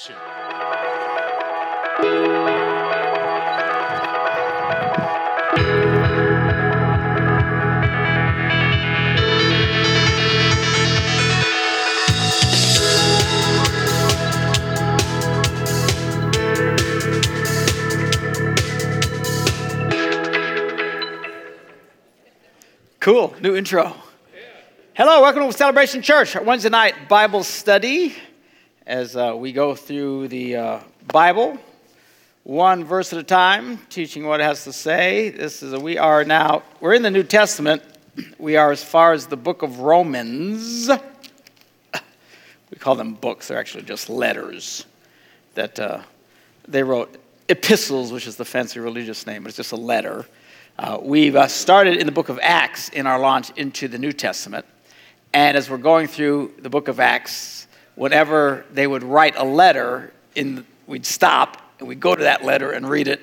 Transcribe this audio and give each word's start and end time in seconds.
Cool, 0.00 0.14
new 23.42 23.54
intro. 23.54 23.94
Hello, 24.94 25.20
welcome 25.20 25.46
to 25.46 25.52
Celebration 25.52 26.00
Church, 26.00 26.34
Wednesday 26.36 26.70
night 26.70 26.94
Bible 27.06 27.44
study 27.44 28.16
as 28.90 29.14
uh, 29.14 29.32
we 29.36 29.52
go 29.52 29.76
through 29.76 30.26
the 30.26 30.56
uh, 30.56 30.80
Bible, 31.06 31.56
one 32.42 32.82
verse 32.82 33.12
at 33.12 33.20
a 33.20 33.22
time, 33.22 33.78
teaching 33.88 34.26
what 34.26 34.40
it 34.40 34.42
has 34.42 34.64
to 34.64 34.72
say. 34.72 35.30
This 35.30 35.62
is 35.62 35.72
a, 35.72 35.78
we 35.78 35.96
are 35.96 36.24
now 36.24 36.64
we're 36.80 36.94
in 36.94 37.02
the 37.02 37.10
New 37.10 37.22
Testament. 37.22 37.84
We 38.36 38.56
are 38.56 38.72
as 38.72 38.82
far 38.82 39.12
as 39.12 39.28
the 39.28 39.36
book 39.36 39.62
of 39.62 39.78
Romans. 39.78 40.90
We 42.72 42.78
call 42.78 42.96
them 42.96 43.14
books; 43.14 43.46
they're 43.46 43.60
actually 43.60 43.84
just 43.84 44.10
letters 44.10 44.86
that 45.54 45.78
uh, 45.78 46.00
they 46.66 46.82
wrote. 46.82 47.16
Epistles, 47.48 48.12
which 48.12 48.26
is 48.26 48.34
the 48.34 48.44
fancy 48.44 48.80
religious 48.80 49.24
name, 49.24 49.44
but 49.44 49.50
it's 49.50 49.56
just 49.56 49.72
a 49.72 49.76
letter. 49.76 50.26
Uh, 50.78 50.98
we've 51.00 51.36
uh, 51.36 51.46
started 51.46 51.96
in 51.96 52.06
the 52.06 52.12
book 52.12 52.28
of 52.28 52.40
Acts 52.42 52.88
in 52.88 53.06
our 53.06 53.20
launch 53.20 53.50
into 53.56 53.86
the 53.86 53.98
New 53.98 54.12
Testament. 54.12 54.66
And 55.32 55.56
as 55.56 55.70
we're 55.70 55.78
going 55.78 56.08
through 56.08 56.54
the 56.58 56.70
book 56.70 56.88
of 56.88 56.98
Acts, 56.98 57.68
whenever 57.94 58.64
they 58.72 58.86
would 58.86 59.02
write 59.02 59.36
a 59.36 59.44
letter, 59.44 60.12
in, 60.34 60.64
we'd 60.86 61.06
stop 61.06 61.60
and 61.78 61.88
we'd 61.88 62.00
go 62.00 62.14
to 62.14 62.22
that 62.24 62.44
letter 62.44 62.72
and 62.72 62.88
read 62.88 63.08
it, 63.08 63.20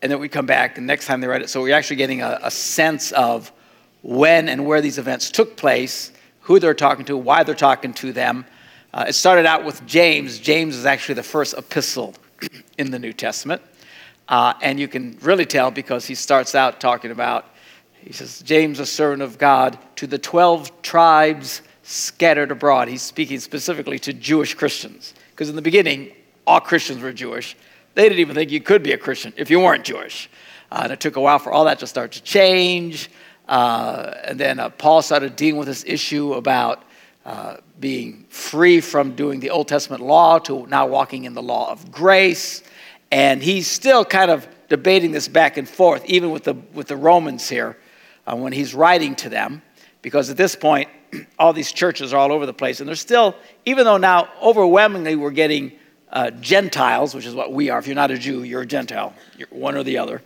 and 0.00 0.10
then 0.10 0.18
we'd 0.18 0.32
come 0.32 0.46
back, 0.46 0.74
the 0.74 0.80
next 0.80 1.06
time 1.06 1.20
they 1.20 1.26
write 1.26 1.42
it. 1.42 1.50
So 1.50 1.62
we're 1.62 1.74
actually 1.74 1.96
getting 1.96 2.22
a, 2.22 2.38
a 2.42 2.50
sense 2.50 3.12
of 3.12 3.52
when 4.02 4.48
and 4.48 4.64
where 4.64 4.80
these 4.80 4.98
events 4.98 5.30
took 5.30 5.56
place, 5.56 6.12
who 6.40 6.58
they're 6.58 6.74
talking 6.74 7.04
to, 7.06 7.16
why 7.16 7.42
they're 7.42 7.54
talking 7.54 7.92
to 7.94 8.12
them. 8.12 8.44
Uh, 8.94 9.06
it 9.08 9.12
started 9.12 9.44
out 9.44 9.64
with 9.64 9.84
James. 9.86 10.38
James 10.38 10.76
is 10.76 10.86
actually 10.86 11.16
the 11.16 11.22
first 11.22 11.54
epistle 11.58 12.14
in 12.78 12.90
the 12.90 12.98
New 12.98 13.12
Testament. 13.12 13.60
Uh, 14.28 14.54
and 14.62 14.78
you 14.78 14.88
can 14.88 15.18
really 15.22 15.46
tell 15.46 15.70
because 15.70 16.06
he 16.06 16.14
starts 16.14 16.54
out 16.54 16.80
talking 16.80 17.10
about, 17.10 17.46
he 17.94 18.12
says, 18.12 18.40
James, 18.42 18.78
a 18.78 18.86
servant 18.86 19.22
of 19.22 19.38
God, 19.38 19.78
to 19.96 20.06
the 20.06 20.18
12 20.18 20.82
tribes 20.82 21.62
scattered 21.88 22.50
abroad. 22.50 22.88
He's 22.88 23.02
speaking 23.02 23.40
specifically 23.40 23.98
to 24.00 24.12
Jewish 24.12 24.52
Christians. 24.52 25.14
Because 25.30 25.48
in 25.48 25.56
the 25.56 25.62
beginning, 25.62 26.12
all 26.46 26.60
Christians 26.60 27.00
were 27.00 27.12
Jewish. 27.12 27.56
They 27.94 28.02
didn't 28.02 28.18
even 28.18 28.34
think 28.34 28.50
you 28.50 28.60
could 28.60 28.82
be 28.82 28.92
a 28.92 28.98
Christian 28.98 29.32
if 29.36 29.50
you 29.50 29.58
weren't 29.58 29.84
Jewish. 29.84 30.28
Uh, 30.70 30.80
and 30.84 30.92
it 30.92 31.00
took 31.00 31.16
a 31.16 31.20
while 31.20 31.38
for 31.38 31.50
all 31.50 31.64
that 31.64 31.78
to 31.78 31.86
start 31.86 32.12
to 32.12 32.22
change. 32.22 33.10
Uh, 33.48 34.14
and 34.24 34.38
then 34.38 34.60
uh, 34.60 34.68
Paul 34.68 35.00
started 35.00 35.34
dealing 35.34 35.56
with 35.58 35.66
this 35.66 35.82
issue 35.86 36.34
about 36.34 36.82
uh, 37.24 37.56
being 37.80 38.26
free 38.28 38.82
from 38.82 39.14
doing 39.14 39.40
the 39.40 39.48
Old 39.48 39.68
Testament 39.68 40.02
law 40.02 40.38
to 40.40 40.66
now 40.66 40.86
walking 40.86 41.24
in 41.24 41.32
the 41.32 41.42
law 41.42 41.70
of 41.70 41.90
grace. 41.90 42.62
And 43.10 43.42
he's 43.42 43.66
still 43.66 44.04
kind 44.04 44.30
of 44.30 44.46
debating 44.68 45.12
this 45.12 45.26
back 45.26 45.56
and 45.56 45.66
forth, 45.66 46.04
even 46.04 46.32
with 46.32 46.44
the, 46.44 46.54
with 46.74 46.88
the 46.88 46.96
Romans 46.96 47.48
here, 47.48 47.78
uh, 48.26 48.36
when 48.36 48.52
he's 48.52 48.74
writing 48.74 49.14
to 49.16 49.30
them. 49.30 49.62
Because 50.02 50.28
at 50.28 50.36
this 50.36 50.54
point, 50.54 50.87
all 51.38 51.52
these 51.52 51.72
churches 51.72 52.12
are 52.12 52.18
all 52.18 52.32
over 52.32 52.46
the 52.46 52.52
place. 52.52 52.80
And 52.80 52.88
they're 52.88 52.96
still, 52.96 53.36
even 53.64 53.84
though 53.84 53.96
now 53.96 54.28
overwhelmingly 54.42 55.16
we're 55.16 55.30
getting 55.30 55.72
uh, 56.10 56.30
Gentiles, 56.30 57.14
which 57.14 57.26
is 57.26 57.34
what 57.34 57.52
we 57.52 57.70
are. 57.70 57.78
If 57.78 57.86
you're 57.86 57.96
not 57.96 58.10
a 58.10 58.18
Jew, 58.18 58.42
you're 58.42 58.62
a 58.62 58.66
Gentile, 58.66 59.14
you're 59.36 59.48
one 59.50 59.76
or 59.76 59.82
the 59.82 59.98
other. 59.98 60.22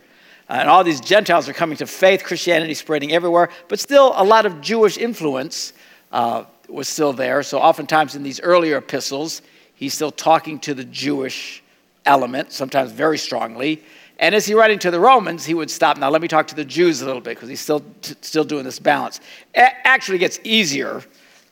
Uh, 0.49 0.53
and 0.53 0.69
all 0.69 0.83
these 0.83 1.01
Gentiles 1.01 1.47
are 1.47 1.53
coming 1.53 1.77
to 1.77 1.87
faith, 1.87 2.23
Christianity 2.23 2.73
spreading 2.73 3.11
everywhere, 3.11 3.49
but 3.67 3.79
still 3.79 4.13
a 4.15 4.23
lot 4.23 4.45
of 4.45 4.61
Jewish 4.61 4.97
influence 4.97 5.73
uh, 6.11 6.45
was 6.67 6.87
still 6.87 7.13
there. 7.13 7.43
So 7.43 7.59
oftentimes 7.59 8.15
in 8.15 8.23
these 8.23 8.41
earlier 8.41 8.77
epistles, 8.77 9.41
he's 9.75 9.93
still 9.93 10.11
talking 10.11 10.59
to 10.59 10.73
the 10.73 10.83
Jewish 10.85 11.63
element, 12.05 12.51
sometimes 12.51 12.91
very 12.91 13.17
strongly. 13.17 13.83
And 14.19 14.35
as 14.35 14.45
he 14.45 14.53
writing 14.53 14.79
to 14.79 14.91
the 14.91 14.99
Romans, 14.99 15.45
he 15.45 15.53
would 15.53 15.71
stop. 15.71 15.97
Now, 15.97 16.09
let 16.09 16.21
me 16.21 16.27
talk 16.27 16.47
to 16.47 16.55
the 16.55 16.65
Jews 16.65 17.01
a 17.01 17.05
little 17.05 17.21
bit 17.21 17.35
because 17.35 17.49
he's 17.49 17.59
still, 17.59 17.81
t- 18.01 18.15
still 18.21 18.43
doing 18.43 18.63
this 18.63 18.79
balance. 18.79 19.19
It 19.53 19.73
actually 19.83 20.19
gets 20.19 20.39
easier, 20.43 21.03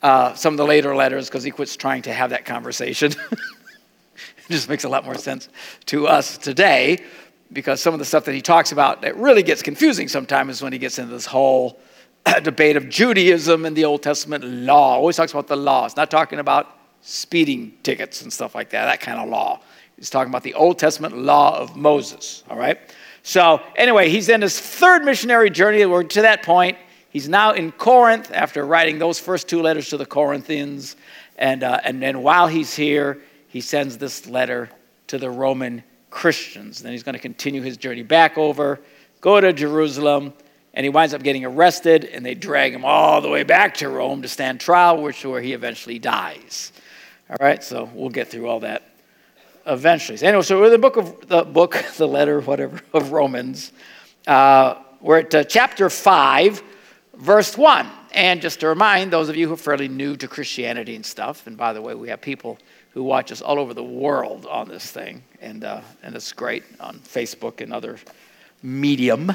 uh, 0.01 0.33
some 0.35 0.53
of 0.53 0.57
the 0.57 0.66
later 0.66 0.95
letters, 0.95 1.27
because 1.27 1.44
he 1.44 1.51
quits 1.51 1.75
trying 1.75 2.03
to 2.03 2.13
have 2.13 2.29
that 2.29 2.45
conversation. 2.45 3.11
it 3.31 4.49
just 4.49 4.69
makes 4.69 4.83
a 4.83 4.89
lot 4.89 5.03
more 5.03 5.16
sense 5.16 5.49
to 5.88 6.07
us 6.07 6.38
today 6.38 7.03
because 7.53 7.81
some 7.81 7.94
of 7.94 7.99
the 7.99 8.05
stuff 8.05 8.25
that 8.25 8.33
he 8.33 8.41
talks 8.41 8.72
about 8.72 9.01
that 9.01 9.16
really 9.17 9.43
gets 9.43 9.61
confusing 9.61 10.07
sometimes 10.07 10.57
is 10.57 10.61
when 10.61 10.72
he 10.72 10.79
gets 10.79 10.99
into 10.99 11.11
this 11.11 11.25
whole 11.25 11.79
debate 12.43 12.78
of 12.78 12.89
Judaism 12.89 13.66
and 13.66 13.75
the 13.75 13.85
Old 13.85 14.03
Testament 14.03 14.43
law. 14.43 14.95
Always 14.95 15.17
talks 15.17 15.31
about 15.31 15.47
the 15.47 15.55
law. 15.55 15.85
It's 15.85 15.95
not 15.95 16.11
talking 16.11 16.39
about 16.39 16.78
speeding 17.01 17.73
tickets 17.83 18.22
and 18.22 18.31
stuff 18.31 18.55
like 18.55 18.69
that, 18.69 18.85
that 18.85 19.01
kind 19.01 19.19
of 19.19 19.28
law. 19.28 19.59
He's 20.01 20.09
talking 20.09 20.31
about 20.31 20.41
the 20.41 20.56
Old 20.56 20.79
Testament 20.79 21.16
law 21.16 21.59
of 21.59 21.75
Moses, 21.75 22.44
all 22.50 22.57
right? 22.57 22.79
So, 23.22 23.62
anyway, 23.75 24.09
he's 24.09 24.29
in 24.29 24.41
his 24.41 24.59
third 24.59 25.06
missionary 25.06 25.51
journey. 25.51 25.85
We're 25.85 26.01
to 26.01 26.23
that 26.23 26.41
point. 26.41 26.79
He's 27.12 27.29
now 27.29 27.51
in 27.51 27.72
Corinth 27.72 28.31
after 28.34 28.66
writing 28.66 28.97
those 28.97 29.19
first 29.19 29.47
two 29.47 29.61
letters 29.61 29.90
to 29.90 29.97
the 29.97 30.06
Corinthians. 30.07 30.95
And, 31.38 31.61
uh, 31.61 31.81
and 31.84 32.01
then 32.01 32.23
while 32.23 32.47
he's 32.47 32.73
here, 32.73 33.22
he 33.47 33.61
sends 33.61 34.00
this 34.00 34.25
letter 34.25 34.72
to 35.06 35.19
the 35.19 35.29
Roman 35.29 35.84
Christians. 36.09 36.81
Then 36.81 36.94
he's 36.94 37.03
going 37.03 37.13
to 37.13 37.19
continue 37.19 37.61
his 37.61 37.78
journey 37.78 38.01
back 38.01 38.40
over, 38.40 38.79
go 39.22 39.40
to 39.40 39.53
Jerusalem, 39.53 40.34
and 40.73 40.84
he 40.84 40.90
winds 40.90 41.13
up 41.13 41.22
getting 41.22 41.45
arrested, 41.45 42.06
and 42.06 42.25
they 42.25 42.34
drag 42.34 42.73
him 42.73 42.85
all 42.85 43.22
the 43.22 43.29
way 43.29 43.44
back 43.44 43.75
to 43.75 43.90
Rome 43.90 44.23
to 44.23 44.28
stand 44.28 44.61
trial, 44.61 45.00
which 45.00 45.23
where 45.23 45.41
he 45.41 45.53
eventually 45.53 46.00
dies. 46.00 46.72
All 47.29 47.38
right, 47.40 47.63
so 47.63 47.88
we'll 47.94 48.09
get 48.09 48.29
through 48.29 48.47
all 48.47 48.61
that 48.61 48.91
eventually. 49.66 50.17
So, 50.17 50.27
Anyway, 50.27 50.44
so 50.44 50.59
we're 50.59 50.66
in 50.66 50.72
the 50.72 50.77
book 50.77 50.97
of 50.97 51.27
the 51.27 51.44
book, 51.44 51.83
the 51.97 52.07
letter, 52.07 52.39
whatever, 52.41 52.81
of 52.94 53.11
Romans. 53.11 53.72
Uh, 54.27 54.75
we're 55.01 55.19
at 55.19 55.33
uh, 55.33 55.44
chapter 55.44 55.89
five, 55.89 56.61
verse 57.16 57.57
one. 57.57 57.89
And 58.13 58.41
just 58.41 58.59
to 58.59 58.67
remind 58.67 59.11
those 59.11 59.29
of 59.29 59.38
you 59.38 59.47
who 59.47 59.53
are 59.53 59.57
fairly 59.57 59.88
new 59.88 60.17
to 60.17 60.27
Christianity 60.27 60.95
and 60.95 61.05
stuff, 61.05 61.47
and 61.47 61.55
by 61.55 61.72
the 61.72 61.81
way, 61.81 61.95
we 61.95 62.09
have 62.09 62.19
people 62.19 62.59
who 62.89 63.03
watch 63.03 63.31
us 63.31 63.41
all 63.41 63.57
over 63.57 63.73
the 63.73 63.83
world 63.83 64.45
on 64.45 64.67
this 64.67 64.91
thing, 64.91 65.23
and 65.39 65.63
uh, 65.63 65.81
and 66.03 66.13
it's 66.13 66.33
great 66.33 66.63
on 66.79 66.99
Facebook 66.99 67.61
and 67.61 67.73
other 67.73 67.97
medium. 68.61 69.33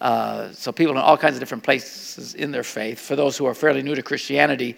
Uh, 0.00 0.50
so 0.52 0.72
people 0.72 0.92
in 0.94 1.00
all 1.00 1.16
kinds 1.16 1.34
of 1.34 1.40
different 1.40 1.62
places 1.62 2.34
in 2.34 2.50
their 2.50 2.64
faith. 2.64 2.98
For 2.98 3.14
those 3.14 3.36
who 3.36 3.46
are 3.46 3.54
fairly 3.54 3.82
new 3.82 3.94
to 3.94 4.02
Christianity, 4.02 4.76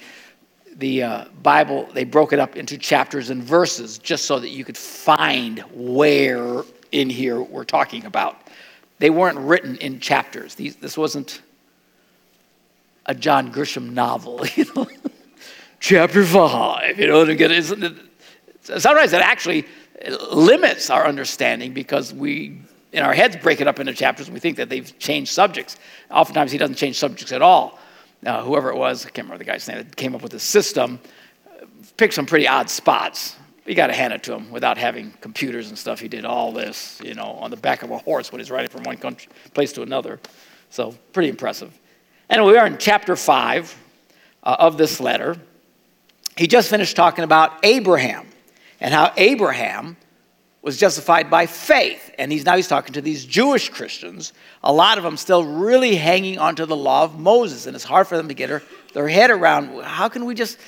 the 0.77 1.03
uh, 1.03 1.25
Bible, 1.43 1.89
they 1.93 2.05
broke 2.05 2.33
it 2.33 2.39
up 2.39 2.57
into 2.57 2.77
chapters 2.79 3.31
and 3.31 3.43
verses 3.43 3.99
just 3.99 4.25
so 4.25 4.39
that 4.39 4.51
you 4.51 4.65
could 4.65 4.77
find 4.77 5.61
where 5.73 6.63
in 6.93 7.11
here 7.11 7.41
we're 7.41 7.65
talking 7.65 8.05
about. 8.05 8.49
They 8.99 9.11
weren't 9.11 9.39
written 9.39 9.77
in 9.77 10.01
chapters. 10.01 10.55
These, 10.55 10.77
this 10.77 10.97
wasn't 10.97 11.43
a 13.07 13.15
John 13.15 13.53
Grisham 13.53 13.93
novel, 13.93 14.45
you 14.55 14.67
know. 14.75 14.87
Chapter 15.81 16.25
five, 16.25 16.99
you 16.99 17.07
know, 17.07 17.27
to 17.27 17.35
get 17.35 17.51
it, 17.51 17.65
sometimes 18.63 19.13
it 19.13 19.21
actually 19.21 19.67
limits 20.33 20.89
our 20.89 21.07
understanding 21.07 21.75
because 21.75 22.15
we, 22.15 22.59
in 22.93 23.03
our 23.03 23.13
heads, 23.13 23.37
break 23.37 23.61
it 23.61 23.69
up 23.69 23.79
into 23.79 23.93
chapters 23.93 24.29
and 24.29 24.35
we 24.35 24.41
think 24.41 24.57
that 24.57 24.71
they've 24.71 24.99
changed 24.99 25.33
subjects. 25.33 25.77
Oftentimes, 26.11 26.51
he 26.51 26.57
doesn't 26.57 26.77
change 26.77 26.99
subjects 26.99 27.33
at 27.33 27.43
all 27.43 27.79
uh, 28.27 28.43
whoever 28.43 28.71
it 28.71 28.77
was, 28.77 29.05
I 29.05 29.11
can't 29.11 29.27
remember 29.27 29.39
the 29.39 29.51
guy's 29.51 29.67
name, 29.69 29.79
that 29.79 29.97
came 29.97 30.15
up 30.15 30.23
with 30.23 30.33
this 30.33 30.43
system, 30.43 30.99
picked 31.97 32.15
some 32.15 32.27
pretty 32.27 32.49
odd 32.49 32.71
spots. 32.71 33.37
You 33.67 33.75
got 33.75 33.87
to 33.87 33.95
hand 33.95 34.13
it 34.13 34.23
to 34.25 34.35
him 34.35 34.51
without 34.51 34.77
having 34.77 35.13
computers 35.21 35.69
and 35.69 35.79
stuff. 35.79 36.01
He 36.01 36.09
did 36.09 36.25
all 36.25 36.53
this, 36.53 37.01
you 37.03 37.15
know, 37.15 37.33
on 37.41 37.51
the 37.51 37.57
back 37.57 37.83
of 37.83 37.91
a 37.91 37.99
horse 37.99 38.31
when 38.31 38.41
he's 38.41 38.51
riding 38.51 38.69
from 38.69 38.83
one 38.83 38.99
country, 38.99 39.31
place 39.55 39.73
to 39.75 39.83
another. 39.83 40.21
So, 40.71 40.95
pretty 41.13 41.29
impressive. 41.29 41.73
And 42.29 42.45
we 42.45 42.57
are 42.57 42.67
in 42.67 42.79
chapter 42.79 43.17
5 43.17 43.79
uh, 44.43 44.57
of 44.59 44.77
this 44.77 45.01
letter. 45.01 45.37
He 46.37 46.47
just 46.47 46.69
finished 46.69 46.97
talking 46.97 47.25
about 47.25 47.65
Abraham 47.65 48.27
and 48.81 48.93
how 48.93 49.13
Abraham 49.17 49.97
was 50.65 50.79
justified 50.79 51.29
by 51.29 51.45
faith. 51.45 52.11
And 52.19 52.33
he's 52.33 52.47
now 52.47 52.57
he's 52.57 52.67
talking 52.67 52.95
to 52.95 53.03
these 53.03 53.27
Jewish 53.27 53.69
Christians, 53.69 54.33
a 54.63 54.73
lot 54.73 54.97
of 54.97 55.05
them 55.05 55.19
still 55.19 55.45
really 55.45 55.95
hanging 55.95 56.39
onto 56.39 56.65
the 56.65 56.75
law 56.75 57.05
of 57.05 57.21
Moses. 57.21 57.67
And 57.67 57.77
it's 57.77 57.85
hard 57.85 58.07
for 58.09 58.17
them 58.17 58.29
to 58.29 58.35
get 58.35 58.63
their 58.95 59.09
head 59.09 59.31
around 59.31 59.85
how 59.85 60.09
can 60.09 60.25
we 60.25 60.35
just, 60.35 60.59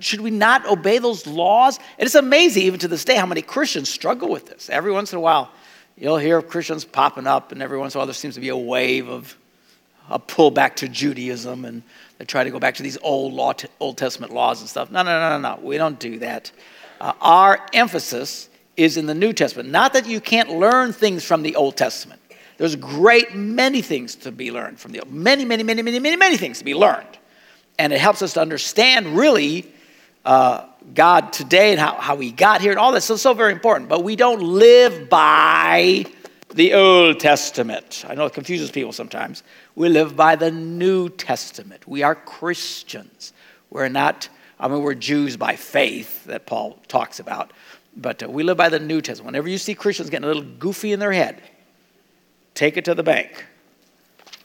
should 0.00 0.20
we 0.20 0.32
not 0.32 0.66
obey 0.66 0.98
those 0.98 1.28
laws? 1.28 1.78
And 1.96 2.06
it's 2.06 2.16
amazing, 2.16 2.64
even 2.64 2.80
to 2.80 2.88
this 2.88 3.04
day, 3.04 3.14
how 3.14 3.24
many 3.24 3.40
Christians 3.40 3.88
struggle 3.88 4.28
with 4.28 4.46
this. 4.46 4.68
Every 4.68 4.90
once 4.90 5.12
in 5.12 5.18
a 5.18 5.20
while, 5.20 5.52
you'll 5.96 6.18
hear 6.18 6.42
Christians 6.42 6.84
popping 6.84 7.28
up, 7.28 7.52
and 7.52 7.62
every 7.62 7.78
once 7.78 7.94
in 7.94 7.98
a 7.98 8.00
while, 8.00 8.06
there 8.06 8.14
seems 8.14 8.34
to 8.34 8.40
be 8.40 8.48
a 8.48 8.56
wave 8.56 9.08
of 9.08 9.36
a 10.10 10.18
pullback 10.18 10.74
to 10.76 10.88
Judaism, 10.88 11.64
and 11.64 11.84
they 12.18 12.24
try 12.24 12.42
to 12.42 12.50
go 12.50 12.58
back 12.58 12.74
to 12.74 12.82
these 12.82 12.98
old, 13.02 13.32
law, 13.32 13.52
Old 13.78 13.96
Testament 13.96 14.32
laws 14.32 14.60
and 14.60 14.68
stuff. 14.68 14.90
No, 14.90 15.02
no, 15.02 15.20
no, 15.20 15.38
no, 15.38 15.54
no. 15.54 15.60
We 15.62 15.76
don't 15.76 16.00
do 16.00 16.18
that. 16.18 16.50
uh, 17.00 17.12
our 17.20 17.60
emphasis 17.72 18.47
is 18.78 18.96
in 18.96 19.06
the 19.06 19.14
New 19.14 19.32
Testament. 19.32 19.68
Not 19.68 19.92
that 19.92 20.06
you 20.06 20.20
can't 20.20 20.50
learn 20.50 20.92
things 20.92 21.24
from 21.24 21.42
the 21.42 21.56
Old 21.56 21.76
Testament. 21.76 22.20
There's 22.56 22.76
great 22.76 23.34
many 23.34 23.82
things 23.82 24.14
to 24.16 24.32
be 24.32 24.50
learned 24.50 24.78
from 24.78 24.92
the 24.92 25.00
Old. 25.00 25.12
Many, 25.12 25.44
many, 25.44 25.64
many, 25.64 25.82
many, 25.82 25.98
many, 25.98 26.16
many 26.16 26.36
things 26.36 26.58
to 26.60 26.64
be 26.64 26.74
learned. 26.74 27.18
And 27.78 27.92
it 27.92 28.00
helps 28.00 28.22
us 28.22 28.34
to 28.34 28.40
understand 28.40 29.16
really 29.16 29.70
uh, 30.24 30.66
God 30.94 31.32
today 31.32 31.72
and 31.72 31.80
how, 31.80 31.94
how 31.94 32.14
we 32.14 32.30
got 32.30 32.60
here 32.60 32.70
and 32.70 32.78
all 32.78 32.92
that. 32.92 33.02
So, 33.02 33.14
it's 33.14 33.22
so 33.22 33.34
very 33.34 33.52
important. 33.52 33.88
But 33.88 34.04
we 34.04 34.16
don't 34.16 34.42
live 34.42 35.08
by 35.08 36.06
the 36.54 36.74
Old 36.74 37.20
Testament. 37.20 38.04
I 38.08 38.14
know 38.14 38.26
it 38.26 38.32
confuses 38.32 38.70
people 38.70 38.92
sometimes. 38.92 39.42
We 39.74 39.88
live 39.88 40.16
by 40.16 40.36
the 40.36 40.50
New 40.50 41.08
Testament. 41.08 41.86
We 41.86 42.02
are 42.02 42.14
Christians. 42.14 43.32
We're 43.70 43.88
not, 43.88 44.28
I 44.58 44.68
mean, 44.68 44.82
we're 44.82 44.94
Jews 44.94 45.36
by 45.36 45.56
faith 45.56 46.24
that 46.24 46.46
Paul 46.46 46.78
talks 46.88 47.20
about, 47.20 47.52
but 47.98 48.22
uh, 48.22 48.28
we 48.28 48.42
live 48.42 48.56
by 48.56 48.68
the 48.68 48.78
New 48.78 49.00
Testament. 49.00 49.26
Whenever 49.26 49.48
you 49.48 49.58
see 49.58 49.74
Christians 49.74 50.08
getting 50.08 50.24
a 50.24 50.28
little 50.28 50.50
goofy 50.58 50.92
in 50.92 51.00
their 51.00 51.12
head, 51.12 51.42
take 52.54 52.76
it 52.76 52.84
to 52.86 52.94
the 52.94 53.02
bank. 53.02 53.44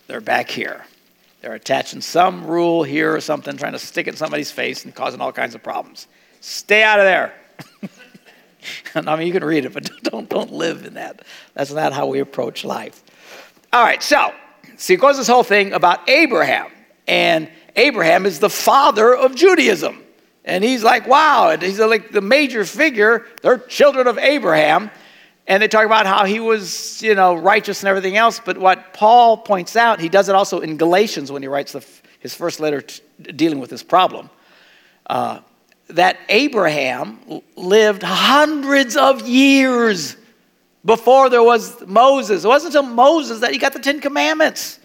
They're 0.08 0.22
back 0.22 0.50
here. 0.50 0.86
They're 1.42 1.54
attaching 1.54 2.02
some 2.02 2.46
rule 2.46 2.84
here 2.84 3.16
or 3.16 3.22
something, 3.22 3.56
trying 3.58 3.74
to 3.74 3.80
stick 3.80 4.08
it 4.08 4.12
in 4.12 4.16
somebody's 4.18 4.52
face 4.52 4.86
and 4.86 4.96
causing 4.96 5.22
all 5.22 5.32
kinds 5.32 5.56
of 5.56 5.64
problems. 5.64 6.08
Stay 6.42 6.84
out 6.84 7.00
of 7.00 7.06
there. 7.06 7.34
I 8.96 9.16
mean, 9.16 9.28
you 9.28 9.34
can 9.34 9.44
read 9.44 9.66
it, 9.66 9.74
but 9.74 9.90
don't, 10.04 10.30
don't 10.30 10.52
live 10.52 10.86
in 10.86 10.96
that. 10.96 11.24
That's 11.54 11.72
not 11.72 11.94
how 11.94 12.08
we 12.08 12.20
approach 12.20 12.64
life. 12.64 13.04
All 13.72 13.84
right, 13.84 14.02
so, 14.02 14.34
see, 14.78 14.94
it 14.94 15.00
goes 15.00 15.18
this 15.18 15.28
whole 15.28 15.44
thing 15.44 15.74
about 15.74 16.08
Abraham. 16.10 16.72
And 17.08 17.50
Abraham 17.76 18.26
is 18.26 18.40
the 18.40 18.50
father 18.50 19.16
of 19.16 19.36
Judaism. 19.36 20.03
And 20.46 20.64
he's 20.64 20.84
like, 20.84 21.08
wow, 21.08 21.56
he's 21.58 21.80
like 21.80 22.12
the 22.12 22.22
major 22.22 22.66
figure. 22.66 23.26
They're 23.42 23.58
children 23.58 24.08
of 24.08 24.18
Abraham. 24.18 24.92
And 25.48 25.62
they 25.62 25.68
talk 25.68 25.86
about 25.86 26.06
how 26.06 26.26
he 26.26 26.40
was, 26.40 27.02
you 27.02 27.16
know, 27.16 27.36
righteous 27.36 27.82
and 27.82 27.90
everything 27.90 28.18
else. 28.18 28.40
But 28.44 28.58
what 28.58 28.94
Paul 28.94 29.38
points 29.38 29.76
out, 29.76 30.00
he 30.00 30.10
does 30.10 30.30
it 30.30 30.36
also 30.36 30.60
in 30.60 30.78
Galatians 30.78 31.32
when 31.32 31.42
he 31.42 31.48
writes 31.48 31.74
the, 31.74 31.86
his 32.20 32.34
first 32.34 32.60
letter 32.60 32.82
t- 32.82 33.02
dealing 33.34 33.60
with 33.60 33.70
this 33.70 33.84
problem. 33.84 34.30
Uh, 35.06 35.40
that 35.90 36.18
Abraham 36.30 37.42
lived 37.56 38.04
hundreds 38.04 38.96
of 38.96 39.28
years 39.28 40.16
before 40.86 41.30
there 41.30 41.44
was 41.44 41.86
Moses. 41.86 42.46
It 42.46 42.48
wasn't 42.48 42.76
until 42.76 42.90
Moses 42.90 43.42
that 43.42 43.52
he 43.52 43.58
got 43.58 43.74
the 43.74 43.80
Ten 43.80 44.00
Commandments, 44.00 44.80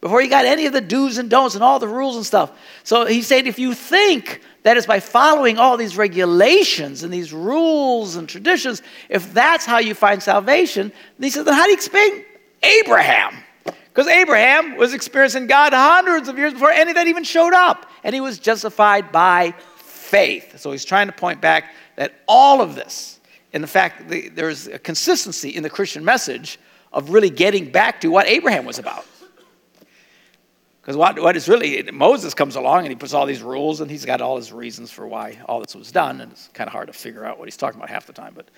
before 0.00 0.20
he 0.20 0.28
got 0.28 0.44
any 0.44 0.66
of 0.66 0.72
the 0.72 0.80
do's 0.80 1.18
and 1.18 1.30
don'ts 1.30 1.54
and 1.54 1.64
all 1.64 1.78
the 1.78 1.88
rules 1.88 2.16
and 2.16 2.26
stuff. 2.26 2.52
So 2.84 3.06
he 3.06 3.22
said, 3.22 3.46
if 3.46 3.58
you 3.58 3.74
think 3.74 4.42
that 4.64 4.76
is 4.76 4.86
by 4.86 4.98
following 4.98 5.58
all 5.58 5.76
these 5.76 5.96
regulations 5.96 7.02
and 7.04 7.12
these 7.12 7.32
rules 7.32 8.16
and 8.16 8.28
traditions, 8.28 8.82
if 9.08 9.32
that's 9.32 9.64
how 9.64 9.78
you 9.78 9.94
find 9.94 10.22
salvation, 10.22 10.92
he 11.20 11.30
says, 11.30 11.44
then 11.44 11.54
how 11.54 11.64
do 11.64 11.70
you 11.70 11.76
explain 11.76 12.24
Abraham? 12.62 13.36
Because 13.64 14.08
Abraham 14.08 14.76
was 14.76 14.92
experiencing 14.92 15.46
God 15.46 15.72
hundreds 15.72 16.28
of 16.28 16.36
years 16.36 16.52
before 16.52 16.72
any 16.72 16.90
of 16.90 16.96
that 16.96 17.06
even 17.06 17.22
showed 17.22 17.52
up, 17.52 17.88
and 18.02 18.14
he 18.14 18.20
was 18.20 18.40
justified 18.40 19.12
by 19.12 19.54
faith. 19.76 20.58
So 20.58 20.72
he's 20.72 20.84
trying 20.84 21.06
to 21.06 21.12
point 21.12 21.40
back 21.40 21.72
that 21.96 22.14
all 22.26 22.60
of 22.60 22.74
this, 22.74 23.20
and 23.52 23.62
the 23.62 23.68
fact 23.68 24.08
that 24.08 24.34
there's 24.34 24.66
a 24.66 24.80
consistency 24.80 25.50
in 25.50 25.62
the 25.62 25.70
Christian 25.70 26.04
message 26.04 26.58
of 26.92 27.10
really 27.10 27.30
getting 27.30 27.70
back 27.70 28.00
to 28.00 28.08
what 28.08 28.26
Abraham 28.26 28.64
was 28.64 28.80
about. 28.80 29.04
Because 30.84 30.98
what, 30.98 31.18
what 31.18 31.34
is 31.34 31.48
really, 31.48 31.82
Moses 31.90 32.34
comes 32.34 32.56
along 32.56 32.80
and 32.80 32.88
he 32.88 32.94
puts 32.94 33.14
all 33.14 33.24
these 33.24 33.40
rules 33.40 33.80
and 33.80 33.90
he's 33.90 34.04
got 34.04 34.20
all 34.20 34.36
his 34.36 34.52
reasons 34.52 34.90
for 34.90 35.06
why 35.06 35.38
all 35.48 35.60
this 35.60 35.74
was 35.74 35.90
done. 35.90 36.20
And 36.20 36.30
it's 36.30 36.48
kind 36.48 36.68
of 36.68 36.74
hard 36.74 36.88
to 36.88 36.92
figure 36.92 37.24
out 37.24 37.38
what 37.38 37.46
he's 37.46 37.56
talking 37.56 37.80
about 37.80 37.88
half 37.88 38.06
the 38.06 38.12
time. 38.12 38.34
But, 38.36 38.50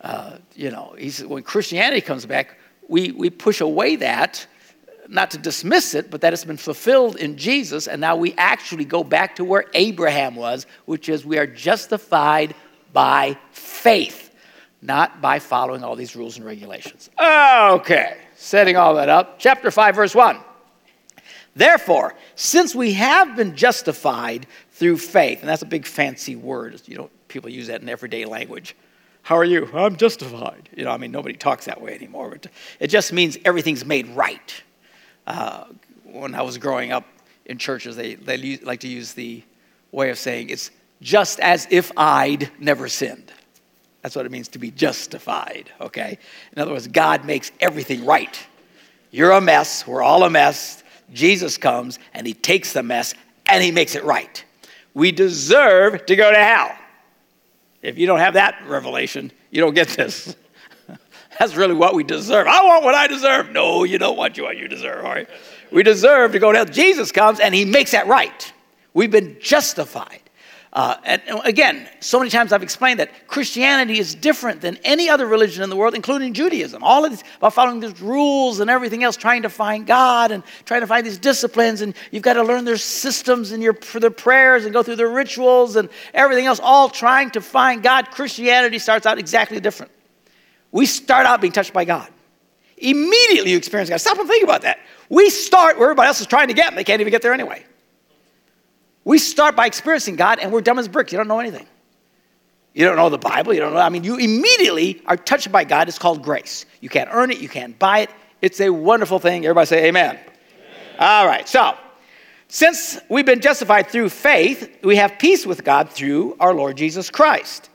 uh, 0.00 0.36
you 0.54 0.70
know, 0.70 0.94
he's, 0.96 1.24
when 1.24 1.42
Christianity 1.42 2.00
comes 2.00 2.26
back, 2.26 2.58
we, 2.86 3.10
we 3.10 3.28
push 3.28 3.60
away 3.60 3.96
that 3.96 4.46
not 5.08 5.32
to 5.32 5.38
dismiss 5.38 5.94
it, 5.94 6.12
but 6.12 6.20
that 6.20 6.32
it's 6.32 6.44
been 6.44 6.56
fulfilled 6.56 7.16
in 7.16 7.36
Jesus, 7.36 7.88
and 7.88 8.00
now 8.00 8.16
we 8.16 8.32
actually 8.38 8.86
go 8.86 9.04
back 9.04 9.36
to 9.36 9.44
where 9.44 9.66
Abraham 9.74 10.34
was, 10.34 10.66
which 10.86 11.10
is 11.10 11.26
we 11.26 11.36
are 11.36 11.46
justified 11.46 12.54
by 12.94 13.36
faith, 13.50 14.34
not 14.80 15.20
by 15.20 15.38
following 15.40 15.84
all 15.84 15.94
these 15.94 16.16
rules 16.16 16.38
and 16.38 16.46
regulations. 16.46 17.10
Okay, 17.20 18.16
setting 18.34 18.76
all 18.76 18.94
that 18.94 19.10
up. 19.10 19.38
Chapter 19.38 19.70
5, 19.70 19.94
verse 19.94 20.14
1. 20.14 20.38
Therefore, 21.56 22.14
since 22.34 22.74
we 22.74 22.94
have 22.94 23.36
been 23.36 23.54
justified 23.56 24.46
through 24.72 24.98
faith, 24.98 25.40
and 25.40 25.48
that's 25.48 25.62
a 25.62 25.66
big 25.66 25.86
fancy 25.86 26.36
word, 26.36 26.80
you 26.86 26.96
know, 26.96 27.10
people 27.28 27.50
use 27.50 27.68
that 27.68 27.80
in 27.80 27.88
everyday 27.88 28.24
language. 28.24 28.74
How 29.22 29.36
are 29.36 29.44
you? 29.44 29.70
I'm 29.72 29.96
justified. 29.96 30.68
You 30.76 30.84
know, 30.84 30.90
I 30.90 30.96
mean, 30.96 31.10
nobody 31.10 31.34
talks 31.34 31.64
that 31.64 31.80
way 31.80 31.94
anymore. 31.94 32.30
But 32.30 32.48
it 32.78 32.88
just 32.88 33.12
means 33.12 33.38
everything's 33.44 33.84
made 33.84 34.08
right. 34.08 34.62
Uh, 35.26 35.64
when 36.04 36.34
I 36.34 36.42
was 36.42 36.58
growing 36.58 36.92
up 36.92 37.06
in 37.46 37.56
churches, 37.56 37.96
they, 37.96 38.16
they 38.16 38.58
like 38.58 38.80
to 38.80 38.88
use 38.88 39.14
the 39.14 39.42
way 39.92 40.10
of 40.10 40.18
saying 40.18 40.50
it's 40.50 40.70
just 41.00 41.40
as 41.40 41.66
if 41.70 41.90
I'd 41.96 42.50
never 42.58 42.88
sinned. 42.88 43.32
That's 44.02 44.14
what 44.14 44.26
it 44.26 44.32
means 44.32 44.48
to 44.48 44.58
be 44.58 44.70
justified, 44.70 45.70
okay? 45.80 46.18
In 46.52 46.60
other 46.60 46.72
words, 46.72 46.86
God 46.86 47.24
makes 47.24 47.50
everything 47.60 48.04
right. 48.04 48.38
You're 49.10 49.30
a 49.30 49.40
mess, 49.40 49.86
we're 49.86 50.02
all 50.02 50.24
a 50.24 50.30
mess. 50.30 50.83
Jesus 51.12 51.56
comes 51.58 51.98
and 52.12 52.26
he 52.26 52.34
takes 52.34 52.72
the 52.72 52.82
mess 52.82 53.14
and 53.46 53.62
he 53.62 53.70
makes 53.70 53.94
it 53.94 54.04
right. 54.04 54.44
We 54.94 55.12
deserve 55.12 56.06
to 56.06 56.16
go 56.16 56.30
to 56.30 56.38
hell. 56.38 56.76
If 57.82 57.98
you 57.98 58.06
don't 58.06 58.20
have 58.20 58.34
that 58.34 58.62
revelation, 58.66 59.30
you 59.50 59.60
don't 59.60 59.74
get 59.74 59.88
this. 59.88 60.34
That's 61.38 61.54
really 61.54 61.74
what 61.74 61.94
we 61.94 62.04
deserve. 62.04 62.46
I 62.46 62.64
want 62.64 62.84
what 62.84 62.94
I 62.94 63.06
deserve. 63.06 63.50
No, 63.50 63.84
you 63.84 63.98
don't 63.98 64.16
want 64.16 64.38
what 64.38 64.56
you 64.56 64.68
deserve, 64.68 65.04
all 65.04 65.12
right? 65.12 65.28
We 65.70 65.82
deserve 65.82 66.32
to 66.32 66.38
go 66.38 66.52
to 66.52 66.58
hell. 66.58 66.66
Jesus 66.66 67.12
comes 67.12 67.40
and 67.40 67.54
he 67.54 67.64
makes 67.64 67.90
that 67.90 68.06
right. 68.06 68.52
We've 68.94 69.10
been 69.10 69.36
justified. 69.40 70.23
Uh, 70.74 70.96
and 71.04 71.22
again, 71.44 71.88
so 72.00 72.18
many 72.18 72.30
times 72.30 72.52
I've 72.52 72.64
explained 72.64 72.98
that 72.98 73.28
Christianity 73.28 74.00
is 74.00 74.14
different 74.14 74.60
than 74.60 74.76
any 74.82 75.08
other 75.08 75.26
religion 75.26 75.62
in 75.62 75.70
the 75.70 75.76
world, 75.76 75.94
including 75.94 76.34
Judaism. 76.34 76.82
All 76.82 77.04
of 77.04 77.12
this 77.12 77.22
about 77.38 77.54
following 77.54 77.78
these 77.78 78.00
rules 78.00 78.58
and 78.58 78.68
everything 78.68 79.04
else, 79.04 79.16
trying 79.16 79.42
to 79.42 79.48
find 79.48 79.86
God 79.86 80.32
and 80.32 80.42
trying 80.64 80.80
to 80.80 80.88
find 80.88 81.06
these 81.06 81.18
disciplines, 81.18 81.80
and 81.80 81.94
you've 82.10 82.24
got 82.24 82.32
to 82.32 82.42
learn 82.42 82.64
their 82.64 82.76
systems 82.76 83.52
and 83.52 83.62
your 83.62 83.74
their 83.94 84.10
prayers 84.10 84.64
and 84.64 84.72
go 84.72 84.82
through 84.82 84.96
their 84.96 85.10
rituals 85.10 85.76
and 85.76 85.88
everything 86.12 86.46
else, 86.46 86.58
all 86.60 86.88
trying 86.88 87.30
to 87.30 87.40
find 87.40 87.82
God. 87.82 88.10
Christianity 88.10 88.80
starts 88.80 89.06
out 89.06 89.18
exactly 89.18 89.60
different 89.60 89.92
we 90.74 90.86
start 90.86 91.24
out 91.24 91.40
being 91.40 91.52
touched 91.52 91.72
by 91.72 91.84
God. 91.84 92.10
Immediately 92.78 93.52
you 93.52 93.56
experience 93.56 93.88
God. 93.88 94.00
Stop 94.00 94.18
and 94.18 94.26
think 94.28 94.42
about 94.42 94.62
that. 94.62 94.80
We 95.08 95.30
start 95.30 95.78
where 95.78 95.86
everybody 95.86 96.08
else 96.08 96.20
is 96.20 96.26
trying 96.26 96.48
to 96.48 96.54
get, 96.54 96.66
and 96.66 96.76
they 96.76 96.82
can't 96.82 97.00
even 97.00 97.12
get 97.12 97.22
there 97.22 97.32
anyway. 97.32 97.64
We 99.04 99.18
start 99.18 99.54
by 99.54 99.66
experiencing 99.66 100.16
God, 100.16 100.38
and 100.38 100.52
we're 100.52 100.62
dumb 100.62 100.78
as 100.78 100.88
bricks. 100.88 101.12
You 101.12 101.18
don't 101.18 101.28
know 101.28 101.40
anything. 101.40 101.66
You 102.72 102.86
don't 102.86 102.96
know 102.96 103.08
the 103.08 103.18
Bible. 103.18 103.54
You 103.54 103.60
don't 103.60 103.74
know. 103.74 103.80
I 103.80 103.88
mean, 103.88 104.02
you 104.02 104.16
immediately 104.16 105.02
are 105.06 105.16
touched 105.16 105.52
by 105.52 105.64
God. 105.64 105.88
It's 105.88 105.98
called 105.98 106.22
grace. 106.22 106.66
You 106.80 106.88
can't 106.88 107.08
earn 107.12 107.30
it. 107.30 107.38
You 107.38 107.48
can't 107.48 107.78
buy 107.78 108.00
it. 108.00 108.10
It's 108.40 108.60
a 108.60 108.70
wonderful 108.70 109.18
thing. 109.18 109.44
Everybody 109.44 109.66
say 109.66 109.86
amen. 109.86 110.16
amen. 110.16 110.96
All 110.98 111.26
right. 111.26 111.48
So, 111.48 111.76
since 112.48 112.98
we've 113.08 113.26
been 113.26 113.40
justified 113.40 113.88
through 113.88 114.08
faith, 114.08 114.78
we 114.82 114.96
have 114.96 115.18
peace 115.18 115.46
with 115.46 115.64
God 115.64 115.90
through 115.90 116.36
our 116.40 116.54
Lord 116.54 116.76
Jesus 116.76 117.10
Christ 117.10 117.70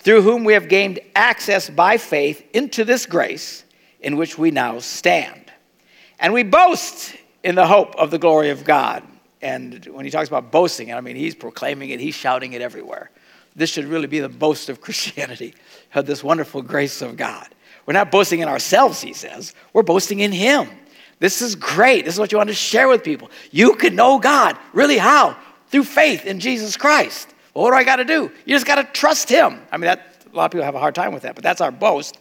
through 0.00 0.22
whom 0.22 0.44
we 0.44 0.54
have 0.54 0.68
gained 0.68 0.98
access 1.14 1.70
by 1.70 1.98
faith 1.98 2.42
into 2.54 2.84
this 2.84 3.06
grace 3.06 3.64
in 4.00 4.16
which 4.16 4.38
we 4.38 4.50
now 4.50 4.78
stand. 4.78 5.52
And 6.18 6.32
we 6.32 6.42
boast 6.42 7.14
in 7.44 7.54
the 7.54 7.66
hope 7.66 7.94
of 7.96 8.10
the 8.10 8.18
glory 8.18 8.50
of 8.50 8.64
God. 8.64 9.02
And 9.42 9.84
when 9.86 10.04
he 10.04 10.10
talks 10.10 10.28
about 10.28 10.50
boasting, 10.50 10.92
I 10.92 11.00
mean, 11.00 11.16
he's 11.16 11.34
proclaiming 11.34 11.90
it, 11.90 12.00
he's 12.00 12.14
shouting 12.14 12.52
it 12.52 12.60
everywhere. 12.60 13.10
This 13.56 13.70
should 13.70 13.86
really 13.86 14.06
be 14.06 14.20
the 14.20 14.28
boast 14.28 14.68
of 14.68 14.80
Christianity, 14.82 15.54
of 15.94 16.06
this 16.06 16.22
wonderful 16.22 16.62
grace 16.62 17.02
of 17.02 17.16
God. 17.16 17.48
We're 17.86 17.94
not 17.94 18.10
boasting 18.10 18.40
in 18.40 18.48
ourselves, 18.48 19.00
he 19.00 19.12
says, 19.12 19.54
we're 19.72 19.82
boasting 19.82 20.20
in 20.20 20.32
him. 20.32 20.68
This 21.18 21.42
is 21.42 21.54
great. 21.54 22.04
This 22.04 22.14
is 22.14 22.20
what 22.20 22.32
you 22.32 22.38
want 22.38 22.48
to 22.48 22.54
share 22.54 22.88
with 22.88 23.04
people. 23.04 23.30
You 23.50 23.74
can 23.74 23.94
know 23.94 24.18
God. 24.18 24.56
Really, 24.72 24.96
how? 24.96 25.36
Through 25.68 25.84
faith 25.84 26.24
in 26.24 26.40
Jesus 26.40 26.76
Christ. 26.76 27.34
Well, 27.52 27.64
what 27.64 27.70
do 27.70 27.76
I 27.76 27.84
got 27.84 27.96
to 27.96 28.04
do? 28.04 28.32
You 28.46 28.54
just 28.54 28.66
got 28.66 28.76
to 28.76 28.84
trust 28.84 29.28
Him. 29.28 29.60
I 29.70 29.76
mean, 29.76 29.86
that, 29.86 30.24
a 30.32 30.36
lot 30.36 30.46
of 30.46 30.50
people 30.50 30.64
have 30.64 30.74
a 30.74 30.78
hard 30.78 30.94
time 30.94 31.12
with 31.12 31.24
that, 31.24 31.34
but 31.34 31.44
that's 31.44 31.60
our 31.60 31.70
boast. 31.70 32.18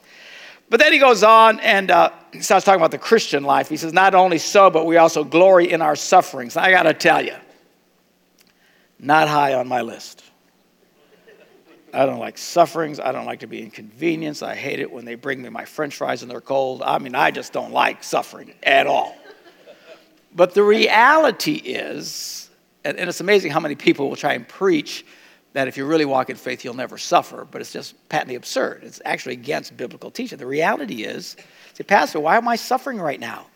But 0.70 0.80
then 0.80 0.94
he 0.94 1.00
goes 1.00 1.24
on 1.24 1.60
and 1.62 1.90
uh, 1.90 2.12
he 2.32 2.42
starts 2.42 2.66
talking 2.66 2.80
about 2.80 2.92
the 2.92 3.00
Christian 3.00 3.44
life. 3.44 3.70
He 3.70 3.78
says, 3.78 3.92
Not 3.92 4.14
only 4.14 4.38
so, 4.38 4.70
but 4.70 4.86
we 4.86 4.98
also 4.98 5.24
glory 5.24 5.72
in 5.72 5.82
our 5.82 5.96
sufferings. 5.96 6.56
I 6.56 6.72
got 6.72 6.84
to 6.84 6.94
tell 6.94 7.26
you, 7.26 7.36
not 9.00 9.28
high 9.28 9.56
on 9.56 9.68
my 9.68 9.82
list. 9.82 10.24
I 11.92 12.06
don't 12.06 12.20
like 12.20 12.38
sufferings. 12.38 13.00
I 13.00 13.12
don't 13.12 13.26
like 13.26 13.40
to 13.40 13.48
be 13.48 13.64
inconvenienced. 13.64 14.44
I 14.44 14.54
hate 14.54 14.80
it 14.80 14.92
when 14.92 15.06
they 15.06 15.16
bring 15.16 15.42
me 15.42 15.50
my 15.50 15.66
french 15.66 15.96
fries 15.96 16.22
and 16.22 16.30
they're 16.30 16.42
cold. 16.42 16.84
I 16.84 17.00
mean, 17.00 17.16
I 17.16 17.32
just 17.32 17.52
don't 17.52 17.72
like 17.72 18.04
suffering 18.04 18.54
at 18.62 18.86
all. 18.86 19.16
But 20.36 20.54
the 20.54 20.62
reality 20.62 21.54
is, 21.54 22.50
and, 22.84 22.98
and 22.98 23.10
it's 23.10 23.22
amazing 23.22 23.52
how 23.52 23.60
many 23.60 23.74
people 23.74 24.08
will 24.08 24.16
try 24.16 24.34
and 24.34 24.48
preach 24.48 25.04
that 25.54 25.68
if 25.68 25.78
you 25.78 25.86
really 25.86 26.06
walk 26.06 26.30
in 26.30 26.36
faith, 26.36 26.64
you'll 26.64 26.76
never 26.76 26.98
suffer, 26.98 27.48
but 27.50 27.62
it's 27.62 27.74
just 27.74 27.96
patently 28.10 28.36
absurd. 28.36 28.82
It's 28.84 29.02
actually 29.04 29.34
against 29.34 29.76
biblical 29.76 30.12
teaching. 30.12 30.38
The 30.38 30.46
reality 30.46 31.04
is, 31.04 31.36
say, 31.74 31.84
Pastor, 31.84 32.20
why 32.20 32.38
am 32.38 32.48
I 32.48 32.56
suffering 32.56 33.00
right 33.00 33.20
now? 33.20 33.48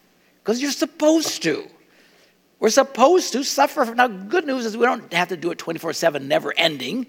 Because 0.41 0.61
you're 0.61 0.71
supposed 0.71 1.43
to. 1.43 1.67
We're 2.59 2.69
supposed 2.69 3.33
to 3.33 3.43
suffer. 3.43 3.93
Now, 3.93 4.07
good 4.07 4.45
news 4.45 4.65
is 4.65 4.77
we 4.77 4.85
don't 4.85 5.11
have 5.13 5.29
to 5.29 5.37
do 5.37 5.51
it 5.51 5.57
24 5.57 5.93
7, 5.93 6.27
never 6.27 6.53
ending. 6.57 7.07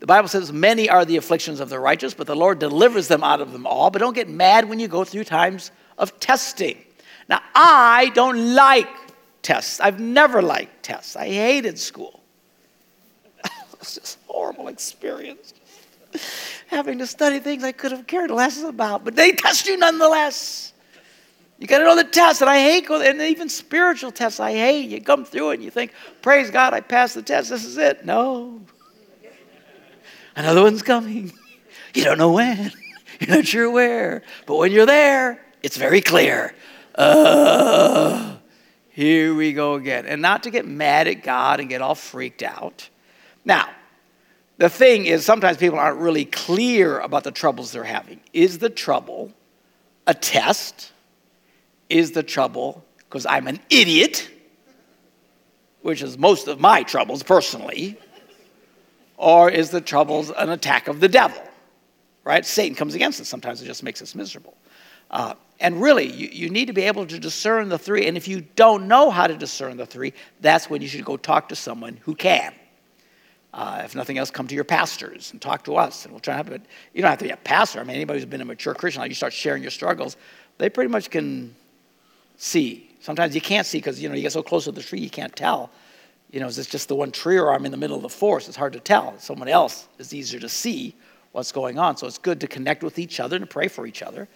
The 0.00 0.06
Bible 0.06 0.28
says, 0.28 0.52
Many 0.52 0.88
are 0.88 1.04
the 1.04 1.16
afflictions 1.16 1.60
of 1.60 1.68
the 1.68 1.78
righteous, 1.78 2.14
but 2.14 2.26
the 2.26 2.36
Lord 2.36 2.58
delivers 2.58 3.08
them 3.08 3.22
out 3.22 3.40
of 3.40 3.52
them 3.52 3.66
all. 3.66 3.90
But 3.90 4.00
don't 4.00 4.14
get 4.14 4.28
mad 4.28 4.68
when 4.68 4.80
you 4.80 4.88
go 4.88 5.04
through 5.04 5.24
times 5.24 5.70
of 5.98 6.18
testing. 6.20 6.78
Now, 7.28 7.40
I 7.54 8.10
don't 8.14 8.54
like 8.54 8.88
tests. 9.42 9.80
I've 9.80 10.00
never 10.00 10.42
liked 10.42 10.82
tests. 10.82 11.16
I 11.16 11.26
hated 11.26 11.78
school. 11.78 12.22
It's 13.86 13.94
just 13.94 14.18
horrible 14.26 14.68
experience. 14.68 15.54
Having 16.68 16.98
to 16.98 17.06
study 17.06 17.38
things 17.38 17.62
I 17.62 17.72
could 17.72 17.92
have 17.92 18.06
cared 18.06 18.30
less 18.30 18.62
about, 18.62 19.04
but 19.04 19.14
they 19.14 19.32
test 19.32 19.66
you 19.66 19.76
nonetheless. 19.76 20.72
You 21.58 21.66
got 21.66 21.78
to 21.78 21.84
know 21.84 21.96
the 21.96 22.04
tests, 22.04 22.42
and 22.42 22.50
I 22.50 22.58
hate, 22.58 22.88
and 22.90 23.20
even 23.22 23.48
spiritual 23.48 24.10
tests 24.12 24.40
I 24.40 24.52
hate. 24.52 24.90
You 24.90 25.00
come 25.00 25.24
through 25.24 25.50
it 25.50 25.54
and 25.54 25.64
you 25.64 25.70
think, 25.70 25.92
praise 26.20 26.50
God, 26.50 26.74
I 26.74 26.80
passed 26.80 27.14
the 27.14 27.22
test, 27.22 27.50
this 27.50 27.64
is 27.64 27.78
it. 27.78 28.04
No. 28.04 28.60
Another 30.34 30.62
one's 30.62 30.82
coming. 30.82 31.32
You 31.94 32.04
don't 32.04 32.18
know 32.18 32.32
when, 32.32 32.72
you're 33.20 33.36
not 33.36 33.46
sure 33.46 33.70
where, 33.70 34.22
but 34.44 34.56
when 34.56 34.70
you're 34.70 34.84
there, 34.84 35.42
it's 35.62 35.78
very 35.78 36.02
clear. 36.02 36.54
Uh, 36.94 38.36
here 38.90 39.34
we 39.34 39.52
go 39.52 39.74
again. 39.74 40.06
And 40.06 40.20
not 40.20 40.42
to 40.42 40.50
get 40.50 40.66
mad 40.66 41.08
at 41.08 41.22
God 41.22 41.60
and 41.60 41.68
get 41.68 41.80
all 41.80 41.94
freaked 41.94 42.42
out. 42.42 42.88
Now, 43.46 43.68
the 44.58 44.70
thing 44.70 45.06
is, 45.06 45.24
sometimes 45.24 45.58
people 45.58 45.78
aren't 45.78 45.98
really 45.98 46.24
clear 46.24 46.98
about 47.00 47.24
the 47.24 47.30
troubles 47.30 47.72
they're 47.72 47.84
having. 47.84 48.20
Is 48.32 48.58
the 48.58 48.70
trouble 48.70 49.32
a 50.06 50.14
test? 50.14 50.92
Is 51.88 52.12
the 52.12 52.22
trouble 52.22 52.84
because 52.98 53.26
I'm 53.26 53.46
an 53.46 53.60
idiot, 53.70 54.28
which 55.82 56.02
is 56.02 56.18
most 56.18 56.48
of 56.48 56.58
my 56.58 56.82
troubles 56.82 57.22
personally? 57.22 57.98
Or 59.18 59.50
is 59.50 59.70
the 59.70 59.80
troubles 59.80 60.30
an 60.30 60.50
attack 60.50 60.88
of 60.88 61.00
the 61.00 61.08
devil? 61.08 61.42
Right? 62.24 62.44
Satan 62.44 62.74
comes 62.74 62.94
against 62.94 63.20
us. 63.20 63.28
Sometimes 63.28 63.62
it 63.62 63.66
just 63.66 63.82
makes 63.82 64.02
us 64.02 64.14
miserable. 64.14 64.56
Uh, 65.10 65.34
and 65.60 65.80
really, 65.80 66.06
you, 66.06 66.28
you 66.32 66.50
need 66.50 66.66
to 66.66 66.72
be 66.72 66.82
able 66.82 67.06
to 67.06 67.18
discern 67.18 67.68
the 67.68 67.78
three. 67.78 68.06
And 68.06 68.16
if 68.16 68.26
you 68.26 68.40
don't 68.56 68.88
know 68.88 69.10
how 69.10 69.26
to 69.26 69.36
discern 69.36 69.76
the 69.76 69.86
three, 69.86 70.12
that's 70.40 70.68
when 70.68 70.82
you 70.82 70.88
should 70.88 71.04
go 71.04 71.16
talk 71.16 71.48
to 71.50 71.56
someone 71.56 71.98
who 72.02 72.14
can. 72.14 72.52
Uh, 73.56 73.80
if 73.82 73.94
nothing 73.94 74.18
else, 74.18 74.30
come 74.30 74.46
to 74.46 74.54
your 74.54 74.64
pastors 74.64 75.32
and 75.32 75.40
talk 75.40 75.64
to 75.64 75.76
us, 75.76 76.04
and 76.04 76.12
we'll 76.12 76.20
try 76.20 76.34
to 76.34 76.44
help. 76.44 76.50
it. 76.50 76.60
You 76.92 77.00
don't 77.00 77.08
have 77.08 77.18
to 77.20 77.24
be 77.24 77.30
a 77.30 77.38
pastor. 77.38 77.80
I 77.80 77.84
mean, 77.84 77.96
anybody 77.96 78.18
who's 78.18 78.26
been 78.26 78.42
a 78.42 78.44
mature 78.44 78.74
Christian, 78.74 79.00
like 79.00 79.08
you 79.08 79.14
start 79.14 79.32
sharing 79.32 79.62
your 79.62 79.70
struggles, 79.70 80.18
they 80.58 80.68
pretty 80.68 80.90
much 80.90 81.08
can 81.08 81.56
see. 82.36 82.90
Sometimes 83.00 83.34
you 83.34 83.40
can't 83.40 83.66
see 83.66 83.78
because 83.78 83.98
you 83.98 84.10
know 84.10 84.14
you 84.14 84.20
get 84.20 84.32
so 84.32 84.42
close 84.42 84.64
to 84.64 84.72
the 84.72 84.82
tree 84.82 85.00
you 85.00 85.08
can't 85.08 85.34
tell. 85.34 85.70
You 86.30 86.40
know, 86.40 86.48
is 86.48 86.56
this 86.56 86.66
just 86.66 86.88
the 86.88 86.94
one 86.94 87.10
tree 87.10 87.38
or 87.38 87.50
I'm 87.54 87.64
in 87.64 87.70
the 87.70 87.78
middle 87.78 87.96
of 87.96 88.02
the 88.02 88.10
forest? 88.10 88.46
It's 88.46 88.58
hard 88.58 88.74
to 88.74 88.80
tell. 88.80 89.18
Someone 89.18 89.48
else 89.48 89.88
is 89.98 90.12
easier 90.12 90.40
to 90.40 90.50
see 90.50 90.94
what's 91.32 91.50
going 91.50 91.78
on. 91.78 91.96
So 91.96 92.06
it's 92.06 92.18
good 92.18 92.40
to 92.42 92.46
connect 92.46 92.82
with 92.82 92.98
each 92.98 93.20
other 93.20 93.36
and 93.36 93.48
pray 93.48 93.68
for 93.68 93.86
each 93.86 94.02
other. 94.02 94.28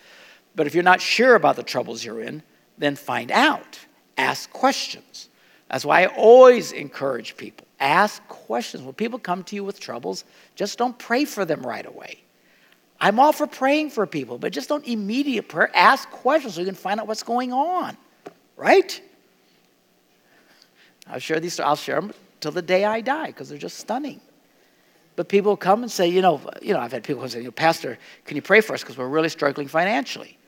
But 0.56 0.66
if 0.66 0.74
you're 0.74 0.82
not 0.82 1.02
sure 1.02 1.34
about 1.34 1.56
the 1.56 1.62
troubles 1.62 2.02
you're 2.02 2.22
in, 2.22 2.42
then 2.78 2.96
find 2.96 3.30
out. 3.30 3.78
Ask 4.16 4.50
questions. 4.50 5.28
That's 5.68 5.84
why 5.84 6.04
I 6.04 6.06
always 6.06 6.72
encourage 6.72 7.36
people 7.36 7.66
ask 7.80 8.26
questions. 8.28 8.82
When 8.82 8.94
people 8.94 9.18
come 9.18 9.42
to 9.44 9.56
you 9.56 9.64
with 9.64 9.80
troubles, 9.80 10.25
just 10.54 10.78
don't 10.78 10.99
pray 10.99 11.25
for 11.25 11.44
them 11.44 11.62
right 11.62 11.84
away. 11.87 12.20
I'm 13.00 13.18
all 13.18 13.32
for 13.32 13.46
praying 13.46 13.90
for 13.90 14.06
people, 14.06 14.38
but 14.38 14.52
just 14.52 14.68
don't 14.68 14.87
immediate 14.87 15.49
prayer. 15.49 15.70
Ask 15.75 16.10
questions 16.10 16.54
so 16.54 16.60
you 16.60 16.66
can 16.66 16.75
find 16.75 17.00
out 17.00 17.06
what's 17.06 17.22
going 17.22 17.52
on, 17.52 17.96
right? 18.56 19.00
I'll 21.06 21.18
share 21.18 21.40
these. 21.40 21.58
I'll 21.58 21.76
share 21.76 22.00
them 22.00 22.12
till 22.40 22.52
the 22.52 22.62
day 22.62 22.84
I 22.84 23.00
die 23.00 23.28
because 23.28 23.49
they're 23.49 23.58
just 23.58 23.78
stunning. 23.78 24.20
But 25.16 25.28
people 25.28 25.56
come 25.56 25.82
and 25.82 25.90
say, 25.90 26.08
you 26.08 26.22
know, 26.22 26.40
you 26.62 26.72
know, 26.72 26.80
I've 26.80 26.92
had 26.92 27.02
people 27.02 27.28
say, 27.28 27.38
you 27.38 27.46
know, 27.46 27.50
Pastor, 27.50 27.99
can 28.25 28.37
you 28.37 28.42
pray 28.42 28.60
for 28.60 28.75
us 28.75 28.82
because 28.82 28.96
we're 28.96 29.08
really 29.08 29.28
struggling 29.28 29.66
financially? 29.66 30.38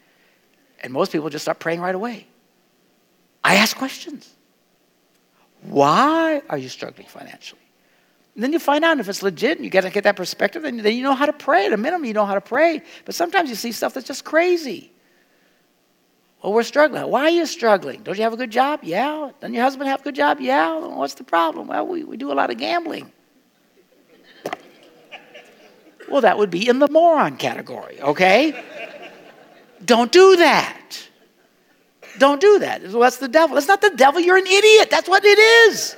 And 0.81 0.93
most 0.93 1.13
people 1.13 1.31
just 1.31 1.45
start 1.45 1.59
praying 1.59 1.81
right 1.81 1.95
away. 1.95 2.27
I 3.43 3.57
ask 3.57 3.77
questions. 3.77 4.29
Why 5.63 6.43
are 6.49 6.59
you 6.59 6.69
struggling 6.69 7.07
financially? 7.07 7.61
And 8.35 8.43
then 8.43 8.53
you 8.53 8.59
find 8.59 8.85
out 8.85 8.99
if 8.99 9.09
it's 9.09 9.23
legit 9.23 9.59
and 9.59 9.65
you 9.65 9.71
got 9.71 9.83
to 9.83 9.91
get 9.91 10.05
that 10.05 10.17
perspective, 10.17 10.63
then, 10.63 10.79
then 10.79 10.97
you 10.97 11.03
know 11.03 11.15
how 11.15 11.27
to 11.27 11.33
pray. 11.33 11.67
At 11.67 11.73
a 11.73 11.77
minimum, 11.77 12.07
you 12.07 12.15
know 12.15 12.25
how 12.25 12.35
to 12.35 12.41
pray. 12.41 12.83
But 13.05 13.15
sometimes 13.15 13.51
you 13.51 13.57
see 13.57 13.73
stuff 13.73 13.95
that's 13.95 14.07
just 14.07 14.25
crazy. 14.25 14.91
Well, 16.43 16.53
we're 16.53 16.63
struggling. 16.63 17.09
Why 17.09 17.25
are 17.25 17.31
you 17.31 17.47
struggling? 17.47 18.03
Don't 18.03 18.17
you 18.17 18.25
have 18.25 18.33
a 18.33 18.37
good 18.37 18.51
job? 18.51 18.81
Yeah. 18.83 19.31
Doesn't 19.41 19.55
your 19.55 19.63
husband 19.63 19.89
have 19.89 20.01
a 20.01 20.05
good 20.05 20.15
job? 20.15 20.41
Yeah. 20.41 20.79
What's 20.79 21.15
the 21.15 21.25
problem? 21.25 21.69
Well, 21.69 21.87
we, 21.87 22.05
we 22.05 22.17
do 22.17 22.33
a 22.33 22.35
lot 22.35 22.51
of 22.51 22.57
gambling. 22.57 23.13
well, 26.11 26.23
that 26.23 26.39
would 26.39 26.51
be 26.51 26.69
in 26.69 26.79
the 26.79 26.89
moron 26.89 27.37
category, 27.37 28.01
okay? 28.01 28.61
Don't 29.85 30.11
do 30.11 30.37
that. 30.37 31.09
Don't 32.19 32.41
do 32.41 32.59
that. 32.59 32.83
Well, 32.83 33.01
that's 33.01 33.19
the 33.19 33.29
devil. 33.29 33.55
That's 33.55 33.69
not 33.69 33.81
the 33.81 33.91
devil. 33.91 34.21
You're 34.21 34.37
an 34.37 34.47
idiot. 34.47 34.91
That's 34.91 35.09
what 35.09 35.25
it 35.25 35.39
is. 35.39 35.97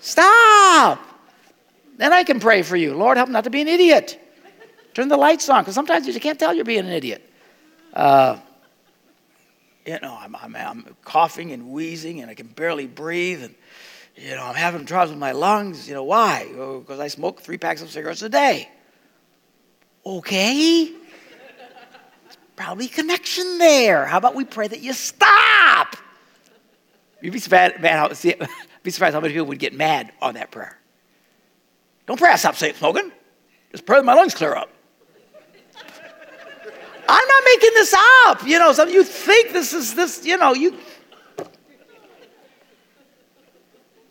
Stop. 0.00 1.00
Then 1.96 2.12
I 2.12 2.24
can 2.24 2.40
pray 2.40 2.62
for 2.62 2.76
you. 2.76 2.94
Lord, 2.94 3.16
help 3.16 3.28
not 3.28 3.44
to 3.44 3.50
be 3.50 3.60
an 3.60 3.68
idiot. 3.68 4.18
Turn 4.94 5.08
the 5.08 5.16
lights 5.16 5.48
on, 5.48 5.62
because 5.62 5.74
sometimes 5.74 6.06
you 6.06 6.20
can't 6.20 6.38
tell 6.38 6.52
you're 6.52 6.64
being 6.64 6.86
an 6.86 6.92
idiot. 6.92 7.28
Uh, 7.94 8.38
you 9.86 9.98
know, 10.00 10.16
I'm, 10.20 10.34
I'm, 10.36 10.56
I'm, 10.56 10.96
coughing 11.04 11.52
and 11.52 11.70
wheezing, 11.70 12.20
and 12.20 12.30
I 12.30 12.34
can 12.34 12.48
barely 12.48 12.86
breathe, 12.86 13.42
and 13.42 13.54
you 14.16 14.34
know, 14.34 14.44
I'm 14.44 14.54
having 14.54 14.84
troubles 14.84 15.10
with 15.10 15.18
my 15.18 15.32
lungs. 15.32 15.88
You 15.88 15.94
know, 15.94 16.04
why? 16.04 16.46
Because 16.48 16.98
oh, 16.98 17.02
I 17.02 17.08
smoke 17.08 17.40
three 17.40 17.58
packs 17.58 17.80
of 17.80 17.90
cigarettes 17.90 18.22
a 18.22 18.28
day. 18.28 18.68
Okay 20.04 20.92
probably 22.62 22.86
connection 22.86 23.58
there. 23.58 24.06
How 24.06 24.18
about 24.18 24.34
we 24.34 24.44
pray 24.44 24.68
that 24.68 24.80
you 24.80 24.92
stop? 24.92 25.96
You'd 27.20 27.32
be 27.32 27.38
surprised, 27.40 27.80
man, 27.80 27.98
how, 27.98 28.12
see, 28.12 28.34
be 28.82 28.90
surprised 28.90 29.14
how 29.14 29.20
many 29.20 29.32
people 29.32 29.48
would 29.48 29.58
get 29.58 29.74
mad 29.74 30.12
on 30.22 30.34
that 30.34 30.50
prayer. 30.50 30.78
Don't 32.06 32.18
pray 32.18 32.30
I 32.30 32.36
stop 32.36 32.54
smoking. 32.54 33.10
Just 33.72 33.84
pray 33.84 33.98
that 33.98 34.04
my 34.04 34.14
lungs 34.14 34.34
clear 34.34 34.54
up. 34.54 34.70
I'm 37.08 37.28
not 37.28 37.42
making 37.44 37.70
this 37.74 37.94
up. 38.26 38.46
You 38.46 38.58
know, 38.58 38.72
some 38.72 38.90
you 38.90 39.02
think 39.02 39.52
this 39.52 39.72
is 39.72 39.94
this, 39.94 40.24
you 40.24 40.36
know, 40.36 40.54
you. 40.54 40.76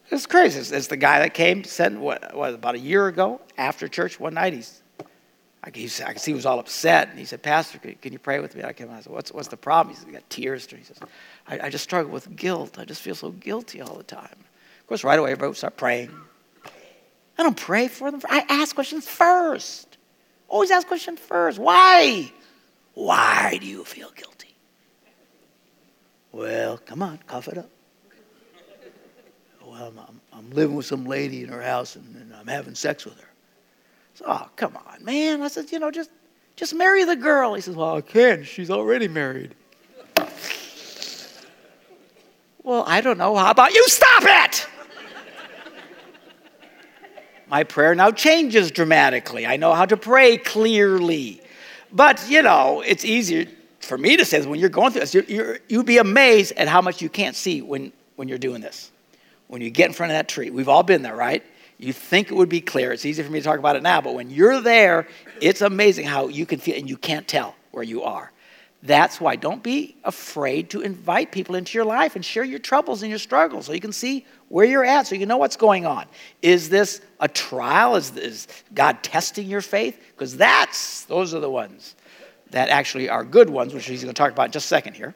It's 0.09 0.25
crazy. 0.25 0.59
It's, 0.59 0.71
it's 0.71 0.87
the 0.87 0.97
guy 0.97 1.19
that 1.19 1.33
came, 1.33 1.63
said, 1.63 1.97
what, 1.97 2.35
what, 2.35 2.53
about 2.53 2.75
a 2.75 2.79
year 2.79 3.07
ago 3.07 3.39
after 3.57 3.87
church 3.87 4.19
one 4.19 4.33
night, 4.33 4.51
he's 4.51 4.81
I 5.63 5.69
could, 5.69 5.89
see, 5.91 6.03
I 6.03 6.13
could 6.13 6.21
see 6.21 6.31
he 6.31 6.35
was 6.35 6.45
all 6.45 6.59
upset. 6.59 7.09
And 7.09 7.19
he 7.19 7.25
said, 7.25 7.43
Pastor, 7.43 7.77
can, 7.77 7.93
can 7.95 8.13
you 8.13 8.19
pray 8.19 8.39
with 8.39 8.55
me? 8.55 8.63
I 8.63 8.73
came 8.73 8.89
I 8.89 9.01
said, 9.01 9.13
what's, 9.13 9.31
what's 9.31 9.47
the 9.47 9.57
problem? 9.57 9.93
He 9.93 9.99
said, 9.99 10.07
he 10.07 10.13
got 10.13 10.27
tears. 10.29 10.65
He 10.65 10.83
says, 10.83 10.97
I, 11.47 11.67
I 11.67 11.69
just 11.69 11.83
struggle 11.83 12.11
with 12.11 12.35
guilt. 12.35 12.79
I 12.79 12.85
just 12.85 13.01
feel 13.01 13.13
so 13.15 13.29
guilty 13.29 13.81
all 13.81 13.95
the 13.95 14.03
time. 14.03 14.37
Of 14.79 14.87
course, 14.87 15.03
right 15.03 15.19
away, 15.19 15.31
everybody 15.31 15.55
start 15.55 15.77
praying. 15.77 16.11
I 17.37 17.43
don't 17.43 17.57
pray 17.57 17.87
for 17.87 18.09
them. 18.09 18.21
I 18.29 18.45
ask 18.49 18.73
questions 18.75 19.07
first. 19.07 19.97
Always 20.47 20.71
ask 20.71 20.87
questions 20.87 21.19
first. 21.19 21.59
Why? 21.59 22.31
Why 22.93 23.57
do 23.61 23.67
you 23.67 23.85
feel 23.85 24.11
guilty? 24.11 24.55
Well, 26.31 26.77
come 26.77 27.01
on, 27.01 27.19
cough 27.27 27.47
it 27.47 27.57
up. 27.57 27.69
Well, 29.65 29.93
I'm, 29.97 30.21
I'm 30.33 30.49
living 30.51 30.75
with 30.75 30.85
some 30.85 31.05
lady 31.05 31.43
in 31.43 31.49
her 31.49 31.61
house 31.61 31.95
and, 31.95 32.15
and 32.15 32.33
I'm 32.33 32.47
having 32.47 32.75
sex 32.75 33.05
with 33.05 33.19
her. 33.19 33.30
Oh, 34.25 34.49
come 34.55 34.77
on, 34.77 35.03
man. 35.03 35.41
I 35.41 35.47
said, 35.47 35.71
you 35.71 35.79
know, 35.79 35.91
just, 35.91 36.11
just 36.55 36.73
marry 36.73 37.03
the 37.03 37.15
girl. 37.15 37.53
He 37.53 37.61
says, 37.61 37.75
well, 37.75 37.97
I 37.97 38.01
can't. 38.01 38.45
She's 38.45 38.69
already 38.69 39.07
married. 39.07 39.55
well, 42.63 42.83
I 42.85 43.01
don't 43.01 43.17
know. 43.17 43.35
How 43.35 43.51
about 43.51 43.73
you 43.73 43.83
stop 43.87 44.23
it? 44.23 44.67
My 47.49 47.65
prayer 47.65 47.93
now 47.95 48.11
changes 48.11 48.71
dramatically. 48.71 49.45
I 49.45 49.57
know 49.57 49.73
how 49.73 49.85
to 49.85 49.97
pray 49.97 50.37
clearly. 50.37 51.41
But, 51.91 52.29
you 52.29 52.41
know, 52.41 52.81
it's 52.81 53.03
easier 53.03 53.45
for 53.81 53.97
me 53.97 54.15
to 54.15 54.23
say 54.23 54.37
this 54.37 54.47
when 54.47 54.59
you're 54.59 54.69
going 54.69 54.91
through 54.91 55.01
this, 55.01 55.13
you're, 55.13 55.23
you're, 55.25 55.59
you'd 55.67 55.85
be 55.85 55.97
amazed 55.97 56.53
at 56.55 56.69
how 56.69 56.81
much 56.81 57.01
you 57.01 57.09
can't 57.09 57.35
see 57.35 57.61
when, 57.61 57.91
when 58.15 58.29
you're 58.29 58.37
doing 58.37 58.61
this. 58.61 58.91
When 59.47 59.61
you 59.61 59.69
get 59.69 59.87
in 59.87 59.93
front 59.93 60.13
of 60.13 60.17
that 60.17 60.29
tree. 60.29 60.49
We've 60.49 60.69
all 60.69 60.83
been 60.83 61.01
there, 61.01 61.15
right? 61.15 61.43
You 61.81 61.93
think 61.93 62.29
it 62.29 62.35
would 62.35 62.49
be 62.49 62.61
clear. 62.61 62.91
It's 62.91 63.05
easy 63.05 63.23
for 63.23 63.31
me 63.31 63.39
to 63.39 63.43
talk 63.43 63.57
about 63.57 63.75
it 63.75 63.81
now, 63.81 64.01
but 64.01 64.13
when 64.13 64.29
you're 64.29 64.61
there, 64.61 65.07
it's 65.41 65.61
amazing 65.61 66.05
how 66.05 66.27
you 66.27 66.45
can 66.45 66.59
feel 66.59 66.75
and 66.75 66.87
you 66.87 66.95
can't 66.95 67.27
tell 67.27 67.55
where 67.71 67.83
you 67.83 68.03
are. 68.03 68.31
That's 68.83 69.19
why 69.19 69.35
don't 69.35 69.61
be 69.61 69.95
afraid 70.03 70.69
to 70.71 70.81
invite 70.81 71.31
people 71.31 71.55
into 71.55 71.77
your 71.77 71.85
life 71.85 72.15
and 72.15 72.23
share 72.23 72.43
your 72.43 72.59
troubles 72.59 73.01
and 73.01 73.09
your 73.09 73.19
struggles 73.19 73.65
so 73.65 73.73
you 73.73 73.79
can 73.79 73.91
see 73.91 74.25
where 74.49 74.65
you're 74.65 74.85
at 74.85 75.07
so 75.07 75.15
you 75.15 75.25
know 75.25 75.37
what's 75.37 75.55
going 75.55 75.85
on. 75.85 76.05
Is 76.41 76.69
this 76.69 77.01
a 77.19 77.27
trial? 77.27 77.95
Is, 77.95 78.15
is 78.15 78.47
God 78.73 79.03
testing 79.03 79.47
your 79.47 79.61
faith? 79.61 79.99
Because 80.15 80.37
that's, 80.37 81.05
those 81.05 81.33
are 81.33 81.39
the 81.39 81.49
ones 81.49 81.95
that 82.51 82.69
actually 82.69 83.09
are 83.09 83.23
good 83.23 83.49
ones, 83.49 83.73
which 83.73 83.87
he's 83.87 84.03
going 84.03 84.13
to 84.13 84.17
talk 84.17 84.31
about 84.31 84.47
in 84.47 84.51
just 84.51 84.65
a 84.65 84.67
second 84.67 84.95
here. 84.95 85.15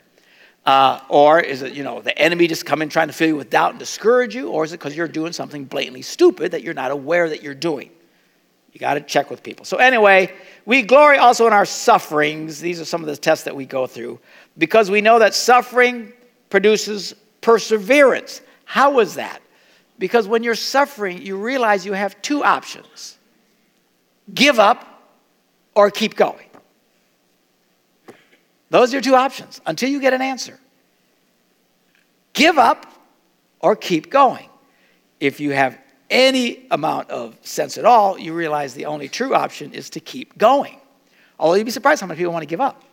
Uh, 0.65 0.99
or 1.09 1.39
is 1.39 1.61
it, 1.61 1.73
you 1.73 1.83
know, 1.83 2.01
the 2.01 2.17
enemy 2.17 2.47
just 2.47 2.65
coming 2.65 2.89
trying 2.89 3.07
to 3.07 3.13
fill 3.13 3.27
you 3.27 3.35
with 3.35 3.49
doubt 3.49 3.71
and 3.71 3.79
discourage 3.79 4.33
you? 4.33 4.49
Or 4.49 4.63
is 4.63 4.73
it 4.73 4.79
because 4.79 4.95
you're 4.95 5.07
doing 5.07 5.31
something 5.31 5.65
blatantly 5.65 6.01
stupid 6.01 6.51
that 6.51 6.63
you're 6.63 6.73
not 6.73 6.91
aware 6.91 7.29
that 7.29 7.43
you're 7.43 7.53
doing? 7.53 7.91
You 8.73 8.79
got 8.79 8.95
to 8.95 9.01
check 9.01 9.29
with 9.29 9.41
people. 9.41 9.63
So, 9.63 9.77
anyway, 9.77 10.33
we 10.65 10.81
glory 10.81 11.17
also 11.17 11.47
in 11.47 11.53
our 11.53 11.65
sufferings. 11.65 12.59
These 12.59 12.81
are 12.81 12.85
some 12.85 13.01
of 13.01 13.07
the 13.07 13.15
tests 13.15 13.45
that 13.45 13.55
we 13.55 13.65
go 13.65 13.87
through 13.87 14.19
because 14.57 14.91
we 14.91 15.01
know 15.01 15.19
that 15.19 15.33
suffering 15.33 16.11
produces 16.49 17.13
perseverance. 17.41 18.41
How 18.65 18.99
is 18.99 19.15
that? 19.15 19.41
Because 19.97 20.27
when 20.27 20.43
you're 20.43 20.55
suffering, 20.55 21.21
you 21.21 21.37
realize 21.37 21.85
you 21.85 21.93
have 21.93 22.21
two 22.21 22.43
options 22.43 23.17
give 24.33 24.59
up 24.59 25.13
or 25.75 25.91
keep 25.91 26.15
going. 26.15 26.44
Those 28.75 28.91
are 28.91 28.97
your 28.97 29.01
two 29.01 29.15
options 29.15 29.61
until 29.65 29.89
you 29.89 30.01
get 30.01 30.13
an 30.13 30.21
answer. 30.21 30.59
Give 32.33 32.57
up 32.57 32.85
or 33.61 33.73
keep 33.73 34.09
going. 34.09 34.49
If 35.21 35.39
you 35.39 35.51
have 35.51 35.79
any 36.09 36.67
amount 36.69 37.09
of 37.09 37.37
sense 37.41 37.77
at 37.77 37.85
all, 37.85 38.19
you 38.19 38.33
realize 38.33 38.73
the 38.73 38.87
only 38.87 39.07
true 39.07 39.33
option 39.33 39.71
is 39.71 39.89
to 39.91 40.01
keep 40.01 40.37
going. 40.37 40.77
Although 41.39 41.55
you'd 41.55 41.63
be 41.63 41.71
surprised 41.71 42.01
how 42.01 42.07
many 42.07 42.17
people 42.17 42.33
want 42.33 42.43
to 42.43 42.47
give 42.47 42.59
up. 42.59 42.83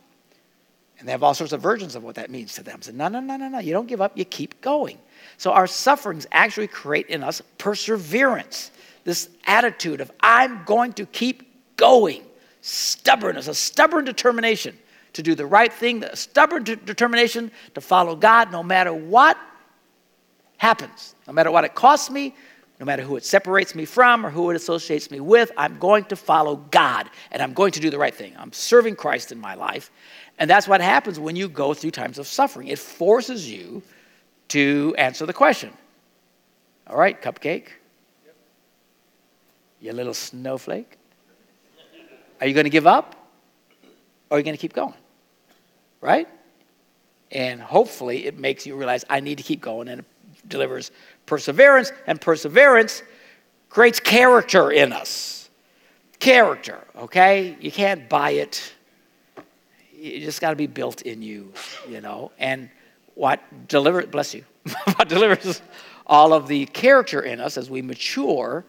And 1.00 1.08
they 1.08 1.10
have 1.10 1.24
all 1.24 1.34
sorts 1.34 1.52
of 1.52 1.60
versions 1.60 1.96
of 1.96 2.04
what 2.04 2.14
that 2.14 2.30
means 2.30 2.54
to 2.54 2.62
them. 2.62 2.80
So, 2.80 2.92
no, 2.92 3.08
no, 3.08 3.18
no, 3.18 3.36
no, 3.36 3.48
no. 3.48 3.58
You 3.58 3.72
don't 3.72 3.88
give 3.88 4.00
up, 4.00 4.16
you 4.16 4.24
keep 4.24 4.60
going. 4.60 4.98
So, 5.36 5.50
our 5.50 5.66
sufferings 5.66 6.28
actually 6.30 6.68
create 6.68 7.08
in 7.08 7.24
us 7.24 7.42
perseverance, 7.58 8.70
this 9.02 9.30
attitude 9.48 10.00
of, 10.00 10.12
I'm 10.20 10.62
going 10.62 10.92
to 10.92 11.06
keep 11.06 11.76
going. 11.76 12.22
Stubbornness, 12.60 13.48
a 13.48 13.54
stubborn 13.54 14.04
determination 14.04 14.78
to 15.14 15.22
do 15.22 15.34
the 15.34 15.46
right 15.46 15.72
thing, 15.72 16.00
the 16.00 16.16
stubborn 16.16 16.64
determination 16.64 17.50
to 17.74 17.80
follow 17.80 18.16
God 18.16 18.50
no 18.50 18.62
matter 18.62 18.92
what 18.92 19.38
happens, 20.56 21.14
no 21.26 21.32
matter 21.32 21.50
what 21.50 21.64
it 21.64 21.74
costs 21.74 22.10
me, 22.10 22.34
no 22.80 22.86
matter 22.86 23.02
who 23.02 23.16
it 23.16 23.24
separates 23.24 23.74
me 23.74 23.84
from 23.84 24.26
or 24.26 24.30
who 24.30 24.50
it 24.50 24.56
associates 24.56 25.10
me 25.10 25.20
with, 25.20 25.52
I'm 25.56 25.78
going 25.78 26.04
to 26.06 26.16
follow 26.16 26.56
God 26.56 27.08
and 27.30 27.42
I'm 27.42 27.52
going 27.52 27.72
to 27.72 27.80
do 27.80 27.90
the 27.90 27.98
right 27.98 28.14
thing. 28.14 28.34
I'm 28.36 28.52
serving 28.52 28.96
Christ 28.96 29.30
in 29.30 29.38
my 29.38 29.54
life. 29.54 29.90
And 30.38 30.50
that's 30.50 30.66
what 30.66 30.80
happens 30.80 31.20
when 31.20 31.36
you 31.36 31.48
go 31.48 31.74
through 31.74 31.92
times 31.92 32.18
of 32.18 32.26
suffering. 32.26 32.68
It 32.68 32.78
forces 32.78 33.48
you 33.48 33.82
to 34.48 34.94
answer 34.98 35.26
the 35.26 35.32
question. 35.32 35.72
All 36.86 36.96
right, 36.96 37.20
cupcake? 37.20 37.68
You 39.80 39.92
little 39.92 40.14
snowflake? 40.14 40.98
Are 42.40 42.46
you 42.46 42.54
going 42.54 42.64
to 42.64 42.70
give 42.70 42.86
up? 42.86 43.14
Or 44.30 44.36
are 44.36 44.38
you 44.38 44.44
going 44.44 44.56
to 44.56 44.60
keep 44.60 44.72
going? 44.72 44.94
Right? 46.02 46.28
And 47.30 47.62
hopefully 47.62 48.26
it 48.26 48.38
makes 48.38 48.66
you 48.66 48.76
realize 48.76 49.06
I 49.08 49.20
need 49.20 49.38
to 49.38 49.44
keep 49.44 49.62
going 49.62 49.88
and 49.88 50.00
it 50.00 50.06
delivers 50.48 50.90
perseverance, 51.24 51.92
and 52.06 52.20
perseverance 52.20 53.02
creates 53.70 54.00
character 54.00 54.70
in 54.70 54.92
us. 54.92 55.48
Character, 56.18 56.78
okay? 56.96 57.56
You 57.60 57.72
can't 57.72 58.08
buy 58.08 58.32
it. 58.32 58.74
You 59.94 60.20
just 60.20 60.40
got 60.40 60.50
to 60.50 60.56
be 60.56 60.66
built 60.66 61.02
in 61.02 61.22
you, 61.22 61.52
you 61.88 62.00
know. 62.00 62.32
And 62.38 62.68
what 63.14 63.40
delivers, 63.68 64.06
bless 64.06 64.34
you, 64.34 64.44
what 64.96 65.08
delivers 65.08 65.62
all 66.06 66.32
of 66.32 66.48
the 66.48 66.66
character 66.66 67.22
in 67.22 67.40
us 67.40 67.56
as 67.56 67.70
we 67.70 67.82
mature 67.82 68.64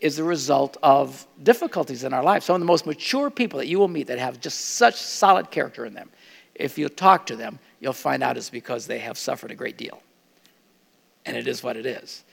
is 0.00 0.16
the 0.16 0.24
result 0.24 0.76
of 0.82 1.26
difficulties 1.42 2.04
in 2.04 2.12
our 2.12 2.22
life. 2.22 2.42
Some 2.44 2.54
of 2.54 2.60
the 2.60 2.66
most 2.66 2.86
mature 2.86 3.30
people 3.30 3.58
that 3.58 3.66
you 3.66 3.78
will 3.78 3.88
meet 3.88 4.06
that 4.06 4.18
have 4.18 4.40
just 4.40 4.76
such 4.76 4.94
solid 4.94 5.50
character 5.50 5.84
in 5.84 5.94
them, 5.94 6.10
if 6.58 6.76
you 6.76 6.88
talk 6.88 7.26
to 7.26 7.36
them, 7.36 7.58
you'll 7.80 7.92
find 7.92 8.22
out 8.22 8.36
it's 8.36 8.50
because 8.50 8.86
they 8.86 8.98
have 8.98 9.16
suffered 9.16 9.50
a 9.50 9.54
great 9.54 9.78
deal 9.78 10.02
and 11.28 11.36
it 11.36 11.46
is 11.46 11.62
what 11.62 11.76
it 11.76 11.86
is. 11.86 12.24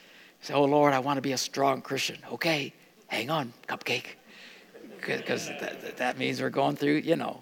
You 0.41 0.47
say, 0.47 0.53
Oh 0.53 0.63
Lord, 0.63 0.93
I 0.93 0.99
want 0.99 1.17
to 1.17 1.21
be 1.21 1.33
a 1.33 1.37
strong 1.37 1.81
Christian. 1.81 2.17
Okay, 2.31 2.73
hang 3.07 3.29
on, 3.29 3.53
cupcake. 3.67 4.15
Because 5.05 5.49
that, 5.59 5.97
that 5.97 6.17
means 6.17 6.41
we're 6.41 6.49
going 6.49 6.75
through, 6.75 6.95
you 6.95 7.15
know, 7.15 7.41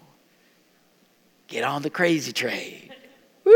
get 1.48 1.64
on 1.64 1.82
the 1.82 1.90
crazy 1.90 2.34
train. 2.34 2.92
Woo! 3.46 3.54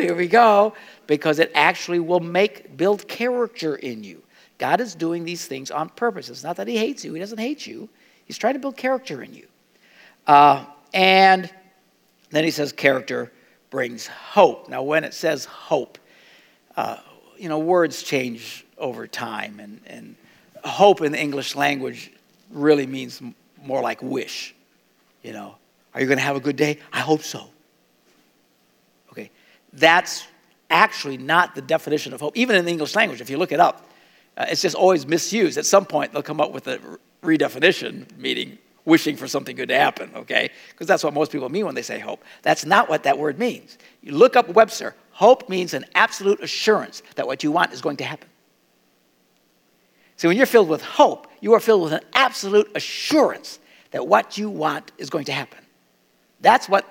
Here 0.00 0.14
we 0.14 0.28
go. 0.28 0.74
Because 1.06 1.40
it 1.40 1.50
actually 1.54 1.98
will 1.98 2.20
make, 2.20 2.76
build 2.76 3.06
character 3.08 3.76
in 3.76 4.04
you. 4.04 4.22
God 4.56 4.80
is 4.80 4.94
doing 4.94 5.24
these 5.24 5.46
things 5.46 5.70
on 5.70 5.88
purpose. 5.90 6.30
It's 6.30 6.44
not 6.44 6.56
that 6.56 6.68
He 6.68 6.78
hates 6.78 7.04
you, 7.04 7.12
He 7.12 7.20
doesn't 7.20 7.38
hate 7.38 7.66
you. 7.66 7.88
He's 8.24 8.38
trying 8.38 8.54
to 8.54 8.60
build 8.60 8.76
character 8.76 9.22
in 9.22 9.34
you. 9.34 9.46
Uh, 10.26 10.64
and 10.94 11.50
then 12.30 12.44
He 12.44 12.50
says, 12.50 12.72
character 12.72 13.32
brings 13.70 14.06
hope. 14.06 14.68
Now, 14.68 14.82
when 14.82 15.04
it 15.04 15.14
says 15.14 15.44
hope, 15.44 15.98
uh, 16.76 16.98
you 17.36 17.48
know, 17.48 17.58
words 17.58 18.02
change 18.02 18.64
over 18.78 19.06
time, 19.06 19.60
and, 19.60 19.80
and 19.86 20.16
hope 20.64 21.02
in 21.02 21.12
the 21.12 21.20
English 21.20 21.56
language 21.56 22.12
really 22.50 22.86
means 22.86 23.20
more 23.62 23.82
like 23.82 24.02
wish. 24.02 24.54
You 25.22 25.32
know, 25.32 25.56
are 25.94 26.00
you 26.00 26.06
going 26.06 26.18
to 26.18 26.24
have 26.24 26.36
a 26.36 26.40
good 26.40 26.56
day? 26.56 26.78
I 26.92 27.00
hope 27.00 27.22
so. 27.22 27.48
Okay, 29.12 29.30
that's 29.72 30.26
actually 30.70 31.16
not 31.16 31.54
the 31.54 31.62
definition 31.62 32.12
of 32.12 32.20
hope, 32.20 32.36
even 32.36 32.56
in 32.56 32.64
the 32.64 32.70
English 32.70 32.94
language. 32.94 33.20
If 33.20 33.30
you 33.30 33.38
look 33.38 33.52
it 33.52 33.60
up, 33.60 33.90
uh, 34.36 34.46
it's 34.48 34.62
just 34.62 34.76
always 34.76 35.06
misused. 35.06 35.58
At 35.58 35.66
some 35.66 35.84
point, 35.84 36.12
they'll 36.12 36.22
come 36.22 36.40
up 36.40 36.52
with 36.52 36.66
a 36.68 36.80
redefinition, 37.22 38.16
meaning 38.16 38.58
wishing 38.88 39.16
for 39.16 39.28
something 39.28 39.54
good 39.54 39.68
to 39.68 39.76
happen, 39.76 40.10
okay? 40.16 40.50
Because 40.70 40.88
that's 40.88 41.04
what 41.04 41.14
most 41.14 41.30
people 41.30 41.48
mean 41.48 41.66
when 41.66 41.76
they 41.76 41.82
say 41.82 42.00
hope. 42.00 42.24
That's 42.42 42.64
not 42.64 42.88
what 42.88 43.04
that 43.04 43.18
word 43.18 43.38
means. 43.38 43.78
You 44.02 44.12
look 44.12 44.34
up 44.34 44.48
Webster, 44.48 44.94
Hope 45.18 45.48
means 45.48 45.74
an 45.74 45.84
absolute 45.96 46.40
assurance 46.40 47.02
that 47.16 47.26
what 47.26 47.42
you 47.42 47.50
want 47.50 47.72
is 47.72 47.80
going 47.80 47.96
to 47.96 48.04
happen. 48.04 48.28
See, 50.16 50.28
when 50.28 50.36
you're 50.36 50.46
filled 50.46 50.68
with 50.68 50.80
hope, 50.80 51.26
you 51.40 51.54
are 51.54 51.60
filled 51.60 51.82
with 51.82 51.92
an 51.92 52.02
absolute 52.14 52.70
assurance 52.76 53.58
that 53.90 54.06
what 54.06 54.38
you 54.38 54.48
want 54.48 54.92
is 54.96 55.10
going 55.10 55.24
to 55.24 55.32
happen. 55.32 55.58
That's 56.40 56.68
what 56.68 56.88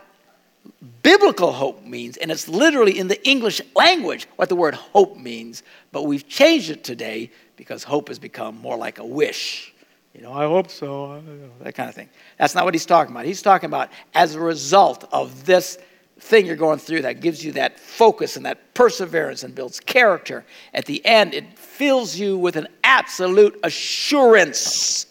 biblical 1.04 1.54
hope 1.54 1.86
means, 1.86 2.18
and 2.18 2.30
it's 2.30 2.50
literally 2.50 3.00
in 3.00 3.08
the 3.08 3.26
English 3.26 3.62
language 3.78 4.28
what 4.36 4.50
the 4.50 4.58
word 4.58 4.76
hope 4.76 5.16
means, 5.16 5.64
but 5.94 6.04
we've 6.04 6.28
changed 6.28 6.70
it 6.70 6.84
today 6.84 7.32
because 7.56 7.86
hope 7.86 8.10
has 8.10 8.20
become 8.20 8.60
more 8.60 8.76
like 8.76 9.00
a 9.00 9.06
wish. 9.06 9.74
You 10.18 10.24
know, 10.24 10.34
I 10.34 10.46
hope 10.46 10.72
so, 10.72 11.12
uh, 11.12 11.22
that 11.62 11.76
kind 11.76 11.88
of 11.88 11.94
thing. 11.94 12.10
That's 12.40 12.56
not 12.56 12.66
what 12.66 12.74
he's 12.74 12.88
talking 12.88 13.14
about. 13.14 13.26
He's 13.26 13.44
talking 13.44 13.68
about 13.68 13.90
as 14.16 14.34
a 14.34 14.40
result 14.40 15.08
of 15.12 15.46
this 15.46 15.78
thing 16.20 16.48
you're 16.48 16.56
going 16.56 16.80
through 16.80 17.04
that 17.04 17.22
gives 17.22 17.46
you 17.46 17.52
that 17.52 17.80
focus 17.80 18.36
and 18.36 18.46
that 18.48 18.74
perseverance 18.74 19.44
and 19.44 19.54
builds 19.54 19.80
character. 19.80 20.44
At 20.74 20.86
the 20.86 21.06
end, 21.06 21.36
it 21.36 21.58
fills 21.60 22.16
you 22.16 22.36
with 22.36 22.56
an 22.56 22.68
absolute 22.84 23.60
assurance 23.64 25.06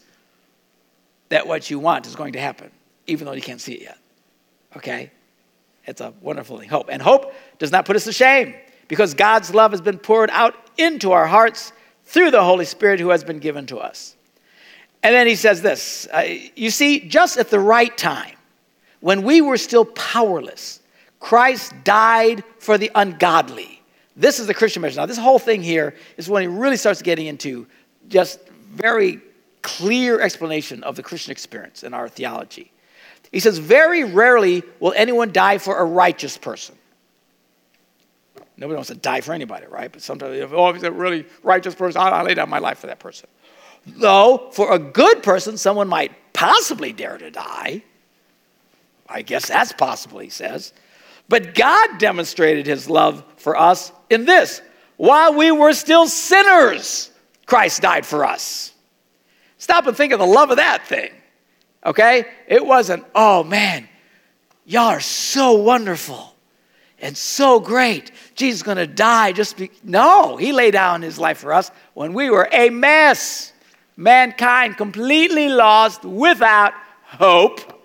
that 1.29 1.47
what 1.47 1.71
you 1.71 1.79
want 1.79 2.09
is 2.09 2.17
going 2.17 2.33
to 2.33 2.41
happen, 2.41 2.73
even 3.07 3.27
though 3.27 3.33
you 3.33 3.43
can't 3.43 3.61
see 3.61 3.75
it 3.75 3.83
yet. 3.83 3.99
Okay? 4.77 5.13
It's 5.85 6.01
a 6.01 6.13
wonderful 6.21 6.59
thing. 6.59 6.69
Hope. 6.69 6.89
And 6.91 7.01
hope 7.01 7.33
does 7.61 7.71
not 7.71 7.87
put 7.87 7.95
us 7.95 8.05
to 8.05 8.13
shame 8.13 8.57
because 8.89 9.15
God's 9.15 9.55
love 9.55 9.71
has 9.71 9.81
been 9.81 9.99
poured 9.99 10.31
out 10.31 10.57
into 10.77 11.13
our 11.13 11.27
hearts 11.27 11.73
through 12.03 12.33
the 12.33 12.43
Holy 12.43 12.65
Spirit 12.65 12.99
who 12.99 13.11
has 13.11 13.23
been 13.23 13.39
given 13.39 13.67
to 13.67 13.79
us. 13.79 14.16
And 15.03 15.15
then 15.15 15.27
he 15.27 15.35
says 15.37 15.63
this 15.63 16.09
uh, 16.13 16.25
You 16.55 16.71
see, 16.71 17.01
just 17.01 17.37
at 17.37 17.51
the 17.51 17.61
right 17.61 17.97
time, 17.97 18.35
when 19.01 19.23
we 19.23 19.41
were 19.41 19.57
still 19.57 19.85
powerless, 19.85 20.81
Christ 21.21 21.73
died 21.85 22.43
for 22.59 22.79
the 22.79 22.91
ungodly. 22.95 23.83
This 24.17 24.39
is 24.39 24.47
the 24.47 24.55
Christian 24.55 24.83
measure. 24.83 25.01
Now, 25.01 25.07
this 25.07 25.19
whole 25.19 25.39
thing 25.39 25.63
here 25.63 25.95
is 26.17 26.29
when 26.29 26.43
he 26.43 26.49
really 26.49 26.77
starts 26.77 27.03
getting 27.03 27.27
into 27.27 27.67
just 28.09 28.41
very 28.49 29.21
clear 29.63 30.21
explanation 30.21 30.83
of 30.85 30.97
the 30.97 31.03
Christian 31.03 31.33
experience 31.33 31.83
in 31.83 31.93
our 31.93 32.09
theology. 32.09 32.73
He 33.33 33.41
says, 33.41 33.59
Very 33.59 34.05
rarely 34.05 34.63
will 34.81 34.95
anyone 34.97 35.33
die 35.33 35.59
for 35.59 35.79
a 35.79 35.85
righteous 35.85 36.39
person. 36.39 36.77
Nobody 38.57 38.77
wants 38.77 38.89
to 38.89 38.95
die 38.95 39.21
for 39.21 39.33
anybody, 39.33 39.67
right? 39.67 39.93
But 39.93 40.01
sometimes, 40.01 40.37
if 40.37 40.53
oh, 40.53 40.73
he's 40.73 40.83
a 40.83 40.91
really 40.91 41.27
righteous 41.43 41.75
person, 41.75 42.01
I'll, 42.01 42.15
I'll 42.15 42.25
lay 42.25 42.35
down 42.35 42.49
my 42.49 42.59
life 42.59 42.79
for 42.79 42.87
that 42.87 42.99
person. 42.99 43.29
Though, 43.87 44.51
for 44.53 44.73
a 44.73 44.79
good 44.79 45.23
person, 45.23 45.57
someone 45.57 45.89
might 45.89 46.13
possibly 46.33 46.93
dare 46.93 47.17
to 47.19 47.31
die. 47.31 47.83
I 49.09 49.23
guess 49.23 49.49
that's 49.49 49.73
possible, 49.73 50.19
he 50.19 50.29
says. 50.29 50.73
But 51.29 51.55
God 51.55 51.99
demonstrated 51.99 52.67
his 52.67 52.91
love 52.91 53.25
for 53.37 53.57
us 53.57 53.93
in 54.11 54.25
this 54.25 54.61
while 54.97 55.35
we 55.35 55.51
were 55.51 55.73
still 55.73 56.07
sinners, 56.09 57.11
Christ 57.47 57.83
died 57.83 58.07
for 58.07 58.25
us. 58.25 58.73
Stop 59.59 59.87
and 59.87 59.97
think 59.97 60.13
of 60.13 60.19
the 60.19 60.27
love 60.27 60.51
of 60.51 60.57
that 60.57 60.87
thing. 60.87 61.11
Okay? 61.85 62.25
It 62.49 62.65
wasn't, 62.65 63.05
oh 63.15 63.45
man, 63.45 63.89
y'all 64.65 64.87
are 64.87 65.01
so 65.01 65.53
wonderful. 65.55 66.35
and 66.99 67.17
so 67.17 67.61
great. 67.61 68.11
Jesus 68.35 68.67
is 68.67 68.75
to 68.75 68.87
die 68.87 69.33
just 69.33 69.57
be. 69.57 69.71
No, 69.85 70.37
he 70.37 70.53
laid 70.53 70.73
down 70.73 71.03
his 71.03 71.19
life 71.19 71.39
for 71.39 71.53
us 71.53 71.71
when 71.95 72.15
we 72.15 72.31
were 72.31 72.49
a 72.51 72.71
mess. 72.71 73.53
Mankind 73.97 74.77
completely 74.77 75.49
lost 75.49 76.05
without 76.05 76.75
hope. 77.03 77.85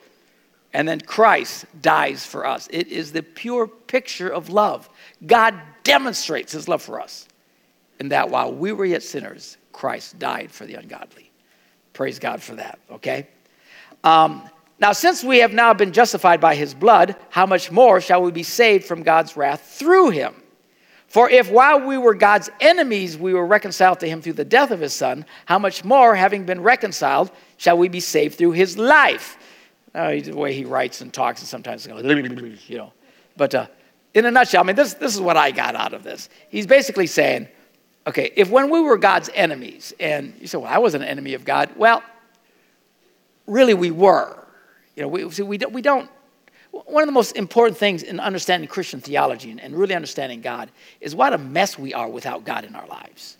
And 0.74 0.88
then 0.88 1.02
Christ 1.02 1.66
dies 1.82 2.26
for 2.26 2.46
us. 2.46 2.68
It 2.72 2.88
is 2.88 3.12
the 3.12 3.24
pure 3.24 3.68
picture 3.68 4.30
of 4.30 4.50
love. 4.50 4.90
God 5.26 5.60
demonstrates 5.84 6.54
his 6.54 6.68
love 6.68 6.82
for 6.82 7.02
us 7.02 7.28
in 8.00 8.10
that 8.10 8.30
while 8.30 8.54
we 8.54 8.72
were 8.72 8.86
yet 8.86 9.04
sinners, 9.04 9.58
Christ 9.74 10.18
died 10.18 10.52
for 10.52 10.66
the 10.66 10.76
ungodly. 10.76 11.32
Praise 11.94 12.20
God 12.20 12.42
for 12.42 12.56
that, 12.56 12.80
okay? 12.90 13.28
Um, 14.04 14.50
now, 14.80 14.94
since 14.94 15.24
we 15.24 15.40
have 15.40 15.54
now 15.54 15.74
been 15.74 15.94
justified 15.94 16.42
by 16.42 16.56
his 16.56 16.74
blood, 16.74 17.16
how 17.30 17.46
much 17.46 17.70
more 17.72 18.02
shall 18.02 18.24
we 18.24 18.32
be 18.32 18.44
saved 18.44 18.86
from 18.86 19.04
God's 19.04 19.38
wrath 19.38 19.62
through 19.62 20.10
him? 20.10 20.34
For 21.12 21.30
if 21.30 21.52
while 21.52 21.86
we 21.86 21.98
were 21.98 22.14
God's 22.14 22.50
enemies, 22.62 23.18
we 23.18 23.34
were 23.34 23.46
reconciled 23.46 24.00
to 24.00 24.08
him 24.08 24.22
through 24.22 24.32
the 24.32 24.46
death 24.46 24.72
of 24.72 24.80
his 24.80 24.94
son, 24.94 25.26
how 25.46 25.60
much 25.60 25.84
more, 25.84 26.16
having 26.16 26.46
been 26.46 26.64
reconciled, 26.64 27.32
shall 27.58 27.78
we 27.78 27.90
be 27.90 28.00
saved 28.00 28.38
through 28.38 28.54
his 28.54 28.78
life? 28.78 29.38
Uh, 29.94 30.12
the 30.22 30.32
way 30.32 30.54
he 30.54 30.64
writes 30.64 31.02
and 31.02 31.14
talks, 31.14 31.42
and 31.42 31.50
sometimes, 31.50 31.86
you 31.86 31.94
know. 31.94 32.94
But 33.36 33.54
uh, 33.54 33.68
in 34.14 34.26
a 34.26 34.32
nutshell, 34.32 34.64
I 34.64 34.68
mean, 34.68 34.78
this, 34.78 34.94
this 34.94 35.14
is 35.14 35.20
what 35.20 35.36
I 35.36 35.52
got 35.52 35.76
out 35.76 35.94
of 35.94 36.04
this. 36.04 36.30
He's 36.48 36.66
basically 36.66 37.08
saying, 37.08 37.50
okay, 38.08 38.32
if 38.38 38.50
when 38.50 38.70
we 38.70 38.80
were 38.80 38.96
God's 38.96 39.30
enemies, 39.34 39.94
and 40.00 40.34
you 40.40 40.48
say, 40.48 40.60
well, 40.60 40.74
I 40.74 40.78
was 40.78 40.94
an 40.94 41.04
enemy 41.04 41.34
of 41.34 41.44
God, 41.44 41.72
well, 41.76 42.04
really 43.48 43.74
we 43.74 43.92
were. 43.92 44.48
You 44.96 45.02
know, 45.02 45.10
we, 45.10 45.30
see, 45.30 45.44
we, 45.44 45.58
don't, 45.58 45.74
we 45.74 45.82
don't, 45.82 46.10
one 46.86 47.04
of 47.04 47.08
the 47.08 47.14
most 47.14 47.36
important 47.36 47.78
things 47.78 48.04
in 48.04 48.20
understanding 48.20 48.68
Christian 48.68 49.02
theology 49.02 49.52
and, 49.52 49.76
really 49.76 49.96
understanding 49.96 50.42
God 50.42 50.70
is 51.00 51.16
what 51.16 51.34
a 51.34 51.38
mess 51.38 51.78
we 51.78 51.94
are 51.94 52.08
without 52.08 52.44
God 52.44 52.66
in 52.66 52.76
our 52.76 52.88
lives. 52.88 53.38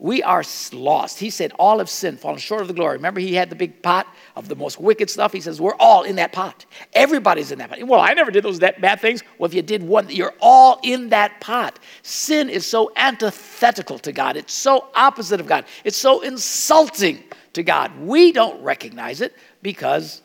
We 0.00 0.22
are 0.22 0.44
lost. 0.72 1.18
He 1.18 1.28
said, 1.28 1.52
All 1.58 1.78
have 1.78 1.90
sinned, 1.90 2.20
fallen 2.20 2.38
short 2.38 2.62
of 2.62 2.68
the 2.68 2.74
glory. 2.74 2.96
Remember, 2.96 3.18
he 3.18 3.34
had 3.34 3.50
the 3.50 3.56
big 3.56 3.82
pot 3.82 4.06
of 4.36 4.46
the 4.46 4.54
most 4.54 4.78
wicked 4.78 5.10
stuff. 5.10 5.32
He 5.32 5.40
says, 5.40 5.60
We're 5.60 5.74
all 5.74 6.04
in 6.04 6.16
that 6.16 6.32
pot. 6.32 6.66
Everybody's 6.92 7.50
in 7.50 7.58
that 7.58 7.70
pot. 7.70 7.82
Well, 7.82 8.00
I 8.00 8.14
never 8.14 8.30
did 8.30 8.44
those 8.44 8.60
bad 8.60 9.00
things. 9.00 9.24
Well, 9.38 9.46
if 9.46 9.54
you 9.54 9.62
did 9.62 9.82
one, 9.82 10.08
you're 10.08 10.34
all 10.40 10.78
in 10.84 11.08
that 11.08 11.40
pot. 11.40 11.80
Sin 12.02 12.48
is 12.48 12.64
so 12.64 12.92
antithetical 12.94 13.98
to 14.00 14.12
God, 14.12 14.36
it's 14.36 14.54
so 14.54 14.86
opposite 14.94 15.40
of 15.40 15.48
God, 15.48 15.64
it's 15.82 15.96
so 15.96 16.20
insulting 16.20 17.24
to 17.54 17.64
God. 17.64 17.90
We 17.98 18.30
don't 18.30 18.62
recognize 18.62 19.20
it 19.20 19.34
because 19.62 20.22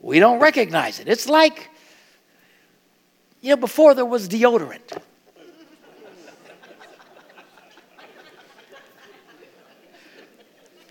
we 0.00 0.18
don't 0.18 0.40
recognize 0.40 0.98
it. 0.98 1.08
It's 1.08 1.28
like, 1.28 1.68
you 3.44 3.50
know, 3.50 3.56
before 3.58 3.92
there 3.92 4.06
was 4.06 4.26
deodorant. 4.26 5.02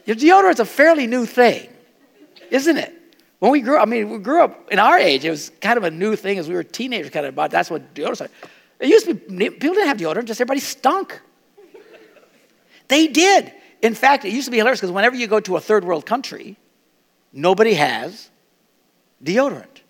Your 0.05 0.15
deodorant's 0.15 0.59
a 0.59 0.65
fairly 0.65 1.07
new 1.07 1.25
thing, 1.25 1.67
isn't 2.51 2.77
it? 2.77 2.93
When 3.39 3.51
we 3.51 3.61
grew 3.61 3.77
up, 3.77 3.81
I 3.81 3.85
mean, 3.89 4.11
we 4.11 4.19
grew 4.19 4.43
up 4.43 4.71
in 4.71 4.77
our 4.77 4.99
age, 4.99 5.25
it 5.25 5.31
was 5.31 5.51
kind 5.61 5.77
of 5.77 5.83
a 5.83 5.89
new 5.89 6.15
thing 6.15 6.37
as 6.37 6.47
we 6.47 6.53
were 6.53 6.63
teenagers, 6.63 7.09
kind 7.09 7.25
of 7.25 7.33
about 7.33 7.49
that's 7.49 7.71
what 7.71 7.95
deodorant 7.95 8.19
was. 8.19 8.29
It 8.79 8.87
used 8.87 9.07
to 9.07 9.15
be, 9.15 9.49
people 9.49 9.73
didn't 9.73 9.87
have 9.87 9.97
deodorant, 9.97 10.25
just 10.25 10.39
everybody 10.39 10.59
stunk. 10.59 11.19
They 12.87 13.07
did. 13.07 13.51
In 13.81 13.95
fact, 13.95 14.25
it 14.25 14.31
used 14.31 14.45
to 14.45 14.51
be 14.51 14.57
hilarious 14.57 14.79
because 14.79 14.91
whenever 14.91 15.15
you 15.15 15.25
go 15.25 15.39
to 15.39 15.57
a 15.57 15.59
third 15.59 15.85
world 15.85 16.05
country, 16.05 16.57
nobody 17.31 17.73
has 17.73 18.29
deodorant. 19.23 19.81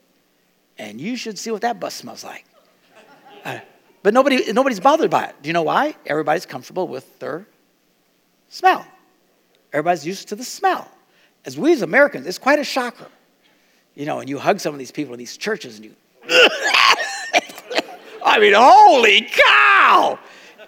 And 0.78 1.02
you 1.02 1.18
should 1.18 1.38
see 1.38 1.52
what 1.52 1.62
that 1.64 1.82
bus 1.82 1.94
smells 1.94 2.24
like. 2.24 2.46
But 4.04 4.14
nobody, 4.14 4.52
nobody's 4.52 4.82
bothered 4.82 5.10
by 5.10 5.26
it. 5.26 5.36
Do 5.42 5.48
you 5.48 5.54
know 5.54 5.64
why? 5.64 5.96
Everybody's 6.06 6.46
comfortable 6.46 6.88
with 6.90 7.20
their 7.20 7.48
smell. 8.50 8.86
Everybody's 9.72 10.06
used 10.06 10.28
to 10.28 10.36
the 10.36 10.44
smell. 10.44 10.92
As 11.46 11.58
we 11.58 11.72
as 11.72 11.82
Americans, 11.82 12.28
it's 12.28 12.38
quite 12.38 12.60
a 12.60 12.66
shocker. 12.66 13.08
You 13.96 14.06
know, 14.06 14.20
and 14.20 14.30
you 14.30 14.38
hug 14.38 14.60
some 14.60 14.74
of 14.74 14.80
these 14.80 14.92
people 14.92 15.14
in 15.14 15.20
these 15.20 15.38
churches 15.38 15.78
and 15.78 15.86
you, 15.86 15.96
I 18.26 18.40
mean, 18.40 18.54
holy 18.56 19.30
cow! 19.32 20.20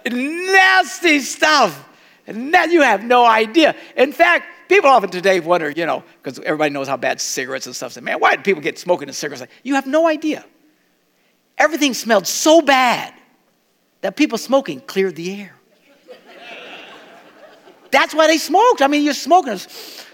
Nasty 0.09 1.19
stuff. 1.19 1.89
And 2.27 2.53
that 2.53 2.71
you 2.71 2.81
have 2.81 3.03
no 3.03 3.25
idea. 3.25 3.75
In 3.97 4.11
fact, 4.11 4.45
people 4.69 4.89
often 4.89 5.09
today 5.09 5.39
wonder, 5.39 5.69
you 5.69 5.85
know, 5.85 6.03
because 6.21 6.39
everybody 6.39 6.71
knows 6.71 6.87
how 6.87 6.97
bad 6.97 7.19
cigarettes 7.19 7.65
and 7.65 7.75
stuff. 7.75 7.93
Say, 7.93 8.01
man, 8.01 8.19
why 8.19 8.35
do 8.35 8.43
people 8.43 8.61
get 8.61 8.79
smoking 8.79 9.07
and 9.07 9.15
cigarettes? 9.15 9.43
You 9.63 9.75
have 9.75 9.87
no 9.87 10.07
idea. 10.07 10.45
Everything 11.57 11.93
smelled 11.93 12.27
so 12.27 12.61
bad 12.61 13.13
that 14.01 14.15
people 14.15 14.37
smoking 14.37 14.81
cleared 14.81 15.15
the 15.15 15.41
air. 15.41 15.55
That's 17.91 18.13
why 18.13 18.27
they 18.27 18.37
smoked. 18.37 18.81
I 18.81 18.87
mean, 18.87 19.03
you're 19.03 19.13
smoking. 19.13 19.57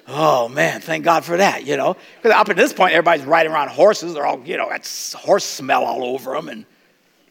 Oh 0.07 0.47
man, 0.49 0.81
thank 0.81 1.03
God 1.03 1.25
for 1.25 1.37
that, 1.37 1.65
you 1.65 1.77
know. 1.77 1.95
Because 2.21 2.37
up 2.37 2.49
at 2.49 2.55
this 2.55 2.73
point, 2.73 2.93
everybody's 2.93 3.25
riding 3.25 3.51
around 3.51 3.69
horses. 3.69 4.13
They're 4.13 4.25
all, 4.25 4.39
you 4.45 4.57
know, 4.57 4.69
got 4.69 4.87
horse 5.15 5.43
smell 5.43 5.83
all 5.83 6.03
over 6.03 6.33
them. 6.33 6.49
And 6.49 6.65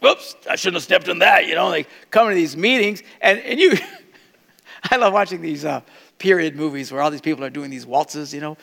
whoops, 0.01 0.35
I 0.49 0.57
shouldn't 0.57 0.77
have 0.77 0.83
stepped 0.83 1.09
in 1.09 1.21
that, 1.21 1.47
you 1.47 1.55
know. 1.55 1.71
They 1.71 1.87
come 2.11 2.29
to 2.29 2.35
these 2.35 2.57
meetings, 2.57 3.03
and, 3.21 3.39
and 3.41 3.61
you, 3.61 3.75
I 4.91 4.97
love 4.97 5.13
watching 5.13 5.41
these 5.41 5.65
uh, 5.65 5.83
period 6.19 6.57
movies 6.57 6.91
where 6.91 7.01
all 7.01 7.11
these 7.11 7.21
people 7.21 7.45
are 7.45 7.51
doing 7.51 7.71
these 7.71 7.87
waltzes, 7.87 8.33
you 8.35 8.41
know. 8.41 8.57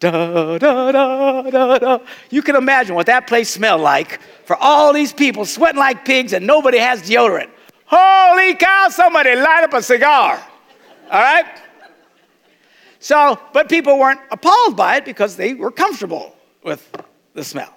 Da, 0.00 0.58
da, 0.58 0.92
da, 0.92 1.42
da, 1.50 1.78
da. 1.78 1.98
You 2.30 2.42
can 2.42 2.54
imagine 2.54 2.94
what 2.94 3.06
that 3.06 3.26
place 3.26 3.50
smelled 3.50 3.80
like 3.80 4.20
for 4.44 4.56
all 4.56 4.92
these 4.92 5.12
people 5.12 5.44
sweating 5.44 5.80
like 5.80 6.04
pigs 6.04 6.32
and 6.32 6.46
nobody 6.46 6.78
has 6.78 7.02
deodorant. 7.02 7.50
Holy 7.86 8.54
cow, 8.54 8.88
somebody 8.90 9.34
light 9.34 9.64
up 9.64 9.74
a 9.74 9.82
cigar. 9.82 10.40
All 11.10 11.20
right? 11.20 11.46
So, 13.00 13.40
but 13.52 13.68
people 13.68 13.98
weren't 13.98 14.20
appalled 14.30 14.76
by 14.76 14.96
it 14.96 15.04
because 15.04 15.36
they 15.36 15.54
were 15.54 15.70
comfortable 15.70 16.36
with 16.62 16.88
the 17.34 17.42
smell. 17.42 17.74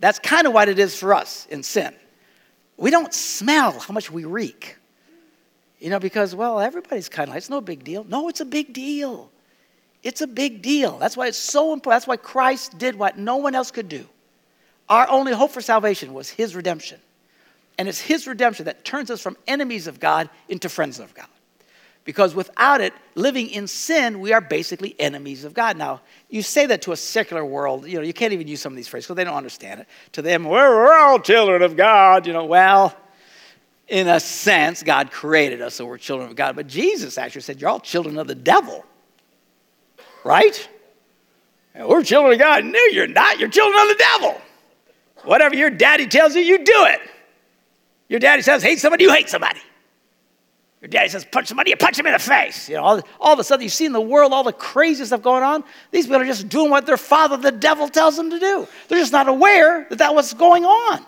That's 0.00 0.18
kind 0.18 0.46
of 0.46 0.52
what 0.52 0.68
it 0.68 0.78
is 0.78 0.98
for 0.98 1.14
us 1.14 1.46
in 1.50 1.62
sin. 1.62 1.94
We 2.76 2.90
don't 2.90 3.12
smell 3.14 3.78
how 3.78 3.94
much 3.94 4.10
we 4.10 4.24
reek. 4.24 4.76
You 5.78 5.90
know, 5.90 5.98
because, 5.98 6.34
well, 6.34 6.60
everybody's 6.60 7.08
kind 7.08 7.28
of 7.28 7.34
like, 7.34 7.38
it's 7.38 7.50
no 7.50 7.60
big 7.60 7.84
deal. 7.84 8.04
No, 8.04 8.28
it's 8.28 8.40
a 8.40 8.44
big 8.44 8.72
deal. 8.72 9.30
It's 10.06 10.20
a 10.20 10.26
big 10.28 10.62
deal. 10.62 10.98
That's 10.98 11.16
why 11.16 11.26
it's 11.26 11.36
so 11.36 11.72
important. 11.72 11.96
That's 12.00 12.06
why 12.06 12.16
Christ 12.16 12.78
did 12.78 12.94
what 12.94 13.18
no 13.18 13.38
one 13.38 13.56
else 13.56 13.72
could 13.72 13.88
do. 13.88 14.06
Our 14.88 15.08
only 15.10 15.32
hope 15.32 15.50
for 15.50 15.60
salvation 15.60 16.14
was 16.14 16.30
his 16.30 16.54
redemption. 16.54 17.00
And 17.76 17.88
it's 17.88 18.00
his 18.00 18.28
redemption 18.28 18.66
that 18.66 18.84
turns 18.84 19.10
us 19.10 19.20
from 19.20 19.36
enemies 19.48 19.88
of 19.88 19.98
God 19.98 20.30
into 20.48 20.68
friends 20.68 21.00
of 21.00 21.12
God. 21.12 21.26
Because 22.04 22.36
without 22.36 22.80
it, 22.80 22.92
living 23.16 23.48
in 23.48 23.66
sin, 23.66 24.20
we 24.20 24.32
are 24.32 24.40
basically 24.40 24.94
enemies 25.00 25.42
of 25.42 25.54
God. 25.54 25.76
Now, 25.76 26.02
you 26.30 26.40
say 26.40 26.66
that 26.66 26.82
to 26.82 26.92
a 26.92 26.96
secular 26.96 27.44
world, 27.44 27.88
you 27.88 27.96
know, 27.96 28.02
you 28.02 28.12
can't 28.12 28.32
even 28.32 28.46
use 28.46 28.60
some 28.60 28.72
of 28.72 28.76
these 28.76 28.86
phrases 28.86 29.08
because 29.08 29.16
they 29.16 29.24
don't 29.24 29.34
understand 29.34 29.80
it. 29.80 29.88
To 30.12 30.22
them, 30.22 30.44
we're, 30.44 30.96
all 30.96 31.18
children 31.18 31.62
of 31.62 31.76
God, 31.76 32.28
you 32.28 32.32
know, 32.32 32.44
well, 32.44 32.94
in 33.88 34.06
a 34.06 34.20
sense, 34.20 34.84
God 34.84 35.10
created 35.10 35.60
us, 35.60 35.74
so 35.74 35.84
we're 35.84 35.98
children 35.98 36.30
of 36.30 36.36
God. 36.36 36.54
But 36.54 36.68
Jesus 36.68 37.18
actually 37.18 37.40
said, 37.40 37.60
You're 37.60 37.70
all 37.70 37.80
children 37.80 38.18
of 38.18 38.28
the 38.28 38.36
devil. 38.36 38.84
Right? 40.26 40.68
We're 41.76 42.02
children 42.02 42.32
of 42.32 42.40
God. 42.40 42.64
No, 42.64 42.80
you're 42.90 43.06
not. 43.06 43.38
You're 43.38 43.48
children 43.48 43.80
of 43.80 43.88
the 43.88 43.94
devil. 43.94 44.40
Whatever 45.22 45.54
your 45.54 45.70
daddy 45.70 46.08
tells 46.08 46.34
you, 46.34 46.42
you 46.42 46.58
do 46.58 46.84
it. 46.86 47.00
Your 48.08 48.18
daddy 48.18 48.42
says, 48.42 48.60
hate 48.60 48.80
somebody, 48.80 49.04
you 49.04 49.12
hate 49.12 49.28
somebody. 49.28 49.60
Your 50.80 50.88
daddy 50.88 51.08
says, 51.10 51.24
punch 51.24 51.46
somebody, 51.46 51.70
you 51.70 51.76
punch 51.76 51.96
him 51.96 52.06
in 52.06 52.12
the 52.12 52.18
face. 52.18 52.68
You 52.68 52.74
know, 52.74 52.82
all, 52.82 53.00
all 53.20 53.34
of 53.34 53.38
a 53.38 53.44
sudden 53.44 53.62
you 53.62 53.68
see 53.68 53.86
in 53.86 53.92
the 53.92 54.00
world 54.00 54.32
all 54.32 54.42
the 54.42 54.52
crazy 54.52 55.04
stuff 55.04 55.22
going 55.22 55.44
on. 55.44 55.62
These 55.92 56.06
people 56.06 56.20
are 56.20 56.24
just 56.24 56.48
doing 56.48 56.70
what 56.70 56.86
their 56.86 56.96
father, 56.96 57.36
the 57.36 57.52
devil, 57.52 57.88
tells 57.88 58.16
them 58.16 58.30
to 58.30 58.40
do. 58.40 58.66
They're 58.88 58.98
just 58.98 59.12
not 59.12 59.28
aware 59.28 59.86
that 59.90 59.98
that 59.98 60.12
was 60.12 60.34
going 60.34 60.64
on. 60.64 61.06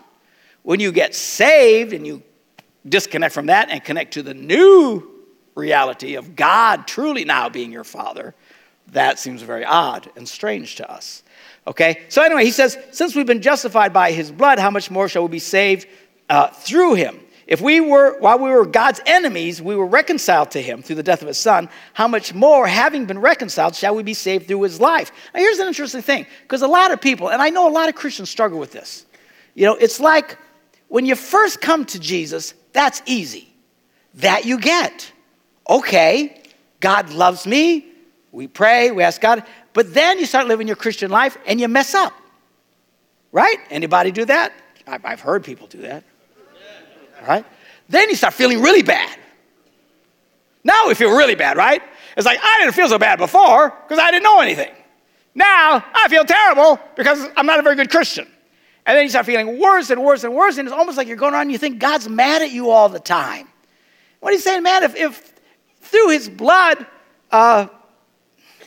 When 0.63 0.79
you 0.79 0.93
get 0.93 1.13
saved 1.13 1.91
and 1.91 2.07
you 2.07 2.23
disconnect 2.87 3.33
from 3.33 3.47
that 3.47 3.69
and 3.69 3.83
connect 3.83 4.13
to 4.13 4.23
the 4.23 4.33
new 4.33 5.03
reality 5.55 6.15
of 6.15 6.37
God 6.37 6.87
truly 6.87 7.25
now 7.25 7.49
being 7.49 7.71
your 7.71 7.83
father, 7.83 8.33
that 8.91 9.19
seems 9.19 9.41
very 9.41 9.65
odd 9.65 10.09
and 10.15 10.27
strange 10.27 10.75
to 10.75 10.91
us. 10.91 11.23
Okay? 11.67 12.01
So, 12.09 12.23
anyway, 12.23 12.45
he 12.45 12.51
says, 12.51 12.77
since 12.91 13.15
we've 13.15 13.25
been 13.25 13.41
justified 13.41 13.93
by 13.93 14.11
his 14.11 14.31
blood, 14.31 14.59
how 14.59 14.71
much 14.71 14.89
more 14.89 15.07
shall 15.07 15.23
we 15.23 15.29
be 15.29 15.39
saved 15.39 15.87
uh, 16.29 16.47
through 16.47 16.95
him? 16.95 17.19
If 17.45 17.61
we 17.61 17.81
were, 17.81 18.19
while 18.19 18.37
we 18.37 18.49
were 18.49 18.65
God's 18.65 19.01
enemies, 19.07 19.59
we 19.59 19.75
were 19.75 19.87
reconciled 19.87 20.51
to 20.51 20.61
him 20.61 20.83
through 20.83 20.97
the 20.97 21.03
death 21.03 21.23
of 21.23 21.27
his 21.27 21.39
son, 21.39 21.67
how 21.93 22.07
much 22.07 22.33
more, 22.33 22.67
having 22.67 23.05
been 23.05 23.19
reconciled, 23.19 23.75
shall 23.75 23.95
we 23.95 24.03
be 24.03 24.13
saved 24.13 24.47
through 24.47 24.61
his 24.61 24.79
life? 24.79 25.11
Now, 25.33 25.39
here's 25.39 25.57
an 25.57 25.67
interesting 25.67 26.03
thing, 26.03 26.27
because 26.43 26.61
a 26.61 26.67
lot 26.67 26.91
of 26.91 27.01
people, 27.01 27.29
and 27.31 27.41
I 27.41 27.49
know 27.49 27.67
a 27.67 27.73
lot 27.73 27.89
of 27.89 27.95
Christians 27.95 28.29
struggle 28.29 28.59
with 28.59 28.71
this. 28.71 29.05
You 29.55 29.65
know, 29.65 29.75
it's 29.75 29.99
like 29.99 30.37
when 30.89 31.07
you 31.07 31.15
first 31.15 31.59
come 31.59 31.85
to 31.85 31.99
Jesus, 31.99 32.53
that's 32.71 33.01
easy. 33.07 33.51
That 34.15 34.45
you 34.45 34.59
get. 34.59 35.11
Okay, 35.67 36.43
God 36.79 37.11
loves 37.11 37.47
me. 37.47 37.88
We 38.31 38.47
pray, 38.47 38.91
we 38.91 39.03
ask 39.03 39.19
God. 39.19 39.43
But 39.73 39.93
then 39.93 40.19
you 40.19 40.25
start 40.25 40.47
living 40.47 40.67
your 40.67 40.75
Christian 40.75 41.09
life 41.11 41.37
and 41.45 41.59
you 41.59 41.67
mess 41.67 41.93
up. 41.93 42.13
Right? 43.31 43.57
Anybody 43.69 44.11
do 44.11 44.25
that? 44.25 44.53
I've 44.87 45.21
heard 45.21 45.43
people 45.43 45.67
do 45.67 45.81
that. 45.81 46.03
Right? 47.27 47.45
Then 47.89 48.09
you 48.09 48.15
start 48.15 48.33
feeling 48.33 48.61
really 48.61 48.83
bad. 48.83 49.17
Now 50.63 50.87
we 50.87 50.93
feel 50.93 51.15
really 51.15 51.35
bad, 51.35 51.57
right? 51.57 51.81
It's 52.17 52.25
like, 52.25 52.39
I 52.41 52.57
didn't 52.59 52.73
feel 52.73 52.89
so 52.89 52.99
bad 52.99 53.17
before 53.17 53.69
because 53.69 53.99
I 53.99 54.11
didn't 54.11 54.23
know 54.23 54.39
anything. 54.39 54.71
Now 55.35 55.83
I 55.93 56.07
feel 56.09 56.25
terrible 56.25 56.79
because 56.95 57.25
I'm 57.35 57.45
not 57.45 57.59
a 57.59 57.61
very 57.61 57.75
good 57.75 57.89
Christian. 57.89 58.27
And 58.85 58.97
then 58.97 59.03
you 59.03 59.09
start 59.09 59.25
feeling 59.25 59.59
worse 59.59 59.89
and 59.89 60.03
worse 60.03 60.23
and 60.23 60.33
worse, 60.33 60.57
and 60.57 60.67
it's 60.67 60.75
almost 60.75 60.97
like 60.97 61.07
you're 61.07 61.17
going 61.17 61.33
on 61.33 61.41
and 61.41 61.51
you 61.51 61.57
think 61.57 61.79
God's 61.79 62.09
mad 62.09 62.41
at 62.41 62.51
you 62.51 62.71
all 62.71 62.89
the 62.89 62.99
time. 62.99 63.47
What 64.19 64.31
are 64.31 64.33
you 64.33 64.39
saying, 64.39 64.63
man, 64.63 64.83
if, 64.83 64.95
if 64.95 65.33
through 65.81 66.09
his 66.09 66.27
blood, 66.27 66.85
uh, 67.31 67.67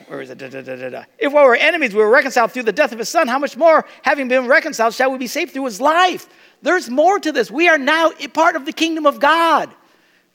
where 0.08 0.20
is 0.20 0.30
it? 0.30 0.38
Da, 0.38 0.48
da, 0.48 0.62
da, 0.62 1.04
if 1.18 1.32
while 1.32 1.44
we 1.44 1.50
were 1.50 1.56
enemies, 1.56 1.94
we 1.94 2.00
were 2.00 2.10
reconciled 2.10 2.52
through 2.52 2.64
the 2.64 2.72
death 2.72 2.92
of 2.92 2.98
his 2.98 3.08
son, 3.08 3.28
how 3.28 3.38
much 3.38 3.56
more, 3.56 3.86
having 4.02 4.28
been 4.28 4.46
reconciled, 4.46 4.94
shall 4.94 5.10
we 5.10 5.18
be 5.18 5.26
saved 5.26 5.52
through 5.52 5.64
his 5.64 5.80
life? 5.80 6.28
There's 6.62 6.88
more 6.88 7.18
to 7.18 7.32
this. 7.32 7.50
We 7.50 7.68
are 7.68 7.78
now 7.78 8.12
part 8.32 8.56
of 8.56 8.64
the 8.64 8.72
kingdom 8.72 9.06
of 9.06 9.18
God. 9.18 9.70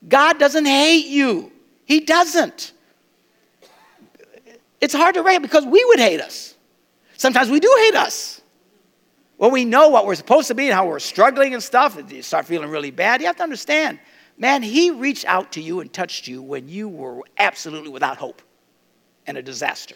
God 0.08 0.38
doesn't 0.38 0.66
hate 0.66 1.08
you, 1.08 1.52
He 1.86 2.02
doesn't. 2.02 2.74
It's 4.80 4.94
hard 4.94 5.16
to 5.16 5.24
recognize 5.24 5.50
because 5.50 5.66
we 5.66 5.84
would 5.86 6.00
hate 6.00 6.22
us. 6.22 6.54
Sometimes 7.18 7.50
we 7.50 7.60
do 7.60 7.74
hate 7.86 7.96
us. 7.96 8.42
When 9.38 9.52
we 9.52 9.66
know 9.66 9.90
what 9.90 10.06
we're 10.06 10.16
supposed 10.16 10.48
to 10.50 10.56
be 10.56 10.66
and 10.66 10.74
how 10.74 10.88
we're 10.88 11.00
struggling 11.00 11.54
and 11.54 11.64
stuff, 11.64 12.00
you 12.12 12.22
start 12.22 12.46
feeling 12.46 12.70
really 12.70 12.92
bad, 12.92 13.22
you 13.22 13.28
have 13.28 13.38
to 13.38 13.44
understand, 13.44 14.00
man, 14.38 14.62
He 14.62 14.92
reached 14.92 15.26
out 15.26 15.52
to 15.54 15.62
you 15.62 15.80
and 15.80 15.92
touched 15.92 16.28
you 16.28 16.42
when 16.42 16.70
you 16.70 16.90
were 16.90 17.22
absolutely 17.38 17.90
without 17.90 18.18
hope 18.18 18.42
and 19.28 19.38
a 19.38 19.42
disaster. 19.42 19.96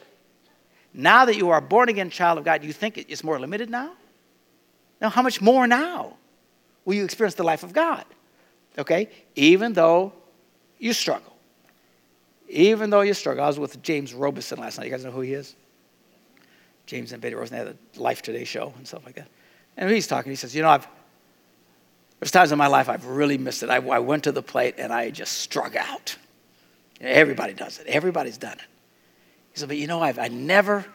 Now 0.93 1.25
that 1.25 1.37
you 1.37 1.49
are 1.49 1.57
a 1.57 1.61
born 1.61 1.89
again 1.89 2.09
child 2.09 2.37
of 2.37 2.43
God, 2.43 2.63
you 2.63 2.73
think 2.73 2.97
it's 2.97 3.23
more 3.23 3.39
limited 3.39 3.69
now? 3.69 3.93
Now, 4.99 5.09
how 5.09 5.21
much 5.21 5.41
more 5.41 5.65
now 5.65 6.17
will 6.85 6.93
you 6.93 7.03
experience 7.03 7.35
the 7.35 7.43
life 7.43 7.63
of 7.63 7.73
God? 7.73 8.05
Okay? 8.77 9.09
Even 9.35 9.73
though 9.73 10.13
you 10.77 10.93
struggle. 10.93 11.33
Even 12.49 12.89
though 12.89 13.01
you 13.01 13.13
struggle. 13.13 13.43
I 13.43 13.47
was 13.47 13.59
with 13.59 13.81
James 13.81 14.13
Robison 14.13 14.59
last 14.59 14.77
night. 14.77 14.85
You 14.85 14.91
guys 14.91 15.05
know 15.05 15.11
who 15.11 15.21
he 15.21 15.33
is? 15.33 15.55
James 16.85 17.13
and 17.13 17.21
Betty 17.21 17.35
Robison 17.35 17.57
had 17.57 17.67
a 17.67 17.99
Life 17.99 18.21
Today 18.21 18.43
show 18.43 18.73
and 18.77 18.87
stuff 18.87 19.05
like 19.05 19.15
that. 19.15 19.27
And 19.77 19.89
he's 19.89 20.07
talking, 20.07 20.31
he 20.31 20.35
says, 20.35 20.53
You 20.53 20.63
know, 20.63 20.69
I've, 20.69 20.87
there's 22.19 22.31
times 22.31 22.51
in 22.51 22.57
my 22.57 22.67
life 22.67 22.89
I've 22.89 23.05
really 23.05 23.37
missed 23.37 23.63
it. 23.63 23.69
I, 23.69 23.77
I 23.77 23.99
went 23.99 24.25
to 24.25 24.31
the 24.31 24.43
plate 24.43 24.75
and 24.77 24.91
I 24.91 25.09
just 25.09 25.39
struck 25.39 25.75
out. 25.75 26.17
Everybody 26.99 27.53
does 27.53 27.79
it, 27.79 27.87
everybody's 27.87 28.37
done 28.37 28.53
it. 28.53 28.70
He 29.53 29.59
said, 29.59 29.67
But 29.67 29.77
you 29.77 29.87
know, 29.87 30.01
I've, 30.01 30.19
I 30.19 30.27
never, 30.27 30.85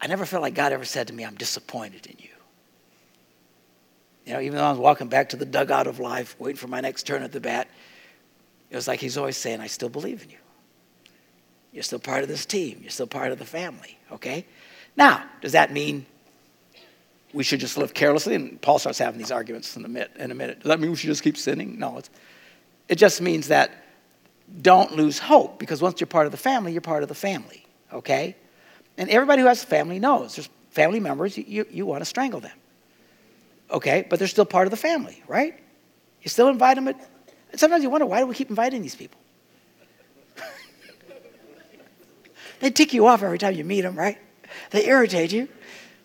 I 0.00 0.06
never 0.06 0.24
felt 0.24 0.42
like 0.42 0.54
God 0.54 0.72
ever 0.72 0.84
said 0.84 1.08
to 1.08 1.12
me, 1.12 1.24
I'm 1.24 1.36
disappointed 1.36 2.06
in 2.06 2.16
you. 2.18 2.28
You 4.26 4.34
know, 4.34 4.40
even 4.40 4.58
though 4.58 4.64
I 4.64 4.70
was 4.70 4.78
walking 4.78 5.08
back 5.08 5.30
to 5.30 5.36
the 5.36 5.44
dugout 5.44 5.86
of 5.86 5.98
life, 5.98 6.36
waiting 6.38 6.56
for 6.56 6.68
my 6.68 6.80
next 6.80 7.04
turn 7.04 7.22
at 7.22 7.32
the 7.32 7.40
bat, 7.40 7.68
it 8.70 8.76
was 8.76 8.86
like 8.86 9.00
he's 9.00 9.16
always 9.16 9.36
saying, 9.36 9.60
I 9.60 9.66
still 9.66 9.88
believe 9.88 10.22
in 10.22 10.30
you. 10.30 10.36
You're 11.72 11.82
still 11.82 11.98
part 11.98 12.22
of 12.22 12.28
this 12.28 12.46
team. 12.46 12.78
You're 12.82 12.90
still 12.90 13.06
part 13.06 13.32
of 13.32 13.38
the 13.38 13.44
family, 13.44 13.98
okay? 14.12 14.46
Now, 14.96 15.24
does 15.40 15.52
that 15.52 15.72
mean 15.72 16.06
we 17.32 17.44
should 17.44 17.60
just 17.60 17.76
live 17.76 17.94
carelessly? 17.94 18.34
And 18.34 18.60
Paul 18.60 18.78
starts 18.78 18.98
having 18.98 19.18
these 19.18 19.30
arguments 19.30 19.76
in 19.76 19.84
a 19.84 19.88
minute. 19.88 20.12
In 20.18 20.30
a 20.30 20.34
minute. 20.34 20.60
Does 20.60 20.68
that 20.68 20.80
mean 20.80 20.90
we 20.90 20.96
should 20.96 21.08
just 21.08 21.22
keep 21.22 21.36
sinning? 21.36 21.78
No. 21.78 22.00
it 22.88 22.96
just 22.96 23.20
means 23.20 23.48
that 23.48 23.84
don't 24.62 24.96
lose 24.96 25.18
hope 25.18 25.58
because 25.58 25.80
once 25.80 26.00
you're 26.00 26.06
part 26.06 26.26
of 26.26 26.32
the 26.32 26.38
family, 26.38 26.72
you're 26.72 26.80
part 26.80 27.02
of 27.02 27.08
the 27.08 27.14
family, 27.14 27.64
okay? 27.92 28.36
And 28.98 29.08
everybody 29.08 29.42
who 29.42 29.48
has 29.48 29.62
a 29.62 29.66
family 29.66 29.98
knows 29.98 30.36
there's 30.36 30.48
family 30.70 31.00
members, 31.00 31.36
you, 31.36 31.66
you, 31.70 31.86
want 31.86 32.00
to 32.00 32.04
strangle 32.04 32.40
them, 32.40 32.56
okay? 33.70 34.06
But 34.08 34.18
they're 34.18 34.28
still 34.28 34.44
part 34.44 34.66
of 34.66 34.70
the 34.70 34.76
family, 34.76 35.22
right? 35.26 35.58
You 36.22 36.28
still 36.28 36.48
invite 36.48 36.76
them. 36.76 36.88
At, 36.88 37.08
sometimes 37.54 37.82
you 37.82 37.90
wonder 37.90 38.06
why 38.06 38.20
do 38.20 38.26
we 38.26 38.34
keep 38.34 38.50
inviting 38.50 38.82
these 38.82 38.94
people? 38.94 39.18
they 42.60 42.70
tick 42.70 42.92
you 42.92 43.06
off 43.06 43.22
every 43.22 43.38
time 43.38 43.54
you 43.54 43.64
meet 43.64 43.82
them, 43.82 43.96
right? 43.96 44.18
They 44.70 44.86
irritate 44.86 45.32
you. 45.32 45.48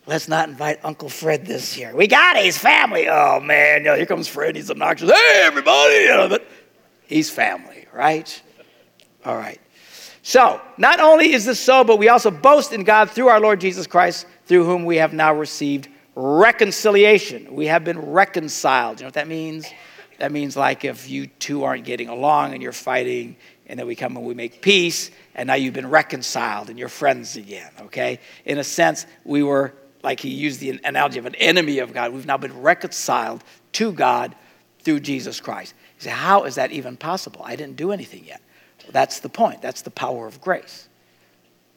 Let's 0.08 0.28
not 0.28 0.48
invite 0.48 0.80
Uncle 0.84 1.10
Fred 1.10 1.48
this 1.48 1.78
year. 1.78 1.96
We 1.96 2.06
got 2.06 2.38
his 2.38 2.58
family. 2.58 3.08
Oh 3.10 3.40
man, 3.40 3.82
know, 3.82 3.96
here 3.96 4.06
comes 4.06 4.28
Fred. 4.28 4.56
He's 4.56 4.70
obnoxious. 4.70 5.10
Hey, 5.10 5.44
everybody! 5.46 5.96
You 5.96 6.08
know, 6.10 6.30
but 6.30 6.48
he's 7.08 7.30
family, 7.30 7.86
right? 7.94 8.42
All 9.26 9.36
right. 9.36 9.60
So, 10.22 10.60
not 10.78 11.00
only 11.00 11.34
is 11.34 11.46
this 11.46 11.60
so, 11.60 11.84
but 11.84 12.00
we 12.00 12.10
also 12.10 12.32
boast 12.32 12.74
in 12.74 12.84
God 12.84 13.12
through 13.12 13.28
our 13.28 13.40
Lord 13.40 13.62
Jesus 13.62 13.86
Christ, 13.86 14.26
through 14.48 14.66
whom 14.66 14.86
we 14.86 14.98
have 14.98 15.14
now 15.14 15.34
received 15.34 15.88
reconciliation. 16.16 17.54
We 17.54 17.68
have 17.68 17.84
been 17.84 18.00
reconciled. 18.00 19.00
You 19.00 19.04
know 19.04 19.08
what 19.08 19.14
that 19.16 19.28
means? 19.28 19.68
That 20.18 20.32
means 20.32 20.56
like 20.56 20.86
if 20.86 21.10
you 21.10 21.28
two 21.28 21.64
aren't 21.64 21.86
getting 21.86 22.10
along 22.10 22.54
and 22.54 22.64
you're 22.64 22.72
fighting, 22.72 23.36
and 23.68 23.78
then 23.78 23.86
we 23.86 23.96
come 23.96 24.16
and 24.16 24.26
we 24.26 24.34
make 24.34 24.62
peace, 24.62 25.12
and 25.34 25.48
now 25.48 25.56
you've 25.56 25.74
been 25.74 25.90
reconciled 25.90 26.70
and 26.70 26.80
you're 26.80 26.90
friends 26.90 27.36
again, 27.36 27.72
okay? 27.82 28.20
In 28.46 28.58
a 28.58 28.64
sense, 28.64 29.06
we 29.24 29.44
were, 29.44 29.74
like 30.04 30.20
he 30.20 30.30
used 30.30 30.60
the 30.60 30.80
analogy 30.84 31.20
of 31.20 31.26
an 31.26 31.36
enemy 31.36 31.80
of 31.80 31.94
God, 31.94 32.14
we've 32.14 32.26
now 32.26 32.38
been 32.38 32.62
reconciled 32.62 33.44
to 33.74 33.92
God 33.92 34.36
through 34.80 35.02
Jesus 35.02 35.42
Christ. 35.42 35.74
You 35.98 36.04
say, 36.04 36.10
how 36.10 36.44
is 36.44 36.56
that 36.56 36.72
even 36.72 36.98
possible? 36.98 37.42
I 37.44 37.56
didn't 37.56 37.78
do 37.78 37.92
anything 37.92 38.26
yet. 38.26 38.42
That's 38.92 39.20
the 39.20 39.30
point. 39.30 39.62
That's 39.62 39.82
the 39.82 39.92
power 39.92 40.28
of 40.28 40.42
grace. 40.42 40.88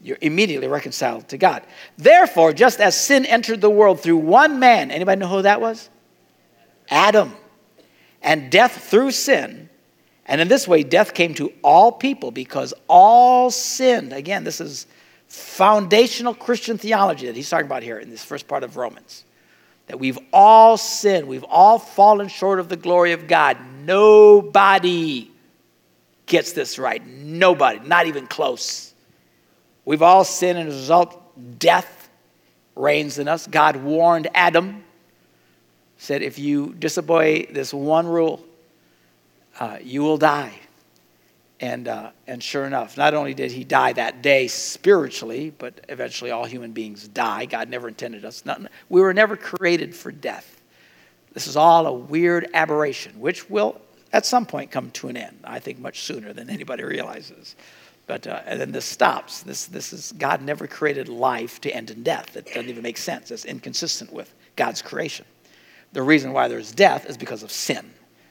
You're 0.00 0.18
immediately 0.20 0.68
reconciled 0.68 1.28
to 1.28 1.38
God. 1.38 1.62
Therefore, 1.96 2.52
just 2.52 2.80
as 2.80 2.98
sin 2.98 3.26
entered 3.26 3.60
the 3.60 3.70
world 3.70 4.00
through 4.00 4.18
one 4.18 4.58
man, 4.58 4.90
anybody 4.90 5.20
know 5.20 5.28
who 5.28 5.42
that 5.42 5.60
was? 5.60 5.88
Adam. 6.88 7.34
And 8.22 8.50
death 8.50 8.84
through 8.84 9.12
sin, 9.12 9.68
and 10.26 10.40
in 10.40 10.48
this 10.48 10.68
way, 10.68 10.82
death 10.82 11.14
came 11.14 11.34
to 11.34 11.52
all 11.64 11.90
people 11.90 12.30
because 12.30 12.74
all 12.86 13.50
sinned. 13.50 14.12
Again, 14.12 14.44
this 14.44 14.60
is 14.60 14.86
foundational 15.26 16.34
Christian 16.34 16.78
theology 16.78 17.26
that 17.26 17.36
he's 17.36 17.48
talking 17.48 17.66
about 17.66 17.82
here 17.82 17.98
in 17.98 18.10
this 18.10 18.24
first 18.24 18.46
part 18.46 18.62
of 18.62 18.76
Romans. 18.76 19.24
That 19.86 19.98
we've 19.98 20.18
all 20.32 20.76
sinned, 20.76 21.28
we've 21.28 21.44
all 21.44 21.78
fallen 21.78 22.28
short 22.28 22.60
of 22.60 22.68
the 22.68 22.76
glory 22.76 23.12
of 23.12 23.26
God. 23.26 23.56
Nobody 23.88 25.30
gets 26.26 26.52
this 26.52 26.78
right. 26.78 27.04
Nobody, 27.06 27.80
not 27.80 28.06
even 28.06 28.26
close. 28.26 28.92
We've 29.86 30.02
all 30.02 30.24
sinned, 30.24 30.58
and 30.58 30.68
as 30.68 30.74
a 30.74 30.78
result, 30.78 31.58
death 31.58 32.10
reigns 32.76 33.18
in 33.18 33.28
us. 33.28 33.46
God 33.46 33.76
warned 33.76 34.28
Adam, 34.34 34.84
said, 35.96 36.20
if 36.20 36.38
you 36.38 36.74
disobey 36.78 37.46
this 37.46 37.72
one 37.72 38.06
rule, 38.06 38.44
uh, 39.58 39.78
you 39.82 40.02
will 40.02 40.18
die. 40.18 40.52
And, 41.58 41.88
uh, 41.88 42.10
and 42.26 42.42
sure 42.42 42.66
enough, 42.66 42.98
not 42.98 43.14
only 43.14 43.32
did 43.32 43.52
he 43.52 43.64
die 43.64 43.94
that 43.94 44.20
day 44.20 44.48
spiritually, 44.48 45.54
but 45.56 45.80
eventually 45.88 46.30
all 46.30 46.44
human 46.44 46.72
beings 46.72 47.08
die. 47.08 47.46
God 47.46 47.70
never 47.70 47.88
intended 47.88 48.26
us. 48.26 48.44
Not, 48.44 48.60
we 48.90 49.00
were 49.00 49.14
never 49.14 49.34
created 49.34 49.96
for 49.96 50.12
death. 50.12 50.57
This 51.38 51.46
is 51.46 51.54
all 51.54 51.86
a 51.86 51.92
weird 51.92 52.48
aberration, 52.52 53.20
which 53.20 53.48
will 53.48 53.80
at 54.12 54.26
some 54.26 54.44
point 54.44 54.72
come 54.72 54.90
to 54.90 55.06
an 55.06 55.16
end, 55.16 55.38
I 55.44 55.60
think 55.60 55.78
much 55.78 56.02
sooner 56.02 56.32
than 56.32 56.50
anybody 56.50 56.82
realizes. 56.82 57.54
But 58.08 58.26
uh, 58.26 58.42
and 58.44 58.60
then 58.60 58.72
this 58.72 58.84
stops. 58.84 59.44
This, 59.44 59.66
this 59.66 59.92
is 59.92 60.10
God 60.18 60.42
never 60.42 60.66
created 60.66 61.08
life 61.08 61.60
to 61.60 61.70
end 61.70 61.92
in 61.92 62.02
death. 62.02 62.36
It 62.36 62.46
doesn't 62.46 62.68
even 62.68 62.82
make 62.82 62.96
sense. 62.96 63.30
It's 63.30 63.44
inconsistent 63.44 64.12
with 64.12 64.34
God's 64.56 64.82
creation. 64.82 65.26
The 65.92 66.02
reason 66.02 66.32
why 66.32 66.48
there's 66.48 66.72
death 66.72 67.06
is 67.06 67.16
because 67.16 67.44
of 67.44 67.52
sin 67.52 67.88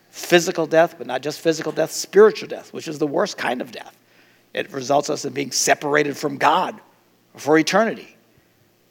physical 0.10 0.68
death, 0.68 0.96
but 0.98 1.08
not 1.08 1.22
just 1.22 1.40
physical 1.40 1.72
death, 1.72 1.94
spiritual 1.94 2.50
death, 2.50 2.74
which 2.74 2.90
is 2.90 3.00
the 3.00 3.08
worst 3.08 3.38
kind 3.38 3.62
of 3.62 3.72
death. 3.72 3.98
It 4.54 4.70
results 4.74 5.10
us 5.10 5.24
in 5.24 5.32
being 5.32 5.52
separated 5.52 6.18
from 6.18 6.36
God 6.36 6.78
for 7.38 7.58
eternity. 7.58 8.18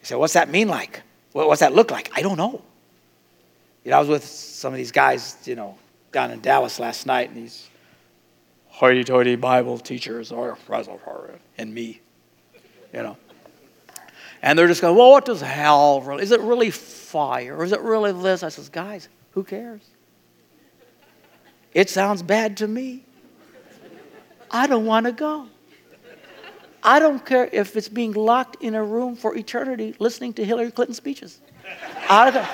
You 0.00 0.05
say, 0.07 0.14
what's 0.14 0.33
that 0.33 0.48
mean 0.48 0.68
like? 0.68 1.02
What's 1.33 1.61
that 1.61 1.74
look 1.74 1.90
like? 1.90 2.11
I 2.14 2.22
don't 2.22 2.38
know. 2.38 2.62
You 3.87 3.92
know, 3.92 3.99
I 3.99 4.01
was 4.01 4.09
with 4.09 4.25
some 4.25 4.72
of 4.75 4.79
these 4.79 4.90
guys, 4.90 5.37
you 5.44 5.55
know, 5.55 5.79
down 6.11 6.33
in 6.33 6.40
Dallas 6.40 6.81
last 6.81 7.07
night, 7.07 7.29
and 7.29 7.37
these 7.37 7.70
hoity-toity 8.66 9.37
Bible 9.37 9.79
teachers 9.79 10.33
are 10.33 10.59
and 11.57 11.72
me, 11.72 12.01
you 12.92 13.05
know. 13.05 13.16
And 14.42 14.59
they're 14.59 14.66
just 14.66 14.81
going, 14.81 14.96
well, 14.96 15.12
what 15.12 15.25
does 15.25 15.40
hell 15.40 16.01
really, 16.01 16.25
is 16.25 16.33
it 16.33 16.40
really 16.40 16.72
fire? 16.72 17.57
Or 17.57 17.62
is 17.62 17.70
it 17.70 17.81
really 17.81 18.11
this? 18.11 18.42
I 18.42 18.49
says, 18.49 18.68
guys, 18.68 19.09
who 19.31 19.44
cares? 19.44 19.83
It 21.72 21.88
sounds 21.88 22.25
bad 22.25 22.57
to 22.57 22.66
me. 22.66 23.05
I 24.51 24.66
don't 24.66 24.87
want 24.87 25.07
to 25.07 25.12
go. 25.12 25.46
I 26.83 26.99
don't 26.99 27.25
care 27.25 27.49
if 27.53 27.77
it's 27.77 27.88
being 27.88 28.14
locked 28.14 28.64
in 28.64 28.75
a 28.75 28.83
room 28.83 29.14
for 29.14 29.37
eternity 29.37 29.94
listening 30.01 30.33
to 30.33 30.44
Hillary 30.44 30.72
Clinton 30.72 30.94
speeches. 30.94 31.40
I 32.11 32.33
don't 32.33 32.44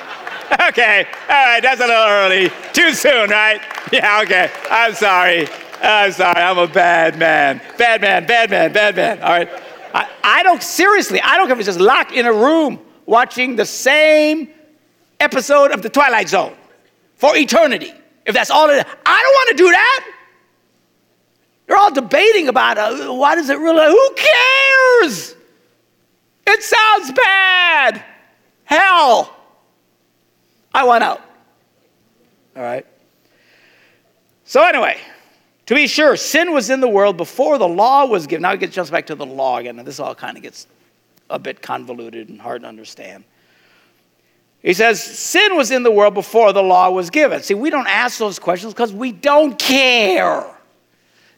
Okay, 0.69 1.07
all 1.29 1.47
right, 1.47 1.61
that's 1.62 1.81
a 1.81 1.87
little 1.87 2.09
early. 2.09 2.51
Too 2.73 2.93
soon, 2.93 3.31
right? 3.31 3.61
Yeah, 3.93 4.23
okay. 4.23 4.51
I'm 4.71 4.95
sorry. 4.95 5.47
I'm 5.83 6.12
sorry. 6.12 6.41
I'm 6.41 6.57
a 6.57 6.67
bad 6.67 7.19
man. 7.19 7.61
Bad 7.77 8.01
man, 8.01 8.27
bad 8.27 8.49
man, 8.49 8.73
bad 8.73 8.97
man. 8.97 9.21
All 9.21 9.29
right. 9.29 9.51
I, 9.93 10.09
I 10.25 10.43
don't, 10.43 10.62
seriously, 10.62 11.21
I 11.21 11.37
don't 11.37 11.47
care 11.47 11.53
if 11.53 11.59
it's 11.61 11.67
just 11.67 11.81
locked 11.81 12.12
in 12.12 12.25
a 12.25 12.33
room 12.33 12.79
watching 13.05 13.55
the 13.57 13.67
same 13.67 14.49
episode 15.21 15.73
of 15.73 15.83
The 15.83 15.91
Twilight 15.91 16.31
Zone 16.31 16.55
for 17.17 17.37
eternity. 17.37 17.93
If 18.25 18.35
that's 18.35 18.51
all 18.51 18.71
it 18.71 18.77
is, 18.77 18.85
I 19.05 19.23
don't 19.23 19.35
want 19.35 19.49
to 19.51 19.57
do 19.57 19.71
that. 19.71 20.12
They're 21.67 21.77
all 21.77 21.93
debating 21.93 22.49
about 22.49 22.79
uh, 22.79 23.35
does 23.35 23.51
it 23.51 23.59
really? 23.59 23.91
Who 23.91 24.15
cares? 24.17 25.37
It 26.47 26.62
sounds 26.62 27.12
bad. 27.12 28.03
Hell. 28.65 29.37
I 30.74 30.85
want 30.85 31.04
out. 31.04 31.20
All 32.56 32.62
right. 32.62 32.87
So, 34.44 34.62
anyway, 34.64 34.98
to 35.66 35.74
be 35.74 35.87
sure, 35.87 36.16
sin 36.16 36.52
was 36.52 36.70
in 36.70 36.80
the 36.80 36.88
world 36.88 37.16
before 37.16 37.58
the 37.58 37.68
law 37.68 38.06
was 38.06 38.26
given. 38.26 38.42
Now 38.42 38.52
it 38.52 38.61
gets 38.61 38.74
jumps 38.74 38.90
back 38.90 39.06
to 39.06 39.14
the 39.14 39.26
law 39.26 39.58
again, 39.58 39.78
and 39.78 39.87
this 39.87 40.00
all 40.00 40.14
kind 40.14 40.37
of 40.37 40.42
gets 40.42 40.66
a 41.30 41.38
bit 41.38 41.62
convoluted 41.62 42.28
and 42.28 42.40
hard 42.40 42.62
to 42.62 42.68
understand. 42.68 43.24
He 44.62 44.74
says, 44.74 45.02
Sin 45.02 45.56
was 45.56 45.70
in 45.70 45.82
the 45.82 45.90
world 45.90 46.14
before 46.14 46.52
the 46.52 46.62
law 46.62 46.90
was 46.90 47.11
given. 47.11 47.42
See, 47.42 47.54
we 47.54 47.70
don't 47.70 47.87
ask 47.88 48.18
those 48.18 48.38
questions 48.38 48.72
because 48.72 48.92
we 48.92 49.12
don't 49.12 49.58
care. 49.58 50.44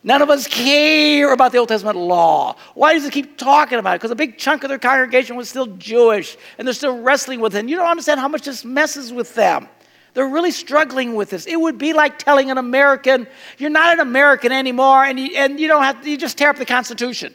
None 0.07 0.21
of 0.21 0.29
us 0.29 0.47
care 0.47 1.33
about 1.33 1.53
the 1.53 1.59
Old 1.59 1.69
Testament 1.69 1.97
law. 1.97 2.57
Why 2.75 2.93
does 2.93 3.07
it 3.07 3.13
keep 3.13 3.39
talking 3.39 3.79
about 3.79 3.95
it? 3.95 3.99
Because 4.01 4.11
a 4.11 4.17
big 4.17 4.37
chunk 4.37 4.63
of 4.63 4.69
their 4.69 4.79
congregation 4.79 5.35
was 5.35 5.49
still 5.49 5.67
Jewish 5.67 6.37
and 6.59 6.69
they're 6.69 6.75
still 6.75 7.01
wrestling 7.01 7.41
with 7.41 7.57
it. 7.57 7.61
And 7.61 7.71
you 7.71 7.77
don't 7.77 7.89
understand 7.89 8.21
how 8.21 8.29
much 8.29 8.43
this 8.43 8.67
messes 8.67 9.15
with 9.15 9.35
them. 9.35 9.67
They're 10.13 10.29
really 10.29 10.51
struggling 10.51 11.15
with 11.15 11.31
this. 11.31 11.47
It 11.47 11.57
would 11.59 11.79
be 11.79 11.95
like 11.95 12.19
telling 12.19 12.51
an 12.51 12.59
American, 12.59 13.27
you're 13.57 13.71
not 13.71 13.95
an 13.95 14.01
American 14.01 14.53
anymore 14.53 15.05
and 15.05 15.19
you, 15.19 15.31
and 15.37 15.59
you 15.59 15.69
don't 15.69 15.83
have 15.83 16.07
you 16.07 16.19
just 16.19 16.37
tear 16.37 16.51
up 16.51 16.57
the 16.57 16.67
Constitution. 16.67 17.35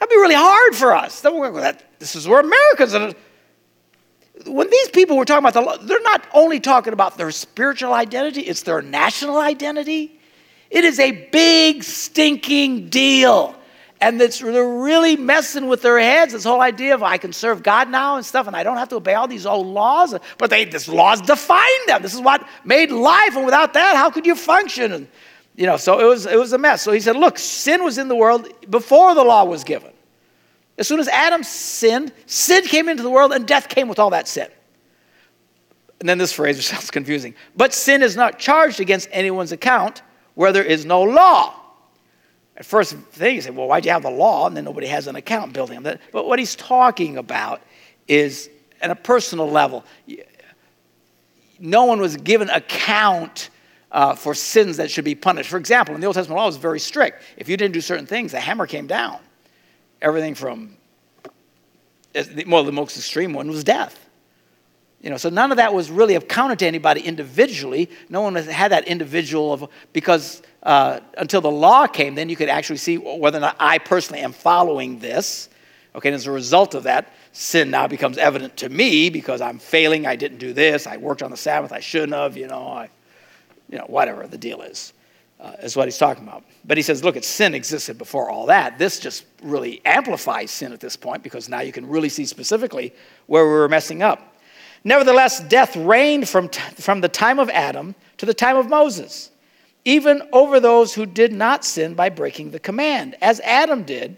That'd 0.00 0.10
be 0.10 0.16
really 0.16 0.34
hard 0.34 0.74
for 0.74 0.94
us. 0.94 1.20
This 1.20 2.16
is 2.16 2.26
where 2.26 2.40
Americans 2.40 2.92
are. 2.92 3.14
When 4.46 4.68
these 4.68 4.88
people 4.88 5.16
were 5.16 5.24
talking 5.24 5.46
about 5.46 5.54
the 5.54 5.62
law, 5.62 5.76
they're 5.76 6.02
not 6.02 6.26
only 6.34 6.58
talking 6.58 6.92
about 6.92 7.16
their 7.16 7.30
spiritual 7.30 7.94
identity, 7.94 8.42
it's 8.42 8.62
their 8.62 8.82
national 8.82 9.38
identity. 9.38 10.15
It 10.70 10.84
is 10.84 10.98
a 10.98 11.12
big, 11.30 11.84
stinking 11.84 12.88
deal. 12.88 13.54
And 14.00 14.20
it's, 14.20 14.40
they're 14.40 14.68
really 14.82 15.16
messing 15.16 15.68
with 15.68 15.80
their 15.80 15.98
heads. 15.98 16.32
This 16.32 16.44
whole 16.44 16.60
idea 16.60 16.94
of 16.94 17.02
I 17.02 17.16
can 17.16 17.32
serve 17.32 17.62
God 17.62 17.88
now 17.88 18.16
and 18.16 18.26
stuff, 18.26 18.46
and 18.46 18.54
I 18.54 18.62
don't 18.62 18.76
have 18.76 18.90
to 18.90 18.96
obey 18.96 19.14
all 19.14 19.26
these 19.26 19.46
old 19.46 19.66
laws. 19.66 20.14
But 20.36 20.50
they, 20.50 20.66
this 20.66 20.86
laws 20.86 21.22
define 21.22 21.86
them. 21.86 22.02
This 22.02 22.12
is 22.12 22.20
what 22.20 22.46
made 22.64 22.90
life, 22.90 23.36
and 23.36 23.46
without 23.46 23.72
that, 23.74 23.96
how 23.96 24.10
could 24.10 24.26
you 24.26 24.34
function? 24.34 24.92
And, 24.92 25.08
you 25.54 25.64
know, 25.64 25.78
so 25.78 25.98
it 25.98 26.04
was, 26.04 26.26
it 26.26 26.38
was 26.38 26.52
a 26.52 26.58
mess. 26.58 26.82
So 26.82 26.92
he 26.92 27.00
said, 27.00 27.16
look, 27.16 27.38
sin 27.38 27.82
was 27.84 27.96
in 27.96 28.08
the 28.08 28.16
world 28.16 28.48
before 28.68 29.14
the 29.14 29.24
law 29.24 29.44
was 29.44 29.64
given. 29.64 29.92
As 30.76 30.86
soon 30.86 31.00
as 31.00 31.08
Adam 31.08 31.42
sinned, 31.42 32.12
sin 32.26 32.64
came 32.64 32.90
into 32.90 33.02
the 33.02 33.10
world, 33.10 33.32
and 33.32 33.46
death 33.46 33.70
came 33.70 33.88
with 33.88 33.98
all 33.98 34.10
that 34.10 34.28
sin. 34.28 34.48
And 36.00 36.08
then 36.08 36.18
this 36.18 36.34
phrase, 36.34 36.62
sounds 36.66 36.90
confusing, 36.90 37.34
but 37.56 37.72
sin 37.72 38.02
is 38.02 38.14
not 38.14 38.38
charged 38.38 38.80
against 38.80 39.08
anyone's 39.10 39.52
account 39.52 40.02
where 40.36 40.52
there 40.52 40.62
is 40.62 40.84
no 40.84 41.02
law. 41.02 41.54
At 42.56 42.64
first 42.64 42.94
thing, 42.94 43.34
you 43.34 43.40
say, 43.40 43.50
well, 43.50 43.66
why'd 43.66 43.84
you 43.84 43.90
have 43.90 44.02
the 44.02 44.10
law? 44.10 44.46
And 44.46 44.56
then 44.56 44.64
nobody 44.64 44.86
has 44.86 45.08
an 45.08 45.16
account 45.16 45.52
building. 45.52 45.82
But 45.82 46.26
what 46.26 46.38
he's 46.38 46.54
talking 46.54 47.16
about 47.16 47.60
is 48.06 48.48
at 48.80 48.90
a 48.90 48.94
personal 48.94 49.50
level. 49.50 49.84
No 51.58 51.84
one 51.84 52.00
was 52.00 52.16
given 52.16 52.48
account 52.50 53.50
uh, 53.90 54.14
for 54.14 54.34
sins 54.34 54.76
that 54.76 54.90
should 54.90 55.04
be 55.04 55.14
punished. 55.14 55.48
For 55.48 55.56
example, 55.56 55.94
in 55.94 56.00
the 56.00 56.06
Old 56.06 56.16
Testament 56.16 56.38
law 56.38 56.46
was 56.46 56.56
very 56.56 56.80
strict. 56.80 57.22
If 57.36 57.48
you 57.48 57.56
didn't 57.56 57.72
do 57.72 57.80
certain 57.80 58.06
things, 58.06 58.32
the 58.32 58.40
hammer 58.40 58.66
came 58.66 58.86
down. 58.86 59.18
Everything 60.02 60.34
from, 60.34 60.76
well, 62.46 62.64
the 62.64 62.72
most 62.72 62.96
extreme 62.96 63.32
one 63.32 63.48
was 63.48 63.64
death. 63.64 64.05
You 65.06 65.10
know, 65.10 65.18
so 65.18 65.28
none 65.28 65.52
of 65.52 65.58
that 65.58 65.72
was 65.72 65.88
really 65.88 66.16
accounted 66.16 66.58
to 66.58 66.66
anybody 66.66 67.00
individually. 67.00 67.88
No 68.08 68.22
one 68.22 68.34
had 68.34 68.72
that 68.72 68.88
individual 68.88 69.52
of 69.52 69.68
because 69.92 70.42
uh, 70.64 70.98
until 71.16 71.40
the 71.40 71.48
law 71.48 71.86
came, 71.86 72.16
then 72.16 72.28
you 72.28 72.34
could 72.34 72.48
actually 72.48 72.78
see 72.78 72.98
whether 72.98 73.38
or 73.38 73.42
not 73.42 73.54
I 73.60 73.78
personally 73.78 74.22
am 74.22 74.32
following 74.32 74.98
this. 74.98 75.48
Okay, 75.94 76.08
and 76.08 76.16
as 76.16 76.26
a 76.26 76.32
result 76.32 76.74
of 76.74 76.82
that, 76.82 77.12
sin 77.30 77.70
now 77.70 77.86
becomes 77.86 78.18
evident 78.18 78.56
to 78.56 78.68
me 78.68 79.08
because 79.08 79.40
I'm 79.40 79.60
failing. 79.60 80.08
I 80.08 80.16
didn't 80.16 80.38
do 80.38 80.52
this. 80.52 80.88
I 80.88 80.96
worked 80.96 81.22
on 81.22 81.30
the 81.30 81.36
Sabbath. 81.36 81.70
I 81.70 81.78
shouldn't 81.78 82.12
have. 82.12 82.36
You 82.36 82.48
know, 82.48 82.66
I, 82.66 82.90
you 83.70 83.78
know, 83.78 83.84
whatever 83.84 84.26
the 84.26 84.38
deal 84.38 84.62
is, 84.62 84.92
uh, 85.38 85.52
is 85.62 85.76
what 85.76 85.86
he's 85.86 85.98
talking 85.98 86.24
about. 86.24 86.42
But 86.64 86.78
he 86.78 86.82
says, 86.82 87.04
look, 87.04 87.14
it's 87.14 87.28
sin 87.28 87.54
existed 87.54 87.96
before 87.96 88.28
all 88.28 88.46
that. 88.46 88.76
This 88.76 88.98
just 88.98 89.24
really 89.40 89.82
amplifies 89.84 90.50
sin 90.50 90.72
at 90.72 90.80
this 90.80 90.96
point 90.96 91.22
because 91.22 91.48
now 91.48 91.60
you 91.60 91.70
can 91.70 91.86
really 91.86 92.08
see 92.08 92.26
specifically 92.26 92.92
where 93.26 93.44
we 93.44 93.52
were 93.52 93.68
messing 93.68 94.02
up. 94.02 94.32
Nevertheless, 94.86 95.40
death 95.40 95.74
reigned 95.74 96.28
from, 96.28 96.48
t- 96.48 96.60
from 96.76 97.00
the 97.00 97.08
time 97.08 97.40
of 97.40 97.50
Adam 97.50 97.96
to 98.18 98.24
the 98.24 98.32
time 98.32 98.56
of 98.56 98.68
Moses, 98.68 99.32
even 99.84 100.22
over 100.32 100.60
those 100.60 100.94
who 100.94 101.06
did 101.06 101.32
not 101.32 101.64
sin 101.64 101.94
by 101.94 102.08
breaking 102.08 102.52
the 102.52 102.60
command, 102.60 103.16
as 103.20 103.40
Adam 103.40 103.82
did, 103.82 104.16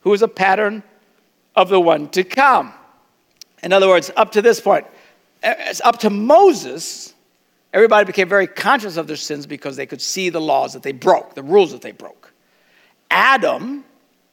who 0.00 0.14
is 0.14 0.22
a 0.22 0.28
pattern 0.28 0.82
of 1.54 1.68
the 1.68 1.78
one 1.78 2.08
to 2.08 2.24
come. 2.24 2.72
In 3.62 3.74
other 3.74 3.88
words, 3.88 4.10
up 4.16 4.32
to 4.32 4.40
this 4.40 4.58
point, 4.58 4.86
up 5.84 5.98
to 5.98 6.08
Moses, 6.08 7.12
everybody 7.74 8.06
became 8.06 8.26
very 8.26 8.46
conscious 8.46 8.96
of 8.96 9.06
their 9.06 9.16
sins 9.16 9.44
because 9.44 9.76
they 9.76 9.84
could 9.84 10.00
see 10.00 10.30
the 10.30 10.40
laws 10.40 10.72
that 10.72 10.82
they 10.82 10.92
broke, 10.92 11.34
the 11.34 11.42
rules 11.42 11.72
that 11.72 11.82
they 11.82 11.92
broke. 11.92 12.32
Adam 13.10 13.84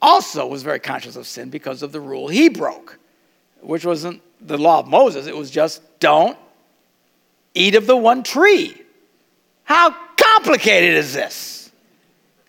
also 0.02 0.48
was 0.48 0.64
very 0.64 0.80
conscious 0.80 1.18
of 1.18 1.28
sin 1.28 1.50
because 1.50 1.84
of 1.84 1.92
the 1.92 2.00
rule 2.00 2.30
he 2.30 2.48
broke, 2.48 3.00
which 3.60 3.86
wasn't 3.86 4.22
the 4.48 4.58
law 4.58 4.80
of 4.80 4.88
Moses, 4.88 5.28
it 5.28 5.36
was 5.36 5.52
just 5.52 5.82
don't 6.00 6.38
eat 7.54 7.76
of 7.76 7.88
the 7.88 7.98
one 7.98 8.24
tree. 8.24 8.80
How 9.64 9.96
complicated 10.18 10.96
is 10.96 11.14
this? 11.14 11.72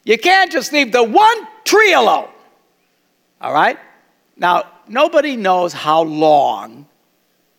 You 0.04 0.18
can't 0.18 0.52
just 0.52 0.72
leave 0.72 0.92
the 0.92 1.02
one 1.02 1.46
tree 1.64 1.92
alone. 1.92 2.28
All 3.40 3.52
right? 3.52 3.78
Now, 4.36 4.64
nobody 4.88 5.36
knows 5.36 5.72
how 5.72 6.02
long 6.02 6.86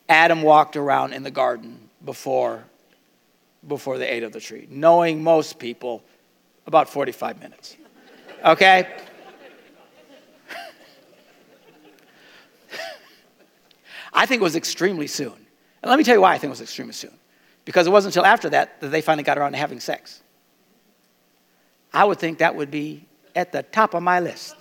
Adam 0.10 0.42
walked 0.42 0.76
around 0.76 1.14
in 1.14 1.24
the 1.24 1.32
garden 1.32 1.90
before, 2.04 2.64
before 3.68 3.98
they 3.98 4.08
ate 4.08 4.24
of 4.24 4.32
the 4.32 4.40
tree. 4.40 4.68
Knowing 4.70 5.24
most 5.24 5.58
people, 5.58 6.04
about 6.68 6.90
45 6.90 7.40
minutes. 7.40 7.78
Okay? 8.44 8.88
I 14.16 14.26
think 14.26 14.40
it 14.40 14.44
was 14.44 14.56
extremely 14.56 15.08
soon. 15.08 15.34
And 15.34 15.90
let 15.90 15.98
me 15.98 16.04
tell 16.04 16.16
you 16.16 16.22
why 16.22 16.34
I 16.34 16.38
think 16.38 16.50
it 16.50 16.52
was 16.52 16.62
extremely 16.62 16.94
soon. 16.94 17.12
Because 17.66 17.86
it 17.86 17.92
wasn't 17.92 18.16
until 18.16 18.26
after 18.26 18.50
that 18.50 18.80
that 18.82 18.88
they 18.88 19.02
finally 19.02 19.24
got 19.24 19.38
around 19.38 19.52
to 19.52 19.58
having 19.58 19.80
sex. 19.80 20.24
I 21.94 22.06
would 22.06 22.18
think 22.18 22.40
that 22.40 22.56
would 22.56 22.72
be 22.72 23.06
at 23.36 23.52
the 23.52 23.64
top 23.64 23.94
of 23.94 24.02
my 24.02 24.20
list. 24.20 24.56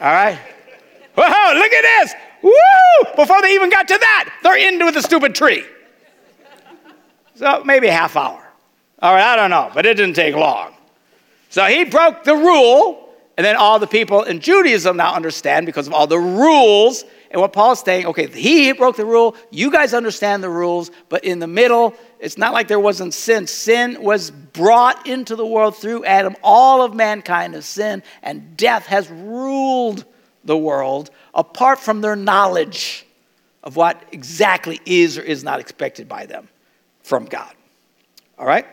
All 0.00 0.12
right? 0.12 0.38
Whoa, 1.14 1.58
look 1.58 1.72
at 1.72 1.82
this! 1.82 2.14
Woo! 2.42 3.14
Before 3.16 3.40
they 3.42 3.54
even 3.54 3.70
got 3.70 3.88
to 3.88 3.98
that, 3.98 4.34
they're 4.42 4.56
into 4.56 4.90
the 4.90 5.02
stupid 5.02 5.34
tree. 5.34 5.64
So 7.34 7.62
maybe 7.64 7.88
a 7.88 7.92
half 7.92 8.16
hour. 8.16 8.42
All 9.00 9.14
right, 9.14 9.24
I 9.24 9.36
don't 9.36 9.50
know, 9.50 9.70
but 9.74 9.84
it 9.86 9.96
didn't 9.96 10.14
take 10.14 10.34
long. 10.34 10.74
So 11.50 11.64
he 11.64 11.84
broke 11.84 12.24
the 12.24 12.34
rule, 12.34 13.14
and 13.36 13.44
then 13.44 13.56
all 13.56 13.78
the 13.78 13.86
people 13.86 14.22
in 14.22 14.40
Judaism 14.40 14.96
now 14.96 15.14
understand 15.14 15.66
because 15.66 15.86
of 15.86 15.92
all 15.92 16.06
the 16.06 16.18
rules 16.18 17.04
and 17.30 17.40
what 17.40 17.52
Paul's 17.52 17.80
saying, 17.80 18.06
okay, 18.06 18.26
he 18.26 18.72
broke 18.72 18.96
the 18.96 19.04
rule, 19.04 19.36
you 19.50 19.70
guys 19.70 19.94
understand 19.94 20.42
the 20.42 20.48
rules, 20.48 20.90
but 21.08 21.24
in 21.24 21.38
the 21.38 21.46
middle, 21.46 21.94
it's 22.20 22.38
not 22.38 22.52
like 22.52 22.68
there 22.68 22.80
wasn't 22.80 23.14
sin. 23.14 23.46
Sin 23.46 24.02
was 24.02 24.30
brought 24.30 25.06
into 25.06 25.36
the 25.36 25.46
world 25.46 25.76
through 25.76 26.04
Adam. 26.04 26.36
All 26.42 26.82
of 26.82 26.94
mankind 26.94 27.54
has 27.54 27.66
sinned, 27.66 28.02
and 28.22 28.56
death 28.56 28.86
has 28.86 29.10
ruled 29.10 30.04
the 30.44 30.56
world 30.56 31.10
apart 31.34 31.78
from 31.80 32.00
their 32.00 32.16
knowledge 32.16 33.06
of 33.62 33.74
what 33.74 34.00
exactly 34.12 34.80
is 34.86 35.18
or 35.18 35.22
is 35.22 35.42
not 35.42 35.58
expected 35.58 36.08
by 36.08 36.26
them 36.26 36.48
from 37.02 37.24
God. 37.24 37.52
All 38.38 38.46
right? 38.46 38.66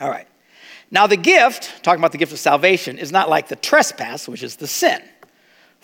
All 0.00 0.08
right. 0.08 0.28
Now, 0.90 1.08
the 1.08 1.16
gift, 1.16 1.82
talking 1.82 2.00
about 2.00 2.12
the 2.12 2.18
gift 2.18 2.32
of 2.32 2.38
salvation, 2.38 2.98
is 2.98 3.10
not 3.10 3.28
like 3.28 3.48
the 3.48 3.56
trespass, 3.56 4.28
which 4.28 4.42
is 4.42 4.56
the 4.56 4.68
sin. 4.68 5.02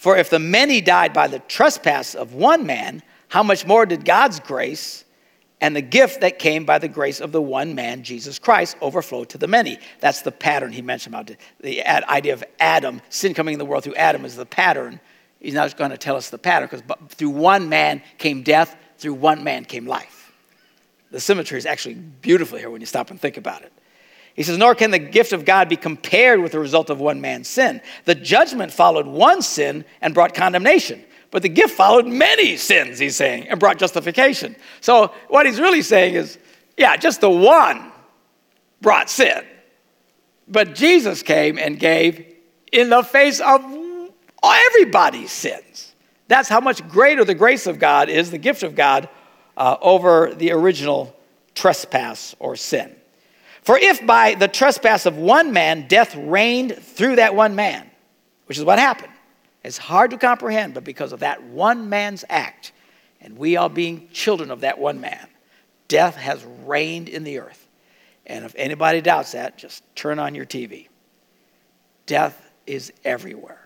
For 0.03 0.17
if 0.17 0.31
the 0.31 0.41
many 0.41 0.81
died 0.81 1.13
by 1.13 1.29
the 1.29 1.39
trespass 1.39 2.17
of 2.17 2.35
one 2.35 2.67
man, 2.67 3.05
how 3.29 3.45
much 3.45 3.65
more 3.65 3.87
did 3.87 4.05
God's 4.05 4.41
grace 4.41 5.05
and 5.61 5.77
the 5.77 5.81
gift 5.81 6.23
that 6.23 6.41
came 6.41 6.65
by 6.65 6.81
the 6.81 6.89
grace 6.89 7.21
of 7.21 7.31
the 7.31 7.41
one 7.41 7.77
man, 7.77 8.03
Jesus 8.03 8.37
Christ, 8.41 8.77
overflow 8.81 9.23
to 9.23 9.39
the 9.39 9.47
many? 9.47 9.79
That's 10.01 10.23
the 10.23 10.33
pattern 10.33 10.73
he 10.73 10.83
mentioned 10.83 11.15
about 11.15 11.31
the 11.61 11.85
idea 12.11 12.33
of 12.33 12.43
Adam, 12.59 13.01
sin 13.11 13.33
coming 13.33 13.53
in 13.53 13.61
the 13.61 13.65
world 13.65 13.85
through 13.85 13.95
Adam 13.95 14.25
is 14.25 14.35
the 14.35 14.45
pattern. 14.45 14.99
He's 15.39 15.55
not 15.55 15.77
going 15.77 15.93
to 15.93 15.97
tell 15.97 16.17
us 16.17 16.31
the 16.31 16.39
pattern 16.39 16.69
because 16.69 16.83
through 17.11 17.31
one 17.31 17.69
man 17.69 18.03
came 18.19 18.43
death, 18.43 18.75
through 18.99 19.15
one 19.15 19.45
man 19.45 19.65
came 19.65 19.87
life. 19.87 20.33
The 21.13 21.21
symmetry 21.21 21.59
is 21.59 21.65
actually 21.65 21.95
beautiful 21.95 22.59
here 22.59 22.71
when 22.71 22.81
you 22.81 22.89
stop 22.89 23.13
and 23.13 23.21
think 23.21 23.37
about 23.37 23.63
it. 23.63 23.73
He 24.35 24.43
says, 24.43 24.59
Nor 24.59 24.75
can 24.75 24.91
the 24.91 24.99
gift 24.99 25.33
of 25.33 25.45
God 25.45 25.69
be 25.69 25.77
compared 25.77 26.41
with 26.41 26.53
the 26.53 26.59
result 26.59 26.91
of 26.91 27.01
one 27.01 27.21
man's 27.21 27.49
sin. 27.49 27.81
The 28.05 28.15
judgment 28.15 28.73
followed 28.73 29.07
one 29.07 29.43
sin 29.43 29.85
and 30.01 30.15
brought 30.15 30.35
condemnation, 30.35 31.05
But 31.31 31.43
the 31.43 31.49
gift 31.49 31.75
followed 31.75 32.07
many 32.07 32.57
sins, 32.57 32.99
he's 32.99 33.17
saying, 33.17 33.49
and 33.49 33.61
brought 33.61 33.79
justification. 33.79 34.57
So 34.81 35.13
what 35.29 35.47
he's 35.47 35.61
really 35.61 35.83
saying 35.83 36.15
is, 36.15 36.39
yeah, 36.77 36.97
just 36.97 37.21
the 37.21 37.31
one 37.31 37.93
brought 38.81 39.11
sin. 39.11 39.45
But 40.49 40.75
Jesus 40.75 41.23
came 41.23 41.59
and 41.59 41.79
gave 41.79 42.27
in 42.73 42.91
the 42.91 43.03
face 43.03 43.41
of 43.41 43.65
everybody's 44.43 45.31
sins. 45.31 45.95
That's 46.29 46.49
how 46.49 46.61
much 46.61 46.87
greater 46.89 47.25
the 47.25 47.35
grace 47.35 47.67
of 47.67 47.79
God 47.79 48.09
is, 48.09 48.31
the 48.31 48.39
gift 48.39 48.63
of 48.63 48.75
God, 48.75 49.09
uh, 49.57 49.77
over 49.83 50.33
the 50.35 50.53
original 50.53 51.15
trespass 51.55 52.35
or 52.39 52.57
sin. 52.57 52.97
For 53.63 53.79
if 53.79 54.05
by 54.07 54.35
the 54.35 54.49
trespass 54.49 55.07
of 55.07 55.17
one 55.17 55.53
man 55.53 55.87
death 55.89 56.15
reigned 56.17 56.77
through 56.77 57.17
that 57.17 57.35
one 57.35 57.55
man, 57.55 57.89
which 58.47 58.59
is 58.59 58.65
what 58.65 58.79
happened, 58.79 59.13
it's 59.65 59.79
hard 59.79 60.11
to 60.11 60.19
comprehend, 60.19 60.75
but 60.75 60.85
because 60.85 61.13
of 61.13 61.21
that 61.21 61.43
one 61.45 61.89
man's 61.89 62.25
act, 62.29 62.73
and 63.21 63.39
we 63.39 63.57
all 63.57 63.69
being 63.69 64.09
children 64.13 64.51
of 64.51 64.61
that 64.61 64.79
one 64.79 65.01
man, 65.01 65.29
death 65.87 66.17
has 66.17 66.45
reigned 66.65 67.09
in 67.09 67.23
the 67.23 67.39
earth. 67.39 67.69
And 68.27 68.45
if 68.45 68.55
anybody 68.57 69.01
doubts 69.01 69.33
that, 69.33 69.59
just 69.59 69.85
turn 69.95 70.19
on 70.19 70.35
your 70.35 70.47
TV. 70.47 70.89
Death 72.07 72.51
is 72.67 72.93
everywhere. 73.05 73.59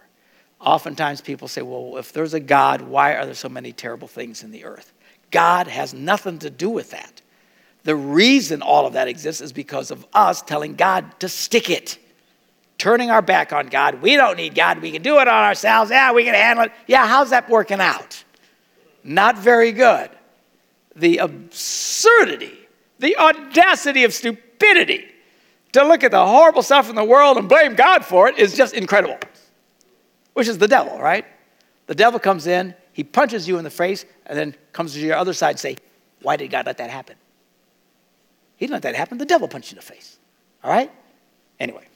Oftentimes 0.61 1.21
people 1.21 1.49
say, 1.49 1.63
well, 1.63 1.97
if 1.97 2.13
there's 2.13 2.35
a 2.35 2.41
God, 2.41 2.83
why 2.83 3.15
are 3.15 3.25
there 3.25 3.35
so 3.35 3.49
many 3.49 3.73
terrible 3.73 4.09
things 4.09 4.43
in 4.43 4.51
the 4.51 4.65
earth? 4.65 4.93
God 5.31 5.67
has 5.67 5.95
nothing 5.95 6.39
to 6.41 6.51
do 6.51 6.69
with 6.69 6.91
that. 6.91 7.23
The 7.87 7.95
reason 7.95 8.63
all 8.63 8.85
of 8.85 8.95
that 8.95 9.07
exists 9.07 9.41
is 9.41 9.53
because 9.53 9.93
of 9.93 10.05
us 10.13 10.43
telling 10.43 10.75
God 10.75 11.21
to 11.21 11.29
stick 11.29 11.71
it, 11.71 11.99
turning 12.79 13.13
our 13.13 13.23
back 13.23 13.53
on 13.53 13.69
God. 13.69 14.03
We 14.03 14.17
don't 14.17 14.37
need 14.37 14.57
God. 14.57 14.83
We 14.83 14.91
can 14.91 15.03
do 15.03 15.21
it 15.21 15.29
on 15.29 15.45
ourselves. 15.45 15.93
Yeah, 15.93 16.13
we 16.13 16.25
can 16.25 16.35
handle 16.35 16.65
it. 16.65 16.73
Yeah, 16.89 17.07
how's 17.07 17.31
that 17.31 17.49
working 17.49 17.79
out? 17.79 18.25
Not 19.05 19.39
very 19.39 19.71
good. 19.71 20.11
The 20.97 21.19
absurdity, 21.19 22.59
the 22.99 23.17
audacity 23.19 24.03
of 24.03 24.13
stupidity 24.13 25.05
to 25.71 25.85
look 25.85 26.03
at 26.03 26.11
the 26.11 26.27
horrible 26.27 26.63
stuff 26.63 26.91
in 26.91 26.97
the 26.97 27.05
world 27.05 27.37
and 27.37 27.49
blame 27.49 27.77
God 27.77 28.05
for 28.05 28.27
it 28.27 28.37
is 28.37 28.57
just 28.57 28.75
incredible, 28.75 29.21
which 30.33 30.49
is 30.49 30.59
the 30.59 30.67
devil, 30.67 30.99
right? 30.99 31.25
The 31.87 31.95
devil 31.95 32.19
comes 32.19 32.49
in, 32.49 32.75
he 32.93 33.05
punches 33.05 33.47
you 33.47 33.59
in 33.59 33.65
the 33.65 33.71
face, 33.71 34.05
and 34.27 34.37
then 34.37 34.57
comes 34.73 34.93
to 34.95 34.99
your 34.99 35.15
other 35.15 35.33
side 35.33 35.51
and 35.51 35.61
say, 35.61 35.77
Why 36.23 36.35
did 36.35 36.51
God 36.51 36.67
let 36.67 36.79
that 36.79 36.91
happen? 36.91 37.15
He 38.57 38.67
didn't 38.67 38.75
let 38.75 38.83
that 38.83 38.95
happen. 38.97 39.19
The 39.19 39.27
devil 39.27 39.49
punched 39.49 39.71
you 39.71 39.75
in 39.75 39.77
the 39.77 39.83
face. 39.83 40.19
All 40.65 40.71
right? 40.71 40.91
Anyway. 41.61 41.87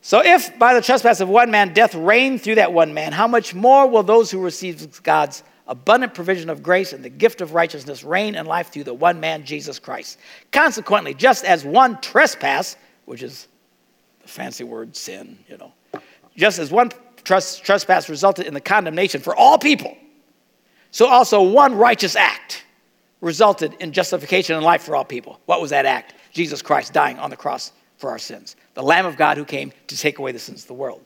So 0.00 0.20
if 0.24 0.58
by 0.58 0.74
the 0.74 0.82
trespass 0.82 1.20
of 1.20 1.28
one 1.28 1.50
man 1.50 1.72
death 1.72 1.94
reigned 1.94 2.42
through 2.42 2.56
that 2.56 2.72
one 2.72 2.92
man, 2.92 3.12
how 3.12 3.28
much 3.28 3.54
more 3.54 3.86
will 3.86 4.02
those 4.02 4.30
who 4.30 4.40
receive 4.40 5.02
God's 5.04 5.44
abundant 5.68 6.12
provision 6.12 6.50
of 6.50 6.60
grace 6.60 6.92
and 6.92 7.04
the 7.04 7.08
gift 7.08 7.40
of 7.40 7.54
righteousness 7.54 8.02
reign 8.02 8.34
in 8.34 8.44
life 8.44 8.72
through 8.72 8.82
the 8.84 8.94
one 8.94 9.20
man, 9.20 9.44
Jesus 9.44 9.78
Christ? 9.78 10.18
Consequently, 10.50 11.14
just 11.14 11.44
as 11.44 11.64
one 11.64 12.00
trespass, 12.00 12.76
which 13.04 13.22
is 13.22 13.46
the 14.22 14.28
fancy 14.28 14.64
word 14.64 14.96
sin, 14.96 15.38
you 15.48 15.56
know, 15.56 15.72
just 16.36 16.58
as 16.58 16.72
one 16.72 16.90
trespass 17.22 18.08
resulted 18.08 18.46
in 18.46 18.54
the 18.54 18.60
condemnation 18.60 19.20
for 19.20 19.36
all 19.36 19.56
people, 19.56 19.96
so 20.90 21.06
also 21.06 21.42
one 21.42 21.76
righteous 21.76 22.16
act 22.16 22.61
resulted 23.22 23.74
in 23.80 23.92
justification 23.92 24.56
and 24.56 24.64
life 24.64 24.82
for 24.82 24.94
all 24.94 25.04
people. 25.04 25.40
What 25.46 25.62
was 25.62 25.70
that 25.70 25.86
act? 25.86 26.14
Jesus 26.32 26.60
Christ 26.60 26.92
dying 26.92 27.18
on 27.18 27.30
the 27.30 27.36
cross 27.36 27.72
for 27.96 28.10
our 28.10 28.18
sins, 28.18 28.56
the 28.74 28.82
Lamb 28.82 29.06
of 29.06 29.16
God 29.16 29.38
who 29.38 29.44
came 29.46 29.72
to 29.86 29.96
take 29.96 30.18
away 30.18 30.32
the 30.32 30.38
sins 30.38 30.62
of 30.62 30.68
the 30.68 30.74
world. 30.74 31.02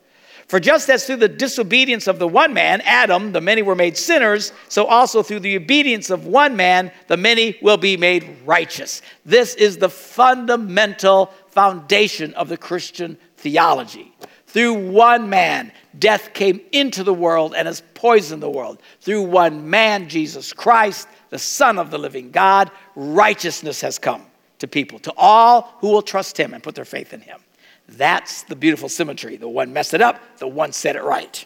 For 0.48 0.60
just 0.60 0.88
as 0.88 1.04
through 1.04 1.16
the 1.16 1.28
disobedience 1.28 2.06
of 2.06 2.18
the 2.18 2.28
one 2.28 2.54
man, 2.54 2.80
Adam, 2.82 3.32
the 3.32 3.40
many 3.40 3.62
were 3.62 3.74
made 3.74 3.96
sinners, 3.96 4.52
so 4.68 4.86
also 4.86 5.22
through 5.22 5.40
the 5.40 5.56
obedience 5.56 6.08
of 6.08 6.26
one 6.26 6.56
man, 6.56 6.92
the 7.08 7.16
many 7.16 7.58
will 7.60 7.76
be 7.76 7.96
made 7.96 8.36
righteous. 8.44 9.02
This 9.24 9.54
is 9.56 9.76
the 9.76 9.90
fundamental 9.90 11.32
foundation 11.48 12.32
of 12.34 12.48
the 12.48 12.56
Christian 12.56 13.18
theology. 13.36 14.14
Through 14.46 14.90
one 14.90 15.28
man, 15.28 15.72
death 15.98 16.32
came 16.32 16.60
into 16.70 17.02
the 17.02 17.12
world 17.12 17.54
and 17.54 17.66
has 17.66 17.82
poisoned 17.94 18.42
the 18.42 18.48
world. 18.48 18.80
Through 19.00 19.22
one 19.22 19.68
man, 19.68 20.08
Jesus 20.08 20.52
Christ, 20.52 21.08
the 21.30 21.38
Son 21.38 21.78
of 21.78 21.90
the 21.90 21.98
living 21.98 22.30
God, 22.30 22.70
righteousness 22.94 23.80
has 23.80 23.98
come 23.98 24.22
to 24.58 24.68
people, 24.68 24.98
to 25.00 25.12
all 25.16 25.74
who 25.80 25.88
will 25.88 26.02
trust 26.02 26.38
him 26.38 26.54
and 26.54 26.62
put 26.62 26.74
their 26.74 26.84
faith 26.84 27.12
in 27.12 27.20
him. 27.20 27.40
That's 27.88 28.42
the 28.42 28.56
beautiful 28.56 28.88
symmetry. 28.88 29.36
The 29.36 29.48
one 29.48 29.72
messed 29.72 29.94
it 29.94 30.00
up, 30.00 30.20
the 30.38 30.48
one 30.48 30.72
said 30.72 30.96
it 30.96 31.02
right. 31.02 31.44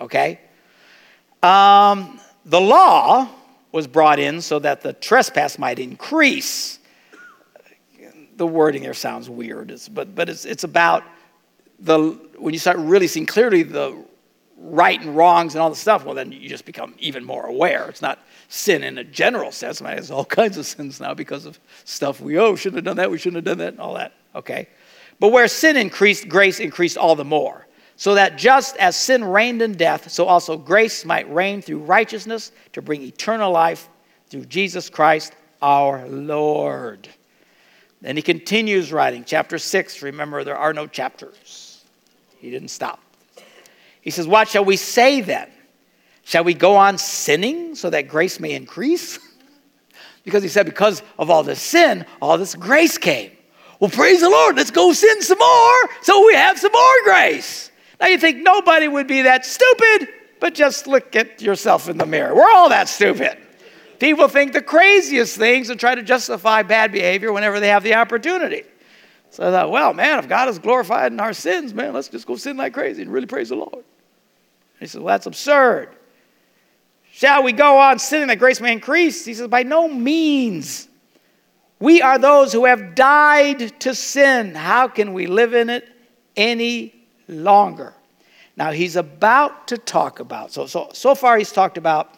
Okay? 0.00 0.40
Um, 1.42 2.20
the 2.44 2.60
law 2.60 3.28
was 3.70 3.86
brought 3.86 4.18
in 4.18 4.40
so 4.40 4.58
that 4.58 4.80
the 4.80 4.92
trespass 4.94 5.58
might 5.58 5.78
increase. 5.78 6.78
The 8.36 8.46
wording 8.46 8.82
there 8.82 8.94
sounds 8.94 9.28
weird, 9.28 9.78
but, 9.92 10.14
but 10.14 10.28
it's, 10.28 10.44
it's 10.44 10.64
about 10.64 11.04
the, 11.80 12.18
when 12.38 12.54
you 12.54 12.60
start 12.60 12.78
really 12.78 13.06
seeing 13.06 13.26
clearly 13.26 13.62
the 13.62 14.04
right 14.56 15.00
and 15.00 15.16
wrongs 15.16 15.54
and 15.54 15.62
all 15.62 15.70
the 15.70 15.76
stuff, 15.76 16.04
well, 16.04 16.14
then 16.14 16.32
you 16.32 16.48
just 16.48 16.64
become 16.64 16.94
even 16.98 17.24
more 17.24 17.46
aware. 17.46 17.88
It's 17.88 18.02
not 18.02 18.18
sin 18.48 18.82
in 18.82 18.98
a 18.98 19.04
general 19.04 19.52
sense. 19.52 19.80
I 19.80 19.84
mean, 19.84 19.94
there's 19.94 20.10
all 20.10 20.24
kinds 20.40 20.56
of 20.56 20.66
sins 20.66 21.00
now 21.00 21.14
because 21.14 21.46
of 21.46 21.58
stuff 21.84 22.20
we, 22.20 22.38
oh, 22.38 22.56
shouldn't 22.56 22.78
have 22.78 22.84
done 22.84 22.96
that, 22.96 23.10
we 23.10 23.18
shouldn't 23.18 23.46
have 23.46 23.56
done 23.56 23.58
that, 23.58 23.74
and 23.74 23.80
all 23.80 23.94
that, 23.94 24.14
okay? 24.34 24.68
But 25.20 25.32
where 25.32 25.48
sin 25.48 25.76
increased, 25.76 26.28
grace 26.28 26.60
increased 26.60 26.96
all 26.96 27.16
the 27.16 27.24
more. 27.24 27.66
So 27.96 28.14
that 28.14 28.38
just 28.38 28.76
as 28.76 28.96
sin 28.96 29.24
reigned 29.24 29.60
in 29.60 29.72
death, 29.72 30.10
so 30.10 30.26
also 30.26 30.56
grace 30.56 31.04
might 31.04 31.32
reign 31.32 31.60
through 31.60 31.78
righteousness 31.78 32.52
to 32.72 32.80
bring 32.80 33.02
eternal 33.02 33.50
life 33.50 33.88
through 34.28 34.44
Jesus 34.44 34.88
Christ 34.88 35.32
our 35.60 36.06
Lord. 36.06 37.08
Then 38.00 38.14
he 38.14 38.22
continues 38.22 38.92
writing, 38.92 39.24
chapter 39.26 39.58
6. 39.58 40.02
Remember, 40.02 40.44
there 40.44 40.56
are 40.56 40.72
no 40.72 40.86
chapters. 40.86 41.84
He 42.38 42.50
didn't 42.50 42.68
stop. 42.68 43.00
He 44.00 44.10
says, 44.10 44.28
What 44.28 44.48
shall 44.48 44.64
we 44.64 44.76
say 44.76 45.20
then? 45.20 45.50
Shall 46.28 46.44
we 46.44 46.52
go 46.52 46.76
on 46.76 46.98
sinning 46.98 47.74
so 47.74 47.88
that 47.88 48.06
grace 48.06 48.38
may 48.38 48.52
increase? 48.52 49.18
because 50.24 50.42
he 50.42 50.50
said, 50.50 50.66
Because 50.66 51.02
of 51.18 51.30
all 51.30 51.42
this 51.42 51.58
sin, 51.58 52.04
all 52.20 52.36
this 52.36 52.54
grace 52.54 52.98
came. 52.98 53.32
Well, 53.80 53.88
praise 53.88 54.20
the 54.20 54.28
Lord, 54.28 54.54
let's 54.54 54.70
go 54.70 54.92
sin 54.92 55.22
some 55.22 55.38
more 55.38 55.90
so 56.02 56.26
we 56.26 56.34
have 56.34 56.58
some 56.58 56.70
more 56.70 57.02
grace. 57.04 57.70
Now 57.98 58.08
you 58.08 58.18
think 58.18 58.42
nobody 58.42 58.88
would 58.88 59.06
be 59.06 59.22
that 59.22 59.46
stupid, 59.46 60.08
but 60.38 60.52
just 60.54 60.86
look 60.86 61.16
at 61.16 61.40
yourself 61.40 61.88
in 61.88 61.96
the 61.96 62.04
mirror. 62.04 62.34
We're 62.34 62.50
all 62.50 62.68
that 62.68 62.90
stupid. 62.90 63.38
People 63.98 64.28
think 64.28 64.52
the 64.52 64.60
craziest 64.60 65.34
things 65.34 65.70
and 65.70 65.80
try 65.80 65.94
to 65.94 66.02
justify 66.02 66.62
bad 66.62 66.92
behavior 66.92 67.32
whenever 67.32 67.58
they 67.58 67.68
have 67.68 67.82
the 67.82 67.94
opportunity. 67.94 68.64
So 69.30 69.48
I 69.48 69.50
thought, 69.50 69.70
well, 69.70 69.94
man, 69.94 70.18
if 70.18 70.28
God 70.28 70.50
is 70.50 70.58
glorified 70.58 71.10
in 71.10 71.20
our 71.20 71.32
sins, 71.32 71.72
man, 71.72 71.94
let's 71.94 72.08
just 72.08 72.26
go 72.26 72.36
sin 72.36 72.58
like 72.58 72.74
crazy 72.74 73.00
and 73.00 73.10
really 73.10 73.26
praise 73.26 73.48
the 73.48 73.56
Lord. 73.56 73.82
He 74.78 74.86
said, 74.86 75.00
well, 75.00 75.14
that's 75.14 75.24
absurd. 75.24 75.94
Shall 77.18 77.42
we 77.42 77.50
go 77.50 77.78
on 77.78 77.98
sinning 77.98 78.28
that 78.28 78.38
grace 78.38 78.60
may 78.60 78.72
increase? 78.72 79.24
He 79.24 79.34
says, 79.34 79.48
by 79.48 79.64
no 79.64 79.88
means. 79.88 80.86
We 81.80 82.00
are 82.00 82.16
those 82.16 82.52
who 82.52 82.64
have 82.64 82.94
died 82.94 83.80
to 83.80 83.92
sin. 83.92 84.54
How 84.54 84.86
can 84.86 85.12
we 85.12 85.26
live 85.26 85.52
in 85.52 85.68
it 85.68 85.88
any 86.36 86.94
longer? 87.26 87.92
Now 88.56 88.70
he's 88.70 88.94
about 88.94 89.66
to 89.66 89.78
talk 89.78 90.20
about, 90.20 90.52
so, 90.52 90.66
so, 90.66 90.90
so 90.92 91.16
far 91.16 91.36
he's 91.36 91.50
talked 91.50 91.76
about 91.76 92.14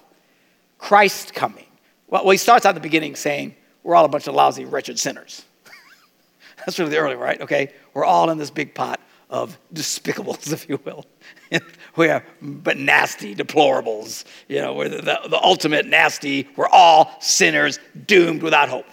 Christ 0.76 1.32
coming. 1.32 1.64
Well, 2.08 2.24
well, 2.24 2.32
he 2.32 2.36
starts 2.36 2.66
out 2.66 2.70
at 2.70 2.74
the 2.74 2.80
beginning 2.82 3.16
saying, 3.16 3.56
we're 3.82 3.94
all 3.94 4.04
a 4.04 4.08
bunch 4.08 4.26
of 4.26 4.34
lousy, 4.34 4.66
wretched 4.66 4.98
sinners. 4.98 5.46
That's 6.58 6.78
really 6.78 6.90
the 6.90 6.98
early, 6.98 7.16
right? 7.16 7.40
Okay? 7.40 7.72
We're 7.94 8.04
all 8.04 8.28
in 8.28 8.36
this 8.36 8.50
big 8.50 8.74
pot 8.74 9.00
of 9.30 9.58
despicables, 9.72 10.52
if 10.52 10.68
you 10.68 10.78
will. 10.84 11.06
we 11.96 12.08
are, 12.08 12.24
but 12.40 12.76
nasty 12.76 13.34
deplorables. 13.34 14.24
You 14.48 14.60
know, 14.60 14.74
we're 14.74 14.88
the, 14.88 15.02
the, 15.02 15.28
the 15.28 15.42
ultimate 15.42 15.86
nasty. 15.86 16.48
We're 16.56 16.68
all 16.68 17.16
sinners 17.20 17.78
doomed 18.06 18.42
without 18.42 18.68
hope. 18.68 18.86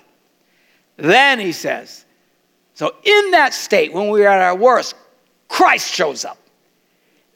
Then 0.98 1.40
he 1.40 1.52
says, 1.52 2.06
so 2.74 2.96
in 3.04 3.32
that 3.32 3.54
state, 3.54 3.94
when 3.94 4.10
we 4.10 4.26
are 4.26 4.30
at 4.30 4.42
our 4.42 4.56
worst, 4.56 4.96
Christ 5.48 5.94
shows 5.94 6.26
up 6.26 6.38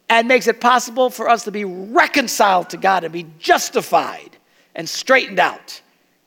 and 0.09 0.27
makes 0.27 0.47
it 0.47 0.59
possible 0.59 1.09
for 1.09 1.29
us 1.29 1.45
to 1.45 1.51
be 1.51 1.63
reconciled 1.63 2.69
to 2.71 2.77
God 2.77 3.03
and 3.03 3.13
be 3.13 3.25
justified 3.39 4.37
and 4.75 4.87
straightened 4.87 5.39
out 5.39 5.81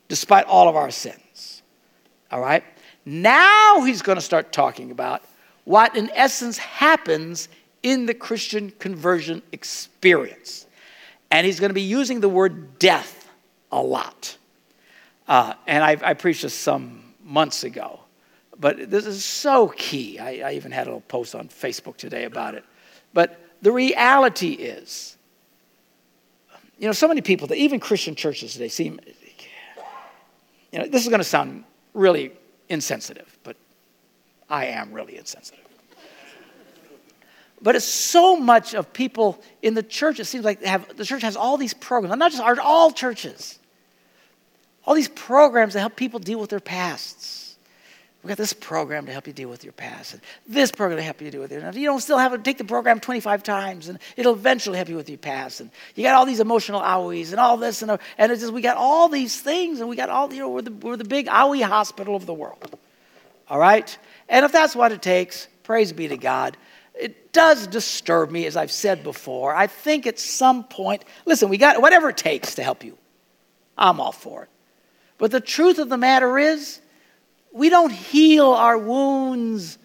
despite 0.09 0.47
all 0.47 0.69
of 0.69 0.77
our 0.77 0.91
sins. 0.91 1.63
All 2.31 2.41
right? 2.41 2.65
Now 3.05 3.85
he's 3.85 4.03
going 4.03 4.17
to 4.17 4.23
start 4.23 4.53
talking 4.53 4.91
about 4.91 5.23
what, 5.65 5.97
in 5.97 6.11
essence, 6.15 6.59
happens 6.59 7.49
in 7.85 8.07
the 8.07 8.15
Christian 8.15 8.73
conversion 8.81 9.43
experience. 9.53 10.67
And 11.31 11.47
he's 11.47 11.61
going 11.61 11.71
to 11.71 11.75
be 11.75 11.83
using 11.83 12.21
the 12.21 12.29
word 12.29 12.81
death 12.81 13.31
a 13.71 13.81
lot. 13.81 14.37
Uh, 15.29 15.55
and 15.69 15.85
I, 15.85 15.97
I 16.03 16.15
preached 16.15 16.43
this 16.43 16.55
some 16.55 17.15
months 17.23 17.63
ago. 17.63 18.01
But 18.59 18.91
this 18.91 19.07
is 19.07 19.25
so 19.25 19.69
key. 19.69 20.19
I, 20.19 20.51
I 20.51 20.53
even 20.55 20.73
had 20.73 20.87
a 20.87 20.91
little 20.91 21.01
post 21.03 21.37
on 21.37 21.49
Facebook 21.49 21.97
today 21.97 22.25
about 22.25 22.55
it. 22.55 22.65
But 23.13 23.39
the 23.63 23.71
reality 23.71 24.53
is, 24.53 25.17
You 26.79 26.87
know, 26.89 26.93
so 26.93 27.09
many 27.09 27.21
people, 27.21 27.47
that 27.49 27.57
even 27.57 27.81
Christian 27.81 28.15
churches 28.15 28.53
today 28.53 28.69
seem, 28.69 28.99
you 30.73 30.79
know, 30.79 30.87
this 30.89 31.03
is 31.03 31.09
going 31.09 31.21
to 31.21 31.25
sound 31.25 31.65
really 31.95 32.33
insensitive, 32.69 33.39
but 33.45 33.57
I 34.49 34.67
am 34.67 34.93
really 34.93 35.17
insensitive. 35.17 35.65
But 37.65 37.77
it's 37.77 37.87
so 37.87 38.37
much 38.37 38.75
of 38.75 38.93
people 38.93 39.43
in 39.63 39.73
the 39.73 39.83
church, 39.83 40.21
it 40.21 40.27
seems 40.27 40.45
like 40.45 40.63
have, 40.65 40.95
the 40.99 41.05
church 41.05 41.23
has 41.23 41.35
all 41.35 41.57
these 41.57 41.73
programs, 41.73 42.15
not 42.19 42.31
just 42.31 42.61
all 42.61 42.93
churches, 42.93 43.59
all 44.85 44.95
these 44.95 45.09
programs 45.09 45.73
that 45.73 45.81
help 45.81 45.97
people 45.97 46.21
deal 46.21 46.39
with 46.39 46.51
their 46.51 46.61
pasts. 46.61 47.57
We've 48.23 48.29
got 48.29 48.37
this 48.37 48.53
program 48.53 49.07
to 49.07 49.13
help 49.13 49.27
you 49.27 49.33
deal 49.33 49.49
with 49.49 49.65
your 49.65 49.73
past, 49.73 50.13
and 50.13 50.23
this 50.47 50.71
program 50.71 50.99
to 50.99 51.03
help 51.03 51.23
you 51.23 51.31
deal 51.31 51.41
with 51.41 51.53
your. 51.53 51.63
You 51.73 51.87
don't 51.87 52.01
still 52.01 52.19
have 52.19 52.33
to 52.33 52.39
take 52.39 52.59
the 52.59 52.65
program 52.65 53.01
25 53.01 53.43
times, 53.43 53.89
and 53.89 53.99
it'll 54.15 54.35
eventually 54.35 54.77
help 54.77 54.91
you 54.91 54.97
with 54.97 55.09
your 55.09 55.19
past. 55.19 55.61
And 55.61 55.71
you 55.95 56.03
got 56.03 56.17
all 56.17 56.27
these 56.27 56.41
emotional 56.41 56.83
owies 56.83 57.31
and 57.31 57.41
all 57.41 57.57
this, 57.57 57.81
and, 57.81 57.99
and 58.19 58.33
it's 58.33 58.43
just 58.43 58.53
we 58.53 58.61
got 58.61 58.77
all 58.77 59.09
these 59.09 59.41
things, 59.41 59.81
and 59.81 59.89
we 59.89 59.97
got 59.97 60.11
all 60.11 60.31
you 60.31 60.41
know 60.41 60.51
we're 60.51 60.63
the, 60.63 60.73
we're 60.73 60.97
the 60.99 61.05
big 61.05 61.29
owie 61.29 61.63
hospital 61.63 62.15
of 62.15 62.27
the 62.27 62.35
world. 62.35 62.79
All 63.49 63.59
right, 63.59 63.97
and 64.29 64.45
if 64.45 64.53
that's 64.53 64.77
what 64.77 64.93
it 64.93 65.01
takes, 65.01 65.49
praise 65.63 65.95
be 65.95 66.09
to 66.09 66.19
God. 66.19 66.59
It 66.95 67.33
does 67.33 67.67
disturb 67.67 68.31
me, 68.31 68.47
as 68.47 68.57
I've 68.57 68.71
said 68.71 69.03
before. 69.03 69.55
I 69.55 69.67
think 69.67 70.07
at 70.07 70.19
some 70.19 70.65
point, 70.65 71.05
listen, 71.27 71.49
we 71.49 71.59
got 71.59 71.83
whatever 71.83 72.11
it 72.11 72.17
takes 72.17 72.55
to 72.57 72.63
help 72.63 72.85
you. 72.85 72.97
I'm 73.77 74.01
all 74.01 74.13
for 74.13 74.45
it. 74.45 74.49
But 75.19 75.31
the 75.31 75.41
truth 75.41 75.79
of 75.79 75.89
the 75.89 75.97
matter 75.97 76.39
is, 76.39 76.81
we 77.53 77.69
don't 77.69 77.91
heal 77.91 78.47
our 78.49 78.79
wounds. 78.79 79.79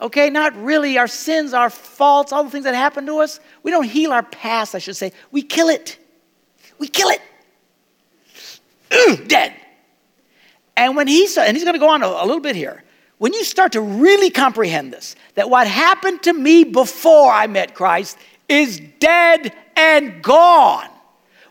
Okay, 0.00 0.30
not 0.30 0.54
really. 0.56 0.98
Our 0.98 1.08
sins, 1.08 1.54
our 1.54 1.70
faults, 1.70 2.32
all 2.32 2.44
the 2.44 2.50
things 2.50 2.64
that 2.64 2.74
happen 2.74 3.06
to 3.06 3.18
us, 3.18 3.40
we 3.62 3.70
don't 3.70 3.84
heal 3.84 4.12
our 4.12 4.22
past, 4.22 4.74
I 4.74 4.78
should 4.78 4.96
say. 4.96 5.12
We 5.30 5.42
kill 5.42 5.68
it. 5.68 5.98
We 6.78 6.88
kill 6.88 7.08
it. 7.10 7.20
Dead. 9.28 9.54
And 10.76 10.94
when 10.96 11.08
he 11.08 11.26
said, 11.26 11.46
and 11.46 11.56
he's 11.56 11.64
going 11.64 11.74
to 11.74 11.80
go 11.80 11.88
on 11.88 12.02
a, 12.02 12.06
a 12.06 12.26
little 12.26 12.40
bit 12.40 12.54
here, 12.56 12.84
when 13.18 13.32
you 13.32 13.44
start 13.44 13.72
to 13.72 13.80
really 13.80 14.30
comprehend 14.30 14.92
this, 14.92 15.16
that 15.34 15.48
what 15.48 15.66
happened 15.66 16.22
to 16.24 16.32
me 16.32 16.64
before 16.64 17.32
I 17.32 17.46
met 17.46 17.74
Christ 17.74 18.18
is 18.48 18.80
dead 18.98 19.52
and 19.76 20.22
gone 20.22 20.88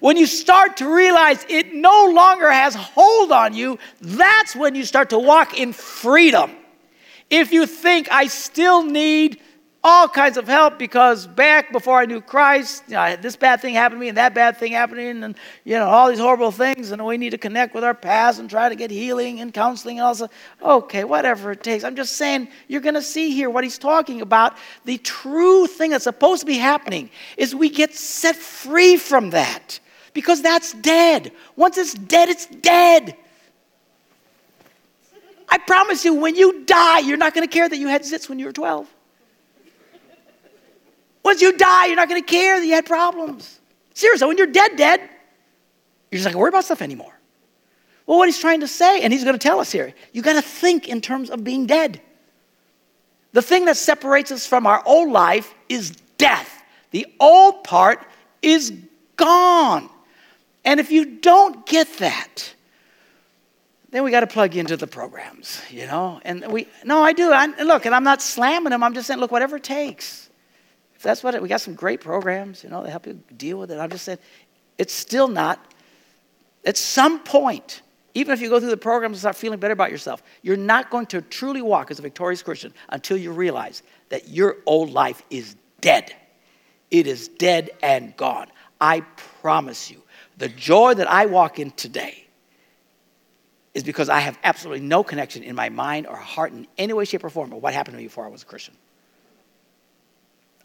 when 0.06 0.18
you 0.18 0.28
start 0.28 0.78
to 0.78 0.94
realize 0.94 1.44
it 1.50 1.74
no 1.74 2.12
longer 2.14 2.52
has 2.52 2.76
hold 2.76 3.32
on 3.32 3.56
you, 3.56 3.80
that's 4.02 4.56
when 4.56 4.76
you 4.76 4.86
start 4.86 5.10
to 5.10 5.18
walk 5.18 5.58
in 5.58 5.74
freedom. 5.74 6.52
If 7.32 7.52
you 7.52 7.66
think 7.66 8.12
I 8.12 8.28
still 8.28 8.84
need 8.84 9.42
all 9.88 10.08
kinds 10.08 10.36
of 10.36 10.48
help 10.48 10.80
because 10.80 11.28
back 11.28 11.72
before 11.72 12.00
I 12.00 12.06
knew 12.06 12.20
Christ, 12.20 12.84
you 12.88 12.96
know, 12.96 13.16
this 13.18 13.36
bad 13.36 13.62
thing 13.62 13.76
happened 13.76 14.00
to 14.00 14.02
me 14.02 14.08
and 14.08 14.18
that 14.18 14.34
bad 14.34 14.58
thing 14.58 14.72
happened 14.72 15.24
and 15.24 15.36
you 15.64 15.76
know 15.76 15.86
all 15.86 16.10
these 16.10 16.18
horrible 16.18 16.50
things, 16.50 16.90
and 16.90 17.06
we 17.06 17.20
need 17.20 17.30
to 17.30 17.38
connect 17.38 17.76
with 17.76 17.84
our 17.84 17.94
past 17.94 18.40
and 18.40 18.50
try 18.50 18.68
to 18.68 18.76
get 18.76 18.90
healing 18.90 19.42
and 19.42 19.54
counseling 19.54 20.00
and 20.00 20.08
also 20.08 20.28
okay, 20.60 21.04
whatever 21.04 21.52
it 21.52 21.62
takes. 21.62 21.84
I'm 21.84 21.96
just 21.96 22.14
saying 22.14 22.48
you're 22.68 22.82
going 22.82 22.96
to 22.96 23.02
see 23.02 23.30
here 23.30 23.48
what 23.52 23.64
he's 23.64 23.78
talking 23.78 24.22
about. 24.22 24.58
The 24.86 24.98
true 24.98 25.68
thing 25.68 25.92
that's 25.92 26.06
supposed 26.06 26.40
to 26.40 26.48
be 26.48 26.58
happening 26.58 27.12
is 27.38 27.54
we 27.54 27.70
get 27.70 27.94
set 27.94 28.36
free 28.36 28.98
from 28.98 29.30
that 29.30 29.80
because 30.16 30.42
that's 30.42 30.74
dead. 30.74 31.32
Once 31.56 31.78
it's 31.78 31.94
dead, 31.94 32.30
it's 32.30 32.48
dead. 32.48 33.16
I 35.48 35.60
promise 35.60 36.04
you, 36.04 36.16
when 36.16 36.36
you 36.36 36.66
die, 36.66 37.00
you're 37.02 37.18
not 37.18 37.36
going 37.36 37.48
to 37.48 37.54
care 37.54 37.70
that 37.70 37.78
you 37.78 37.88
had 37.88 38.02
zits 38.02 38.28
when 38.28 38.40
you 38.40 38.48
were 38.48 38.52
12. 38.52 38.95
Once 41.26 41.42
you 41.42 41.58
die, 41.58 41.88
you're 41.88 41.96
not 41.96 42.08
going 42.08 42.24
to 42.24 42.32
care 42.32 42.60
that 42.60 42.66
you 42.68 42.74
had 42.74 42.86
problems. 42.86 43.60
Seriously, 43.96 44.28
when 44.28 44.38
you're 44.38 44.46
dead, 44.46 44.76
dead, 44.78 45.00
you're 46.12 46.20
just 46.20 46.26
not 46.26 46.34
going 46.34 46.34
to 46.34 46.38
worry 46.38 46.50
about 46.50 46.66
stuff 46.66 46.84
anymore. 46.84 47.20
Well, 48.06 48.20
what 48.20 48.28
he's 48.28 48.38
trying 48.38 48.60
to 48.60 48.68
say, 48.68 49.02
and 49.02 49.12
he's 49.12 49.24
going 49.24 49.34
to 49.34 49.40
tell 49.40 49.60
us 49.60 49.72
here, 49.72 49.96
you 50.14 50.22
got 50.22 50.34
to 50.34 50.44
think 50.44 50.88
in 50.88 51.02
terms 51.02 51.32
of 51.32 51.44
being 51.44 51.66
dead. 51.66 52.00
The 53.32 53.42
thing 53.42 53.66
that 53.66 53.76
separates 53.76 54.32
us 54.32 54.46
from 54.46 54.68
our 54.68 54.84
old 54.86 55.12
life 55.12 55.52
is 55.68 55.96
death. 56.20 56.62
The 56.92 57.08
old 57.20 57.64
part 57.64 58.06
is 58.44 58.72
gone. 59.16 59.90
And 60.64 60.80
if 60.80 60.92
you 60.92 61.06
don't 61.06 61.66
get 61.66 61.92
that, 61.98 62.54
then 63.90 64.04
we 64.04 64.12
got 64.12 64.20
to 64.20 64.28
plug 64.28 64.56
into 64.56 64.78
the 64.78 64.86
programs, 64.86 65.60
you 65.72 65.88
know. 65.88 66.22
And 66.24 66.46
we, 66.52 66.68
no, 66.84 67.02
I 67.02 67.14
do. 67.14 67.32
I, 67.32 67.48
look, 67.64 67.88
and 67.88 67.96
I'm 67.96 68.04
not 68.04 68.22
slamming 68.22 68.70
them. 68.70 68.84
I'm 68.84 68.94
just 68.94 69.08
saying, 69.08 69.20
look, 69.20 69.32
whatever 69.32 69.56
it 69.56 69.64
takes. 69.64 70.25
If 71.06 71.08
that's 71.08 71.24
what 71.24 71.36
it, 71.36 71.42
we 71.44 71.48
got 71.48 71.62
some 71.62 71.76
great 71.76 72.02
programs, 72.02 72.64
you 72.64 72.72
know, 72.72 72.82
that 72.82 72.90
help 72.90 73.06
you 73.06 73.22
deal 73.38 73.60
with 73.60 73.70
it. 73.70 73.78
I'm 73.78 73.92
just 73.92 74.06
saying, 74.06 74.18
it's 74.80 74.92
still 74.92 75.28
not. 75.28 75.64
At 76.66 76.78
some 76.78 77.20
point, 77.20 77.84
even 78.16 78.34
if 78.34 78.42
you 78.42 78.50
go 78.50 78.60
through 78.60 78.72
the 78.72 78.78
programs 78.78 79.18
and 79.18 79.20
start 79.20 79.36
feeling 79.36 79.60
better 79.60 79.74
about 79.74 79.92
yourself, 79.92 80.24
you're 80.42 80.58
not 80.58 80.90
going 80.90 81.06
to 81.06 81.22
truly 81.22 81.62
walk 81.62 81.92
as 81.92 82.00
a 82.00 82.02
victorious 82.02 82.42
Christian 82.42 82.74
until 82.90 83.18
you 83.18 83.32
realize 83.32 83.84
that 84.10 84.30
your 84.30 84.58
old 84.66 84.90
life 84.90 85.22
is 85.30 85.56
dead. 85.80 86.12
It 86.90 87.06
is 87.06 87.28
dead 87.28 87.70
and 87.84 88.18
gone. 88.18 88.48
I 88.82 89.02
promise 89.42 89.92
you. 89.92 90.02
The 90.38 90.50
joy 90.50 90.96
that 90.96 91.08
I 91.08 91.28
walk 91.28 91.60
in 91.60 91.70
today 91.70 92.26
is 93.76 93.84
because 93.84 94.10
I 94.10 94.22
have 94.22 94.40
absolutely 94.44 94.84
no 94.88 95.04
connection 95.04 95.44
in 95.44 95.56
my 95.56 95.70
mind 95.70 96.08
or 96.08 96.16
heart 96.16 96.52
in 96.52 96.66
any 96.80 96.94
way, 96.94 97.06
shape, 97.06 97.24
or 97.24 97.30
form 97.30 97.54
of 97.54 97.62
what 97.62 97.76
happened 97.76 97.94
to 97.94 97.98
me 98.00 98.06
before 98.06 98.26
I 98.26 98.30
was 98.30 98.42
a 98.42 98.46
Christian. 98.48 98.76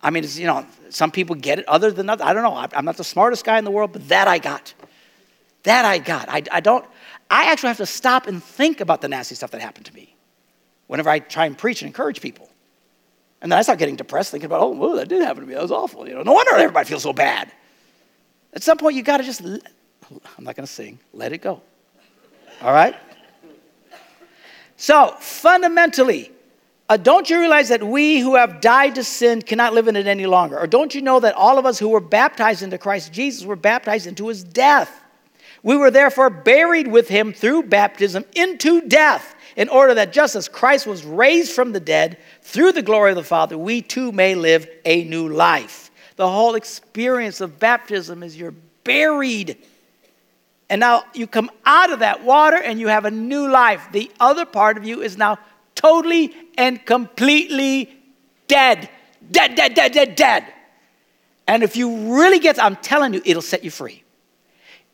I 0.03 0.11
mean, 0.11 0.25
you 0.27 0.47
know, 0.47 0.67
some 0.89 1.11
people 1.11 1.37
get 1.37 1.59
it 1.59 1.69
other 1.69 1.91
than 1.91 2.09
others. 2.09 2.27
I 2.27 2.33
don't 2.33 2.43
know. 2.43 2.55
I'm 2.55 2.85
not 2.85 2.97
the 2.97 3.05
smartest 3.05 3.45
guy 3.45 3.59
in 3.59 3.65
the 3.65 3.71
world, 3.71 3.93
but 3.93 4.09
that 4.09 4.29
I 4.29 4.39
got. 4.39 4.73
That 5.65 5.85
I 5.85 5.99
got. 5.99 6.29
I, 6.29 6.43
I 6.51 6.61
don't, 6.61 6.85
I 7.31 7.51
actually 7.51 7.69
have 7.69 7.77
to 7.79 7.87
stop 7.87 8.27
and 8.27 8.43
think 8.43 8.81
about 8.81 9.03
the 9.03 9.09
nasty 9.09 9.35
stuff 9.35 9.51
that 9.51 9.61
happened 9.61 9.87
to 9.87 9.95
me 9.95 10.17
whenever 10.87 11.11
I 11.11 11.19
try 11.19 11.47
and 11.47 11.57
preach 11.57 11.83
and 11.83 11.87
encourage 11.87 12.21
people. 12.21 12.49
And 13.43 13.53
then 13.53 13.59
I 13.59 13.63
start 13.63 13.79
getting 13.79 13.97
depressed 13.97 14.31
thinking 14.31 14.47
about, 14.47 14.61
oh, 14.61 14.69
whoa, 14.69 14.97
that 14.97 15.09
did 15.09 15.23
happen 15.23 15.43
to 15.43 15.49
me. 15.49 15.55
That 15.55 15.63
was 15.63 15.71
awful. 15.71 16.09
You 16.09 16.15
know, 16.15 16.23
no 16.23 16.33
wonder 16.33 16.55
everybody 16.55 16.89
feels 16.89 17.03
so 17.03 17.13
bad. 17.13 17.51
At 18.53 18.63
some 18.63 18.79
point, 18.79 18.97
you 18.97 19.03
got 19.03 19.19
to 19.19 19.23
just, 19.23 19.43
I'm 19.43 19.61
not 20.45 20.57
going 20.57 20.67
to 20.67 20.73
sing, 20.73 20.99
let 21.13 21.33
it 21.33 21.39
go. 21.39 21.63
All 22.63 22.73
right? 22.73 22.97
So, 24.77 25.15
fundamentally, 25.21 26.33
uh, 26.91 26.97
don't 26.97 27.30
you 27.30 27.38
realize 27.38 27.68
that 27.68 27.84
we 27.84 28.18
who 28.18 28.34
have 28.34 28.61
died 28.61 28.97
to 28.97 29.05
sin 29.05 29.41
cannot 29.41 29.74
live 29.74 29.86
in 29.86 29.95
it 29.95 30.09
any 30.09 30.26
longer? 30.26 30.59
Or 30.59 30.66
don't 30.66 30.93
you 30.93 31.01
know 31.01 31.20
that 31.20 31.36
all 31.36 31.57
of 31.57 31.64
us 31.64 31.78
who 31.78 31.88
were 31.88 32.01
baptized 32.01 32.64
into 32.64 32.78
Christ 32.78 33.12
Jesus 33.12 33.45
were 33.45 33.55
baptized 33.55 34.09
into 34.09 34.26
his 34.26 34.43
death? 34.43 35.01
We 35.62 35.76
were 35.76 35.93
therefore 35.93 36.30
buried 36.30 36.88
with 36.88 37.09
him 37.09 37.32
through 37.32 37.64
baptism 37.64 38.24
into 38.34 38.80
death, 38.88 39.36
in 39.55 39.68
order 39.68 39.95
that 39.95 40.12
just 40.12 40.34
as 40.34 40.49
Christ 40.49 40.84
was 40.84 41.05
raised 41.05 41.53
from 41.53 41.70
the 41.70 41.78
dead 41.78 42.18
through 42.43 42.72
the 42.72 42.82
glory 42.82 43.11
of 43.11 43.16
the 43.16 43.22
Father, 43.22 43.57
we 43.57 43.82
too 43.82 44.11
may 44.11 44.34
live 44.34 44.68
a 44.84 45.05
new 45.05 45.28
life. 45.28 45.93
The 46.16 46.28
whole 46.28 46.57
experience 46.57 47.41
of 47.41 47.61
baptism 47.61 48.24
is 48.24 48.36
you're 48.36 48.55
buried. 48.82 49.59
And 50.68 50.80
now 50.80 51.05
you 51.14 51.28
come 51.28 51.51
out 51.64 51.93
of 51.93 52.01
that 52.01 52.24
water 52.24 52.57
and 52.57 52.80
you 52.80 52.88
have 52.88 53.05
a 53.05 53.11
new 53.12 53.49
life. 53.49 53.86
The 53.93 54.11
other 54.18 54.45
part 54.45 54.76
of 54.76 54.84
you 54.84 55.03
is 55.03 55.16
now 55.16 55.38
totally 55.81 56.35
and 56.59 56.85
completely 56.85 57.91
dead. 58.49 58.91
Dead, 59.31 59.55
dead, 59.55 59.74
dead, 59.74 59.93
dead, 59.93 60.14
dead. 60.14 60.45
And 61.47 61.62
if 61.62 61.76
you 61.76 62.14
really 62.18 62.39
get, 62.39 62.62
I'm 62.62 62.76
telling 62.76 63.14
you, 63.14 63.22
it'll 63.24 63.43
set 63.43 63.64
you 63.64 63.70
free. 63.70 64.05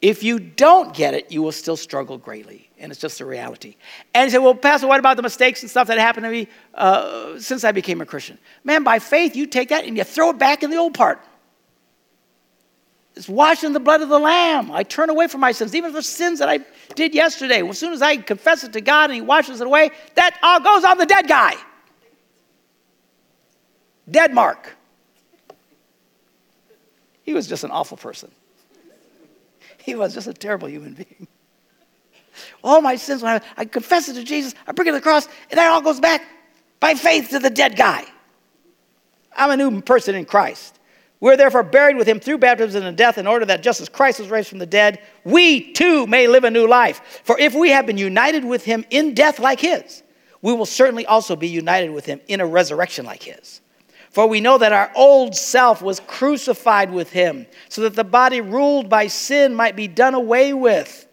If 0.01 0.23
you 0.23 0.39
don't 0.39 0.95
get 0.95 1.15
it, 1.15 1.33
you 1.33 1.43
will 1.43 1.53
still 1.53 1.77
struggle 1.77 2.19
greatly. 2.19 2.71
And 2.79 2.93
it's 2.93 3.01
just 3.01 3.21
a 3.21 3.25
reality. 3.25 3.77
And 4.15 4.27
you 4.27 4.31
say, 4.31 4.39
well, 4.39 4.55
Pastor, 4.55 4.87
what 4.87 5.01
about 5.01 5.17
the 5.17 5.23
mistakes 5.23 5.63
and 5.63 5.71
stuff 5.71 5.89
that 5.89 5.99
happened 5.99 6.25
to 6.25 6.31
me 6.31 6.49
uh, 6.75 7.39
since 7.39 7.65
I 7.65 7.73
became 7.73 8.01
a 8.01 8.07
Christian? 8.07 8.39
Man, 8.63 8.85
by 8.85 8.99
faith, 8.99 9.35
you 9.35 9.47
take 9.47 9.71
that 9.71 9.85
and 9.85 9.97
you 9.97 10.05
throw 10.05 10.31
it 10.31 10.39
back 10.39 10.63
in 10.63 10.71
the 10.71 10.77
old 10.77 10.95
part. 10.95 11.21
It's 13.17 13.29
washed 13.29 13.65
in 13.65 13.73
the 13.73 13.81
blood 13.81 14.03
of 14.03 14.11
the 14.11 14.19
Lamb. 14.19 14.71
I 14.71 14.83
turn 14.83 15.09
away 15.09 15.27
from 15.27 15.41
my 15.41 15.53
sins, 15.53 15.75
even 15.75 15.91
for 15.91 16.03
sins 16.03 16.39
that 16.39 16.51
I 16.51 16.61
did 16.95 17.15
yesterday. 17.15 17.67
As 17.67 17.79
soon 17.79 17.95
as 17.95 18.03
I 18.03 18.19
confess 18.19 18.63
it 18.63 18.75
to 18.75 18.83
God 18.83 19.05
and 19.05 19.15
He 19.15 19.23
washes 19.23 19.61
it 19.63 19.67
away, 19.67 19.91
that 20.17 20.39
all 20.43 20.61
goes 20.61 20.85
on 20.85 20.99
the 20.99 21.07
dead 21.07 21.27
guy. 21.27 21.55
Dead 24.11 24.35
Mark. 24.35 24.77
He 27.23 27.33
was 27.33 27.47
just 27.47 27.65
an 27.65 27.71
awful 27.71 27.97
person. 27.97 28.31
He 29.79 29.95
was 29.95 30.15
just 30.15 30.27
a 30.27 30.35
terrible 30.35 30.69
human 30.69 30.93
being. 30.95 31.27
All 32.63 32.83
my 32.83 32.97
sins, 32.97 33.23
when 33.23 33.41
I, 33.41 33.41
I 33.57 33.65
confess 33.65 34.09
it 34.09 34.15
to 34.15 34.25
Jesus, 34.25 34.55
I 34.67 34.73
bring 34.73 34.89
it 34.89 34.91
to 34.91 34.97
the 34.99 35.03
cross, 35.03 35.27
and 35.51 35.59
that 35.59 35.71
all 35.71 35.81
goes 35.81 36.01
back 36.01 36.23
by 36.81 36.95
faith 36.95 37.31
to 37.31 37.39
the 37.39 37.51
dead 37.51 37.77
guy. 37.77 38.05
I'm 39.35 39.51
a 39.51 39.57
new 39.57 39.81
person 39.81 40.15
in 40.15 40.27
Christ. 40.27 40.76
We're 41.19 41.37
therefore 41.37 41.63
buried 41.63 41.97
with 41.97 42.07
him 42.07 42.21
through 42.21 42.39
baptism 42.39 42.85
and 42.85 42.97
death, 42.97 43.17
in 43.17 43.27
order 43.27 43.47
that 43.47 43.63
just 43.63 43.81
as 43.81 43.89
Christ 43.89 44.21
was 44.21 44.29
raised 44.29 44.49
from 44.49 44.59
the 44.59 44.67
dead, 44.67 45.01
we 45.25 45.73
too 45.73 46.07
may 46.07 46.29
live 46.29 46.45
a 46.45 46.51
new 46.51 46.67
life. 46.67 47.23
For 47.25 47.39
if 47.39 47.55
we 47.55 47.71
have 47.71 47.87
been 47.87 47.97
united 47.97 48.45
with 48.45 48.65
him 48.65 48.85
in 48.91 49.15
death 49.15 49.39
like 49.39 49.61
his, 49.61 50.03
we 50.43 50.53
will 50.53 50.67
certainly 50.67 51.07
also 51.07 51.35
be 51.35 51.49
united 51.49 51.91
with 51.91 52.05
him 52.05 52.21
in 52.29 52.41
a 52.41 52.47
resurrection 52.47 53.07
like 53.07 53.23
his. 53.23 53.63
For 54.11 54.27
we 54.27 54.41
know 54.41 54.59
that 54.59 54.73
our 54.73 54.91
old 54.95 55.35
self 55.35 55.83
was 55.83 56.01
crucified 56.01 56.93
with 56.93 57.11
him, 57.11 57.47
so 57.69 57.83
that 57.83 57.95
the 57.95 58.05
body 58.05 58.41
ruled 58.41 58.89
by 58.89 59.07
sin 59.07 59.55
might 59.55 59.77
be 59.77 59.89
done 59.89 60.15
away 60.15 60.53
with, 60.53 61.07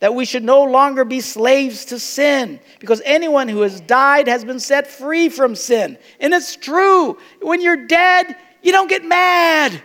that 0.00 0.14
we 0.14 0.24
should 0.24 0.44
no 0.44 0.62
longer 0.64 1.04
be 1.04 1.20
slaves 1.20 1.84
to 1.86 1.98
sin, 1.98 2.60
because 2.78 3.02
anyone 3.04 3.48
who 3.48 3.60
has 3.60 3.82
died 3.82 4.26
has 4.26 4.44
been 4.44 4.60
set 4.60 4.86
free 4.86 5.28
from 5.28 5.54
sin. 5.54 5.98
And 6.18 6.32
it's 6.32 6.56
true. 6.56 7.18
When 7.42 7.60
you're 7.60 7.86
dead, 7.86 8.36
you 8.62 8.72
don't 8.72 8.88
get 8.88 9.04
mad. 9.04 9.82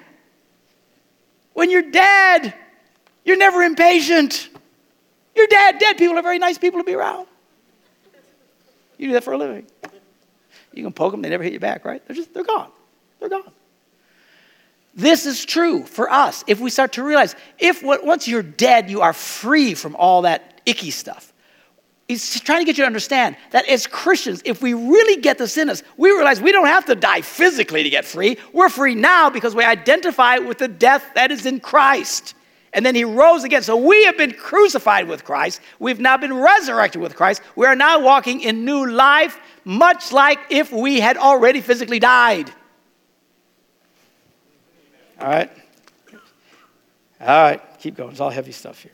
When 1.54 1.70
you're 1.70 1.90
dead, 1.90 2.54
you're 3.24 3.38
never 3.38 3.64
impatient. 3.64 4.50
You're 5.36 5.48
dead. 5.48 5.80
Dead 5.80 5.98
people 5.98 6.18
are 6.18 6.22
very 6.22 6.40
nice 6.40 6.58
people 6.58 6.80
to 6.80 6.84
be 6.84 6.94
around. 6.94 7.28
You 8.98 9.08
do 9.08 9.14
that 9.14 9.24
for 9.24 9.34
a 9.34 9.38
living. 9.38 9.66
You 10.74 10.84
can 10.84 10.94
poke 10.94 11.12
them, 11.12 11.22
they 11.22 11.30
never 11.30 11.44
hit 11.44 11.54
you 11.54 11.60
back, 11.60 11.86
right? 11.86 12.06
They're 12.06 12.16
just, 12.16 12.34
they're 12.34 12.44
gone. 12.44 12.70
They're 13.20 13.30
gone. 13.30 13.52
This 14.94 15.26
is 15.26 15.44
true 15.46 15.84
for 15.84 16.10
us 16.10 16.44
if 16.48 16.60
we 16.60 16.70
start 16.70 16.94
to 16.94 17.04
realize 17.04 17.36
if 17.60 17.84
once 17.84 18.28
you're 18.28 18.44
dead, 18.44 18.90
you 18.90 19.02
are 19.02 19.12
free 19.12 19.74
from 19.74 19.96
all 19.96 20.22
that 20.22 20.62
icky 20.66 20.92
stuff. 20.92 21.34
He's 22.08 22.40
trying 22.40 22.60
to 22.60 22.66
get 22.66 22.78
you 22.78 22.84
to 22.84 22.88
understand 22.88 23.36
that 23.50 23.68
as 23.68 23.88
Christians, 23.88 24.44
if 24.46 24.62
we 24.62 24.76
really 24.76 25.22
get 25.22 25.40
this 25.40 25.58
in 25.58 25.70
us, 25.70 25.82
we 25.98 26.12
realize 26.12 26.40
we 26.40 26.52
don't 26.52 26.68
have 26.68 26.86
to 26.86 26.96
die 26.96 27.22
physically 27.22 27.82
to 27.82 27.90
get 27.90 28.06
free. 28.06 28.38
We're 28.54 28.70
free 28.70 28.94
now 28.94 29.32
because 29.32 29.56
we 29.56 29.64
identify 29.64 30.38
with 30.38 30.60
the 30.60 30.68
death 30.68 31.04
that 31.16 31.32
is 31.32 31.48
in 31.48 31.60
Christ. 31.60 32.36
And 32.74 32.86
then 32.86 32.94
he 32.94 33.06
rose 33.06 33.44
again. 33.44 33.64
So 33.64 33.76
we 33.76 34.04
have 34.04 34.18
been 34.18 34.34
crucified 34.34 35.08
with 35.08 35.24
Christ. 35.24 35.62
We've 35.80 36.00
now 36.00 36.18
been 36.18 36.34
resurrected 36.34 37.02
with 37.02 37.16
Christ. 37.16 37.42
We 37.56 37.66
are 37.66 37.76
now 37.76 38.00
walking 38.00 38.42
in 38.42 38.66
new 38.66 38.86
life, 38.86 39.40
much 39.64 40.12
like 40.12 40.38
if 40.52 40.72
we 40.72 41.00
had 41.00 41.18
already 41.18 41.62
physically 41.62 42.00
died. 42.00 42.52
All 45.20 45.28
right? 45.28 45.50
All 47.20 47.28
right, 47.28 47.80
keep 47.80 47.96
going. 47.96 48.12
It's 48.12 48.20
all 48.20 48.30
heavy 48.30 48.52
stuff 48.52 48.84
here. 48.84 48.92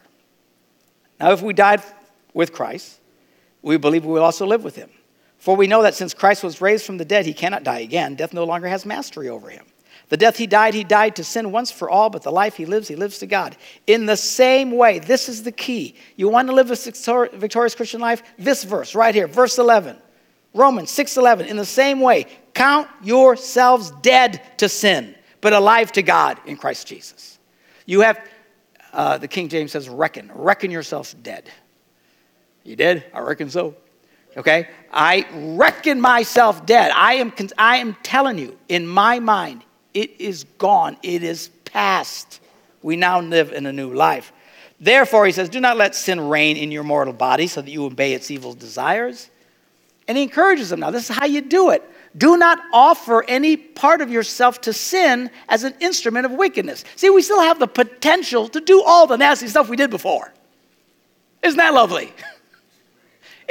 Now, 1.19 1.31
if 1.31 1.41
we 1.41 1.51
died 1.51 1.81
with 2.33 2.53
Christ, 2.53 3.00
we 3.61 3.77
believe 3.77 4.05
we 4.05 4.13
will 4.13 4.23
also 4.23 4.45
live 4.45 4.63
with 4.63 4.75
him. 4.75 4.89
For 5.37 5.55
we 5.55 5.67
know 5.67 5.81
that 5.83 5.95
since 5.95 6.13
Christ 6.13 6.43
was 6.43 6.61
raised 6.61 6.85
from 6.85 6.97
the 6.97 7.05
dead, 7.05 7.25
he 7.25 7.33
cannot 7.33 7.63
die 7.63 7.79
again. 7.79 8.15
Death 8.15 8.33
no 8.33 8.43
longer 8.43 8.67
has 8.67 8.85
mastery 8.85 9.29
over 9.29 9.49
him. 9.49 9.65
The 10.09 10.17
death 10.17 10.37
he 10.37 10.45
died, 10.45 10.73
he 10.73 10.83
died 10.83 11.15
to 11.15 11.23
sin 11.23 11.51
once 11.51 11.71
for 11.71 11.89
all, 11.89 12.09
but 12.09 12.21
the 12.21 12.31
life 12.31 12.57
he 12.57 12.65
lives, 12.65 12.87
he 12.87 12.95
lives 12.95 13.19
to 13.19 13.25
God. 13.25 13.55
In 13.87 14.05
the 14.05 14.17
same 14.17 14.71
way, 14.71 14.99
this 14.99 15.29
is 15.29 15.43
the 15.43 15.51
key. 15.51 15.95
You 16.17 16.27
want 16.27 16.49
to 16.49 16.53
live 16.53 16.69
a 16.69 17.37
victorious 17.37 17.75
Christian 17.75 18.01
life? 18.01 18.21
This 18.37 18.63
verse 18.63 18.93
right 18.93 19.15
here, 19.15 19.27
verse 19.27 19.57
11. 19.57 19.97
Romans 20.53 20.91
6:11. 20.91 21.47
In 21.47 21.55
the 21.55 21.65
same 21.65 22.01
way, 22.01 22.25
count 22.53 22.87
yourselves 23.01 23.91
dead 24.01 24.41
to 24.57 24.67
sin, 24.67 25.15
but 25.39 25.53
alive 25.53 25.91
to 25.93 26.01
God 26.01 26.39
in 26.45 26.57
Christ 26.57 26.87
Jesus. 26.87 27.39
You 27.85 28.01
have 28.01 28.19
uh, 28.93 29.17
the 29.17 29.27
King 29.27 29.47
James 29.47 29.71
says 29.71 29.87
reckon. 29.87 30.29
Reckon 30.33 30.71
yourselves 30.71 31.13
dead. 31.13 31.49
You 32.63 32.75
did? 32.75 33.03
I 33.13 33.19
reckon 33.19 33.49
so. 33.49 33.75
Okay? 34.37 34.69
I 34.91 35.25
reckon 35.33 35.99
myself 35.99 36.65
dead. 36.65 36.91
I 36.93 37.15
am, 37.15 37.33
I 37.57 37.77
am 37.77 37.95
telling 38.03 38.37
you, 38.37 38.57
in 38.69 38.87
my 38.87 39.19
mind, 39.19 39.63
it 39.93 40.19
is 40.19 40.45
gone. 40.57 40.97
It 41.03 41.23
is 41.23 41.49
past. 41.65 42.39
We 42.81 42.95
now 42.95 43.21
live 43.21 43.51
in 43.51 43.65
a 43.65 43.73
new 43.73 43.93
life. 43.93 44.31
Therefore, 44.79 45.25
he 45.25 45.31
says, 45.31 45.49
do 45.49 45.59
not 45.59 45.77
let 45.77 45.95
sin 45.95 46.19
reign 46.19 46.57
in 46.57 46.71
your 46.71 46.83
mortal 46.83 47.13
body 47.13 47.47
so 47.47 47.61
that 47.61 47.69
you 47.69 47.85
obey 47.85 48.13
its 48.13 48.31
evil 48.31 48.53
desires. 48.53 49.29
And 50.07 50.17
he 50.17 50.23
encourages 50.23 50.69
them 50.69 50.79
now. 50.79 50.89
This 50.89 51.09
is 51.09 51.15
how 51.15 51.25
you 51.25 51.41
do 51.41 51.69
it. 51.69 51.87
Do 52.17 52.35
not 52.35 52.59
offer 52.73 53.23
any 53.27 53.55
part 53.55 54.01
of 54.01 54.11
yourself 54.11 54.59
to 54.61 54.73
sin 54.73 55.29
as 55.47 55.63
an 55.63 55.73
instrument 55.79 56.25
of 56.25 56.31
wickedness. 56.31 56.83
See, 56.95 57.09
we 57.09 57.21
still 57.21 57.41
have 57.41 57.59
the 57.59 57.67
potential 57.67 58.49
to 58.49 58.59
do 58.59 58.81
all 58.81 59.07
the 59.07 59.17
nasty 59.17 59.47
stuff 59.47 59.69
we 59.69 59.77
did 59.77 59.89
before. 59.89 60.33
Isn't 61.43 61.57
that 61.57 61.73
lovely? 61.73 62.11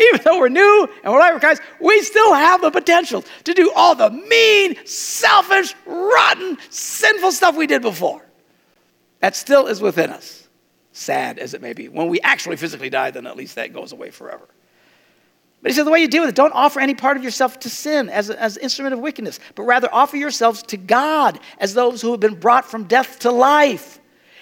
even 0.01 0.21
though 0.25 0.39
we're 0.39 0.49
new 0.49 0.89
and 1.03 1.13
we're 1.13 1.19
like 1.19 1.39
Christ, 1.41 1.63
we 1.81 2.03
still 2.03 2.35
have 2.35 2.61
the 2.61 2.71
potential 2.71 3.25
to 3.45 3.55
do 3.55 3.73
all 3.75 3.95
the 3.95 4.11
mean, 4.11 4.77
selfish, 4.87 5.75
rotten, 5.87 6.59
sinful 6.71 7.33
stuff 7.33 7.57
we 7.57 7.67
did 7.67 7.83
before. 7.83 8.25
That 9.21 9.37
still 9.37 9.67
is 9.67 9.81
within 9.81 10.11
us, 10.11 10.49
sad 10.93 11.39
as 11.39 11.55
it 11.55 11.61
may 11.61 11.73
be. 11.73 11.89
When 11.89 12.09
we 12.09 12.21
actually 12.21 12.57
physically 12.57 12.91
die, 12.91 13.11
then 13.11 13.27
at 13.27 13.37
least 13.37 13.57
that 13.57 13.73
goes 13.73 13.93
away 13.93 14.11
forever. 14.11 14.49
But 15.63 15.71
he 15.71 15.77
said, 15.77 15.85
the 15.85 15.91
way 15.91 16.01
you 16.01 16.09
deal 16.09 16.23
with 16.23 16.31
it, 16.31 16.37
don't 16.37 16.55
offer 16.55 16.81
any 16.81 16.95
part 16.95 17.19
of 17.19 17.23
yourself 17.23 17.61
to 17.61 17.69
sin 17.69 18.09
as, 18.09 18.31
as 18.31 18.57
an 18.57 18.63
instrument 18.63 18.95
of 18.95 19.01
wickedness, 19.01 19.39
but 19.55 19.65
rather 19.65 19.93
offer 19.93 20.17
yourselves 20.17 20.63
to 20.65 20.79
God 20.79 21.39
as 21.59 21.75
those 21.75 22.01
who 22.01 22.13
have 22.13 22.21
been 22.21 22.41
brought 22.41 22.65
from 22.65 22.85
death 22.85 23.19
to 23.21 23.31
life. 23.31 23.99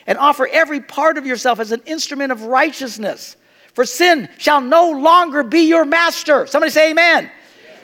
And 0.07 0.17
offer 0.17 0.47
every 0.47 0.81
part 0.81 1.19
of 1.19 1.27
yourself 1.27 1.61
as 1.61 1.71
an 1.71 1.83
instrument 1.85 2.33
of 2.33 2.45
righteousness. 2.45 3.37
For 3.79 3.85
sin 3.85 4.29
shall 4.39 4.61
no 4.61 4.91
longer 4.91 5.45
be 5.45 5.61
your 5.61 5.85
master. 5.85 6.49
Somebody 6.49 6.73
say 6.73 6.91
amen. 6.91 7.31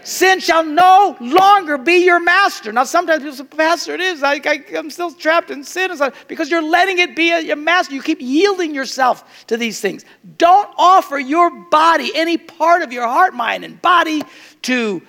Sin 0.02 0.40
shall 0.40 0.64
no 0.64 1.16
longer 1.20 1.78
be 1.78 2.04
your 2.04 2.18
master. 2.18 2.72
Now, 2.72 2.82
sometimes 2.82 3.22
people 3.22 3.36
say, 3.36 3.44
Pastor, 3.44 3.94
it 3.94 4.00
is. 4.00 4.20
I, 4.24 4.40
am 4.72 4.90
still 4.90 5.12
trapped 5.12 5.52
in 5.52 5.62
sin. 5.62 5.92
because 6.26 6.50
you're 6.50 6.68
letting 6.68 6.98
it 6.98 7.14
be 7.14 7.30
a, 7.30 7.38
your 7.38 7.54
master. 7.54 7.94
You 7.94 8.02
keep 8.02 8.20
yielding 8.20 8.74
yourself 8.74 9.46
to 9.46 9.56
these 9.56 9.80
things. 9.80 10.04
Don't 10.36 10.68
offer 10.76 11.16
your 11.16 11.48
body, 11.70 12.10
any 12.16 12.38
part 12.38 12.82
of 12.82 12.92
your 12.92 13.06
heart, 13.06 13.32
mind, 13.32 13.64
and 13.64 13.80
body, 13.80 14.24
to 14.62 15.00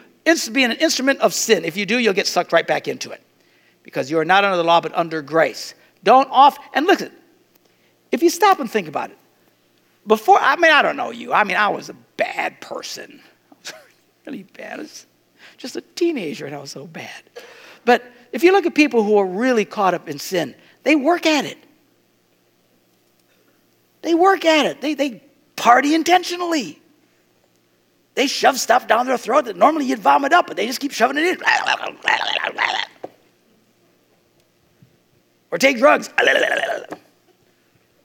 be 0.52 0.64
an 0.64 0.74
instrument 0.74 1.20
of 1.20 1.34
sin. 1.34 1.66
If 1.66 1.78
you 1.78 1.88
do, 1.88 1.98
you'll 1.98 2.14
get 2.14 2.28
sucked 2.28 2.54
right 2.54 2.68
back 2.68 2.88
into 2.88 3.10
it 3.10 3.24
because 3.82 4.12
you 4.12 4.20
are 4.20 4.26
not 4.26 4.44
under 4.44 4.58
the 4.58 4.64
law, 4.64 4.82
but 4.82 4.94
under 4.94 5.24
grace. 5.24 5.74
Don't 6.04 6.30
off. 6.30 6.60
And 6.76 6.86
listen, 6.86 7.12
if 8.12 8.22
you 8.22 8.30
stop 8.30 8.60
and 8.60 8.70
think 8.70 8.88
about 8.88 9.10
it, 9.10 9.18
before, 10.08 10.40
I 10.40 10.56
mean, 10.56 10.72
I 10.72 10.82
don't 10.82 10.98
know 10.98 11.12
you. 11.12 11.34
I 11.34 11.44
mean, 11.44 11.58
I 11.58 11.70
was 11.70 11.90
a 11.90 11.96
bad 12.18 12.62
person. 12.62 13.22
Really 14.26 14.42
bad. 14.58 14.90
Just 15.58 15.76
a 15.76 15.82
teenager 15.82 16.48
and 16.48 16.56
I 16.56 16.60
was 16.60 16.72
so 16.72 16.88
bad. 16.88 17.22
But 17.86 18.04
if 18.32 18.44
you 18.44 18.52
look 18.52 18.66
at 18.66 18.74
people 18.74 19.04
who 19.04 19.18
are 19.20 19.26
really 19.26 19.66
caught 19.66 19.94
up 19.94 20.10
in 20.10 20.18
sin, 20.18 20.56
they 20.82 20.96
work 20.96 21.28
at 21.28 21.46
it. 21.46 21.60
They 24.02 24.16
work 24.16 24.44
at 24.46 24.66
it. 24.66 24.82
They, 24.82 24.96
they 24.96 25.22
party 25.56 25.94
intentionally. 25.94 26.82
They 28.16 28.28
shove 28.28 28.58
stuff 28.60 28.88
down 28.88 29.06
their 29.06 29.18
throat 29.18 29.46
that 29.46 29.58
normally 29.58 29.86
you'd 29.86 30.00
vomit 30.00 30.34
up, 30.34 30.48
but 30.48 30.58
they 30.58 30.66
just 30.66 30.80
keep 30.80 30.92
shoving 30.92 31.18
it 31.18 31.24
in. 31.24 31.42
Or 35.52 35.58
take 35.58 35.78
drugs 35.78 36.10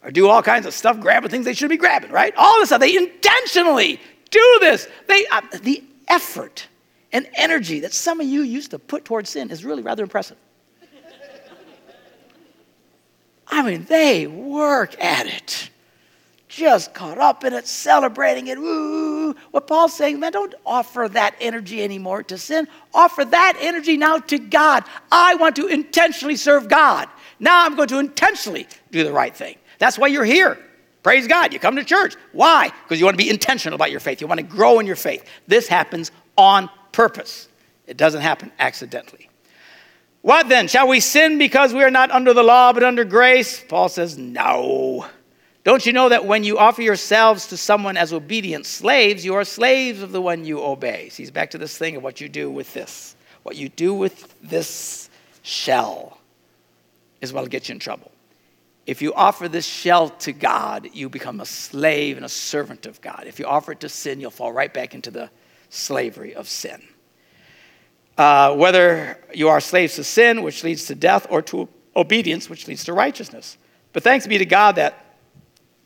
or 0.02 0.10
do 0.10 0.28
all 0.28 0.42
kinds 0.42 0.66
of 0.66 0.74
stuff, 0.74 0.98
grabbing 1.00 1.30
things 1.30 1.44
they 1.44 1.52
shouldn't 1.52 1.70
be 1.70 1.76
grabbing, 1.76 2.10
right? 2.10 2.34
All 2.36 2.58
this 2.60 2.70
stuff. 2.70 2.80
They 2.80 2.96
intentionally 2.96 4.00
do 4.30 4.58
this. 4.60 4.88
They, 5.06 5.26
uh, 5.26 5.42
the 5.62 5.84
effort 6.08 6.66
and 7.12 7.28
energy 7.34 7.80
that 7.80 7.92
some 7.92 8.20
of 8.20 8.26
you 8.26 8.42
used 8.42 8.70
to 8.70 8.78
put 8.78 9.04
towards 9.04 9.30
sin 9.30 9.50
is 9.50 9.64
really 9.64 9.82
rather 9.82 10.02
impressive. 10.02 10.36
I 13.52 13.62
mean, 13.62 13.84
they 13.84 14.26
work 14.28 15.02
at 15.02 15.26
it. 15.26 15.70
Just 16.46 16.94
caught 16.94 17.18
up 17.18 17.44
in 17.44 17.52
it, 17.52 17.66
celebrating 17.66 18.48
it. 18.48 18.58
Woo. 18.58 19.34
What 19.50 19.66
Paul's 19.66 19.92
saying, 19.92 20.18
man, 20.18 20.32
don't 20.32 20.54
offer 20.64 21.08
that 21.08 21.34
energy 21.40 21.82
anymore 21.82 22.22
to 22.24 22.38
sin. 22.38 22.66
Offer 22.94 23.24
that 23.26 23.56
energy 23.60 23.96
now 23.96 24.18
to 24.18 24.38
God. 24.38 24.84
I 25.12 25.36
want 25.36 25.56
to 25.56 25.66
intentionally 25.66 26.36
serve 26.36 26.68
God. 26.68 27.08
Now 27.38 27.64
I'm 27.64 27.76
going 27.76 27.88
to 27.88 27.98
intentionally 27.98 28.66
do 28.90 29.04
the 29.04 29.12
right 29.12 29.34
thing. 29.34 29.56
That's 29.80 29.98
why 29.98 30.06
you're 30.06 30.24
here. 30.24 30.56
Praise 31.02 31.26
God. 31.26 31.52
You 31.52 31.58
come 31.58 31.74
to 31.76 31.84
church. 31.84 32.14
Why? 32.32 32.70
Because 32.84 33.00
you 33.00 33.06
want 33.06 33.18
to 33.18 33.24
be 33.24 33.30
intentional 33.30 33.74
about 33.74 33.90
your 33.90 33.98
faith. 33.98 34.20
You 34.20 34.28
want 34.28 34.38
to 34.38 34.46
grow 34.46 34.78
in 34.78 34.86
your 34.86 34.96
faith. 34.96 35.24
This 35.48 35.66
happens 35.66 36.12
on 36.36 36.70
purpose, 36.92 37.48
it 37.86 37.96
doesn't 37.96 38.20
happen 38.20 38.52
accidentally. 38.58 39.28
What 40.22 40.48
then? 40.48 40.68
Shall 40.68 40.86
we 40.86 41.00
sin 41.00 41.38
because 41.38 41.72
we 41.72 41.82
are 41.82 41.90
not 41.90 42.10
under 42.10 42.34
the 42.34 42.42
law 42.42 42.72
but 42.72 42.84
under 42.84 43.04
grace? 43.04 43.64
Paul 43.68 43.88
says, 43.88 44.18
No. 44.18 45.06
Don't 45.62 45.84
you 45.84 45.92
know 45.92 46.08
that 46.08 46.24
when 46.24 46.42
you 46.42 46.58
offer 46.58 46.80
yourselves 46.80 47.48
to 47.48 47.56
someone 47.56 47.96
as 47.96 48.12
obedient 48.14 48.64
slaves, 48.64 49.24
you 49.24 49.34
are 49.34 49.44
slaves 49.44 50.02
of 50.02 50.10
the 50.10 50.20
one 50.20 50.44
you 50.44 50.62
obey? 50.62 51.10
See, 51.10 51.22
he's 51.22 51.30
back 51.30 51.50
to 51.50 51.58
this 51.58 51.76
thing 51.76 51.96
of 51.96 52.02
what 52.02 52.20
you 52.20 52.30
do 52.30 52.50
with 52.50 52.72
this. 52.72 53.14
What 53.42 53.56
you 53.56 53.68
do 53.68 53.92
with 53.92 54.34
this 54.42 55.10
shell 55.42 56.18
is 57.20 57.32
what'll 57.32 57.48
get 57.48 57.68
you 57.68 57.74
in 57.74 57.78
trouble. 57.78 58.09
If 58.90 59.00
you 59.00 59.14
offer 59.14 59.46
this 59.46 59.66
shell 59.66 60.08
to 60.08 60.32
God, 60.32 60.88
you 60.92 61.08
become 61.08 61.38
a 61.38 61.46
slave 61.46 62.16
and 62.16 62.26
a 62.26 62.28
servant 62.28 62.86
of 62.86 63.00
God. 63.00 63.22
If 63.28 63.38
you 63.38 63.46
offer 63.46 63.70
it 63.70 63.78
to 63.82 63.88
sin, 63.88 64.18
you'll 64.18 64.32
fall 64.32 64.52
right 64.52 64.74
back 64.74 64.96
into 64.96 65.12
the 65.12 65.30
slavery 65.68 66.34
of 66.34 66.48
sin. 66.48 66.82
Uh, 68.18 68.52
whether 68.56 69.16
you 69.32 69.48
are 69.48 69.60
slaves 69.60 69.94
to 69.94 70.02
sin, 70.02 70.42
which 70.42 70.64
leads 70.64 70.86
to 70.86 70.96
death, 70.96 71.28
or 71.30 71.40
to 71.42 71.68
obedience, 71.94 72.50
which 72.50 72.66
leads 72.66 72.82
to 72.82 72.92
righteousness. 72.92 73.58
But 73.92 74.02
thanks 74.02 74.26
be 74.26 74.38
to 74.38 74.44
God 74.44 74.74
that 74.74 75.14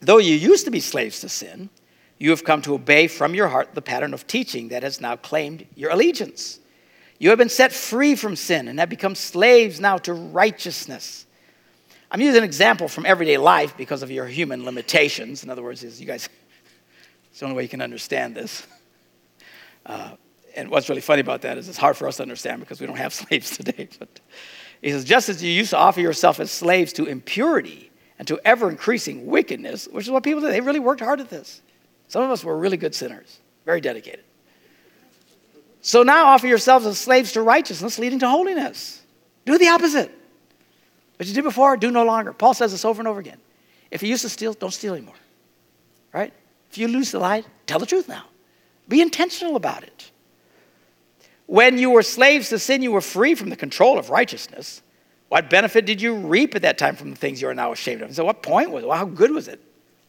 though 0.01 0.17
you 0.17 0.35
used 0.35 0.65
to 0.65 0.71
be 0.71 0.81
slaves 0.81 1.21
to 1.21 1.29
sin, 1.29 1.69
you 2.17 2.31
have 2.31 2.43
come 2.43 2.63
to 2.63 2.73
obey 2.73 3.07
from 3.09 3.35
your 3.35 3.49
heart 3.49 3.75
the 3.75 3.83
pattern 3.83 4.15
of 4.15 4.27
teaching 4.27 4.69
that 4.69 4.83
has 4.83 4.99
now 5.03 5.17
claimed 5.17 5.67
your 5.75 5.91
allegiance. 5.91 6.59
You 7.19 7.29
have 7.29 7.39
been 7.39 7.51
set 7.51 7.75
free 7.75 8.15
from 8.15 8.35
sin 8.35 8.67
and 8.67 8.79
have 8.79 8.89
become 8.89 9.15
slaves 9.15 9.79
now 9.79 9.99
to 9.99 10.15
righteousness. 10.15 11.24
I'm 12.11 12.21
using 12.21 12.39
an 12.39 12.45
example 12.45 12.89
from 12.89 13.07
everyday 13.07 13.39
life 13.39 13.77
because 13.77 14.03
of 14.03 14.11
your 14.11 14.27
human 14.27 14.65
limitations. 14.65 15.43
In 15.43 15.51
other 15.51 15.63
words, 15.63 15.83
is 15.83 16.01
you 16.01 16.07
guys, 16.07 16.29
it's 17.31 17.41
the 17.41 17.47
only 17.47 17.57
way 17.57 17.63
you 17.63 17.69
can 17.69 17.83
understand 17.83 18.35
this. 18.35 18.67
Uh, 19.85 20.13
and 20.57 20.71
what's 20.71 20.89
really 20.89 21.01
funny 21.01 21.21
about 21.21 21.43
that 21.43 21.59
is 21.59 21.69
it's 21.69 21.79
hard 21.79 21.97
for 21.97 22.07
us 22.07 22.19
to 22.19 22.23
understand 22.23 22.61
because 22.61 22.81
we 22.81 22.87
don't 22.87 22.97
have 22.97 23.13
slaves 23.15 23.57
today. 23.57 23.89
But 23.99 24.21
he 24.81 24.91
says, 24.91 25.05
just 25.05 25.29
as 25.29 25.43
you 25.43 25.51
used 25.51 25.71
to 25.71 25.79
offer 25.79 26.01
yourself 26.01 26.41
as 26.41 26.51
slaves 26.51 26.93
to 26.95 27.07
impurity 27.07 27.91
and 28.19 28.29
to 28.29 28.41
ever 28.45 28.71
increasing 28.71 29.27
wickedness, 29.27 29.89
which 29.91 30.07
is 30.07 30.11
what 30.11 30.23
people 30.23 30.41
did. 30.41 30.53
They 30.53 30.61
really 30.61 30.81
worked 30.81 31.01
hard 31.01 31.21
at 31.21 31.31
this. 31.31 31.61
Some 32.09 32.23
of 32.23 32.31
us 32.31 32.45
were 32.45 32.57
really 32.57 32.77
good 32.77 32.95
sinners, 32.95 33.41
very 33.65 33.81
dedicated. 33.81 34.25
So 35.81 36.03
now 36.03 36.27
offer 36.27 36.47
yourselves 36.47 36.87
as 36.87 36.99
slaves 36.99 37.33
to 37.33 37.43
righteousness, 37.43 37.99
leading 37.99 38.19
to 38.21 38.29
holiness. 38.29 39.03
Do 39.45 39.59
the 39.59 39.69
opposite. 39.69 40.11
What 41.17 41.29
you 41.29 41.35
did 41.35 41.45
before, 41.45 41.77
do 41.77 41.91
no 41.91 42.05
longer. 42.05 42.33
Paul 42.33 42.55
says 42.55 42.73
this 42.73 42.85
over 42.85 43.01
and 43.01 43.09
over 43.09 43.21
again. 43.21 43.39
If 43.91 44.03
you 44.03 44.09
used 44.09 44.23
to 44.23 44.29
steal, 44.29 44.53
don't 44.55 44.73
steal 44.73 44.95
anymore. 44.95 45.15
Right? 46.12 46.33
If 46.71 46.79
you 46.79 46.89
lose 46.89 47.12
the 47.12 47.19
lie, 47.19 47.45
tell 47.67 47.79
the 47.79 47.87
truth 47.87 48.09
now. 48.09 48.25
Be 48.89 49.01
intentional 49.01 49.57
about 49.57 49.85
it. 49.85 50.11
When 51.47 51.79
you 51.79 51.91
were 51.91 52.03
slaves 52.03 52.49
to 52.49 52.59
sin, 52.59 52.83
you 52.83 52.91
were 52.93 53.01
free 53.01 53.35
from 53.35 53.51
the 53.51 53.57
control 53.57 53.99
of 53.99 54.11
righteousness. 54.11 54.83
What 55.29 55.51
benefit 55.51 55.85
did 55.85 56.01
you 56.01 56.15
reap 56.15 56.55
at 56.55 56.62
that 56.62 56.79
time 56.79 56.97
from 56.97 57.11
the 57.11 57.17
things 57.17 57.43
you 57.43 57.49
are 57.49 57.55
now 57.55 57.73
ashamed 57.73 58.03
of? 58.03 58.09
And 58.09 58.17
so, 58.17 58.25
what 58.25 58.43
point 58.43 58.71
was 58.71 58.85
it? 58.85 58.87
Well, 58.87 58.97
how 58.97 59.05
good 59.05 59.31
was 59.31 59.49
it? 59.49 59.61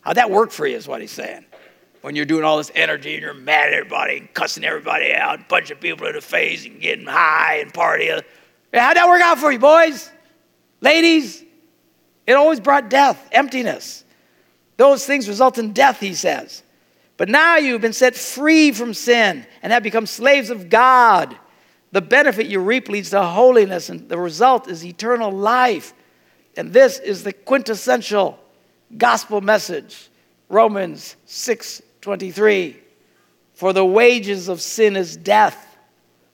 How'd 0.01 0.17
that 0.17 0.29
work 0.29 0.51
for 0.51 0.67
you, 0.67 0.75
is 0.75 0.87
what 0.87 1.01
he's 1.01 1.11
saying. 1.11 1.45
When 2.01 2.15
you're 2.15 2.25
doing 2.25 2.43
all 2.43 2.57
this 2.57 2.71
energy 2.75 3.13
and 3.13 3.21
you're 3.23 3.33
mad 3.33 3.69
at 3.69 3.73
everybody 3.73 4.17
and 4.17 4.33
cussing 4.33 4.63
everybody 4.63 5.13
out, 5.13 5.49
punching 5.49 5.77
people 5.77 6.05
in 6.05 6.13
the 6.13 6.21
face 6.21 6.65
and 6.65 6.79
getting 6.79 7.07
high 7.07 7.57
and 7.57 7.73
partying. 7.73 8.21
How'd 8.71 8.97
that 8.97 9.07
work 9.07 9.21
out 9.21 9.39
for 9.39 9.51
you, 9.51 9.57
boys? 9.57 10.11
Ladies? 10.85 11.43
It 12.27 12.33
always 12.33 12.59
brought 12.59 12.91
death, 12.91 13.27
emptiness. 13.31 14.03
Those 14.77 15.03
things 15.03 15.27
result 15.27 15.57
in 15.57 15.73
death, 15.73 15.99
he 15.99 16.13
says. 16.13 16.61
But 17.17 17.27
now 17.27 17.57
you've 17.57 17.81
been 17.81 17.91
set 17.91 18.15
free 18.15 18.71
from 18.71 18.93
sin 18.93 19.47
and 19.63 19.73
have 19.73 19.81
become 19.81 20.05
slaves 20.05 20.51
of 20.51 20.69
God. 20.69 21.35
The 21.91 22.01
benefit 22.01 22.45
you 22.45 22.59
reap 22.59 22.87
leads 22.87 23.09
to 23.09 23.23
holiness, 23.23 23.89
and 23.89 24.07
the 24.07 24.19
result 24.19 24.67
is 24.67 24.85
eternal 24.85 25.31
life. 25.31 25.93
And 26.55 26.71
this 26.71 26.99
is 26.99 27.23
the 27.23 27.33
quintessential 27.33 28.37
gospel 28.95 29.41
message. 29.41 30.09
Romans 30.49 31.15
6:23. 31.25 32.77
For 33.55 33.73
the 33.73 33.85
wages 33.85 34.49
of 34.49 34.61
sin 34.61 34.95
is 34.95 35.17
death, 35.17 35.77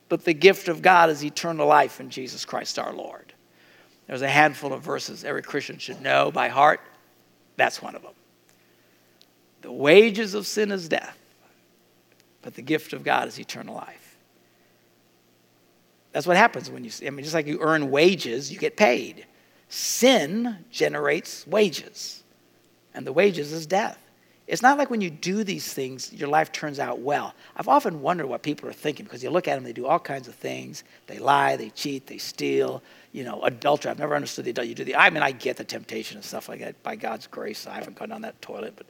but 0.09 0.25
the 0.25 0.33
gift 0.33 0.67
of 0.67 0.81
God 0.81 1.09
is 1.09 1.23
eternal 1.23 1.67
life 1.67 2.01
in 2.01 2.09
Jesus 2.09 2.43
Christ 2.43 2.77
our 2.77 2.91
Lord. 2.91 3.30
There's 4.11 4.23
a 4.23 4.27
handful 4.27 4.73
of 4.73 4.81
verses 4.81 5.23
every 5.23 5.41
Christian 5.41 5.77
should 5.77 6.01
know 6.01 6.33
by 6.33 6.49
heart. 6.49 6.81
That's 7.55 7.81
one 7.81 7.95
of 7.95 8.01
them. 8.01 8.11
The 9.61 9.71
wages 9.71 10.33
of 10.33 10.45
sin 10.45 10.69
is 10.69 10.89
death, 10.89 11.17
but 12.41 12.55
the 12.55 12.61
gift 12.61 12.91
of 12.91 13.05
God 13.05 13.29
is 13.29 13.39
eternal 13.39 13.73
life. 13.73 14.17
That's 16.11 16.27
what 16.27 16.35
happens 16.35 16.69
when 16.69 16.83
you, 16.83 16.91
I 17.07 17.09
mean, 17.09 17.23
just 17.23 17.33
like 17.33 17.47
you 17.47 17.59
earn 17.61 17.89
wages, 17.89 18.51
you 18.51 18.59
get 18.59 18.75
paid. 18.75 19.27
Sin 19.69 20.57
generates 20.69 21.47
wages, 21.47 22.21
and 22.93 23.07
the 23.07 23.13
wages 23.13 23.53
is 23.53 23.65
death. 23.65 23.97
It's 24.45 24.61
not 24.61 24.77
like 24.77 24.89
when 24.89 24.99
you 24.99 25.09
do 25.09 25.45
these 25.45 25.73
things, 25.73 26.11
your 26.11 26.27
life 26.27 26.51
turns 26.51 26.79
out 26.79 26.99
well. 26.99 27.33
I've 27.55 27.69
often 27.69 28.01
wondered 28.01 28.27
what 28.27 28.43
people 28.43 28.67
are 28.67 28.73
thinking 28.73 29.05
because 29.05 29.23
you 29.23 29.29
look 29.29 29.47
at 29.47 29.55
them, 29.55 29.63
they 29.63 29.71
do 29.71 29.85
all 29.85 29.99
kinds 29.99 30.27
of 30.27 30.35
things. 30.35 30.83
They 31.07 31.19
lie, 31.19 31.55
they 31.55 31.69
cheat, 31.69 32.07
they 32.07 32.17
steal, 32.17 32.83
you 33.11 33.23
know, 33.23 33.41
adultery. 33.43 33.91
I've 33.91 33.99
never 33.99 34.15
understood 34.15 34.45
the 34.45 34.51
adultery. 34.51 34.69
You 34.69 34.75
do 34.75 34.83
the, 34.83 34.95
I 34.95 35.09
mean, 35.09 35.23
I 35.23 35.31
get 35.31 35.57
the 35.57 35.63
temptation 35.63 36.17
and 36.17 36.25
stuff 36.25 36.47
like 36.47 36.59
that. 36.59 36.81
By 36.83 36.95
God's 36.95 37.27
grace, 37.27 37.67
I 37.67 37.75
haven't 37.75 37.97
gone 37.97 38.09
down 38.09 38.21
that 38.21 38.41
toilet, 38.41 38.73
but 38.75 38.87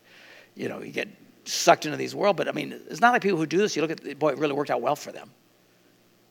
you 0.56 0.70
know, 0.70 0.82
you 0.82 0.92
get 0.92 1.08
sucked 1.46 1.86
into 1.86 1.98
these 1.98 2.14
world. 2.14 2.38
But 2.38 2.48
I 2.48 2.52
mean, 2.52 2.80
it's 2.90 3.02
not 3.02 3.14
like 3.14 3.22
people 3.22 3.40
who 3.40 3.46
do 3.46 3.58
this, 3.58 3.76
you 3.76 3.82
look 3.82 3.92
at, 3.92 4.04
the 4.04 4.14
boy, 4.14 4.30
it 4.30 4.38
really 4.38 4.54
worked 4.54 4.70
out 4.70 4.82
well 4.82 4.96
for 4.96 5.12
them. 5.12 5.32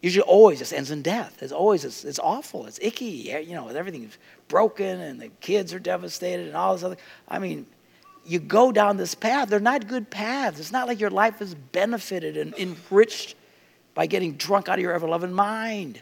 Usually 0.02 0.22
always 0.22 0.58
just 0.58 0.72
ends 0.72 0.90
in 0.90 1.02
death. 1.02 1.42
It's 1.42 1.52
always, 1.52 1.84
it's, 1.84 2.04
it's 2.04 2.18
awful. 2.18 2.66
It's 2.66 2.78
icky. 2.80 3.44
You 3.46 3.54
know, 3.54 3.68
everything's 3.68 4.16
broken 4.48 5.00
and 5.00 5.20
the 5.20 5.28
kids 5.40 5.74
are 5.74 5.78
devastated 5.78 6.46
and 6.46 6.56
all 6.56 6.74
this 6.74 6.82
other. 6.82 6.96
I 7.28 7.38
mean, 7.38 7.66
you 8.24 8.38
go 8.38 8.72
down 8.72 8.96
this 8.96 9.14
path. 9.14 9.48
They're 9.48 9.60
not 9.60 9.88
good 9.88 10.08
paths. 10.10 10.58
It's 10.58 10.72
not 10.72 10.86
like 10.86 11.00
your 11.00 11.10
life 11.10 11.42
is 11.42 11.54
benefited 11.54 12.36
and 12.36 12.54
enriched 12.54 13.34
by 13.94 14.06
getting 14.06 14.34
drunk 14.34 14.68
out 14.68 14.78
of 14.78 14.82
your 14.82 14.92
ever 14.92 15.08
loving 15.08 15.32
mind. 15.32 16.00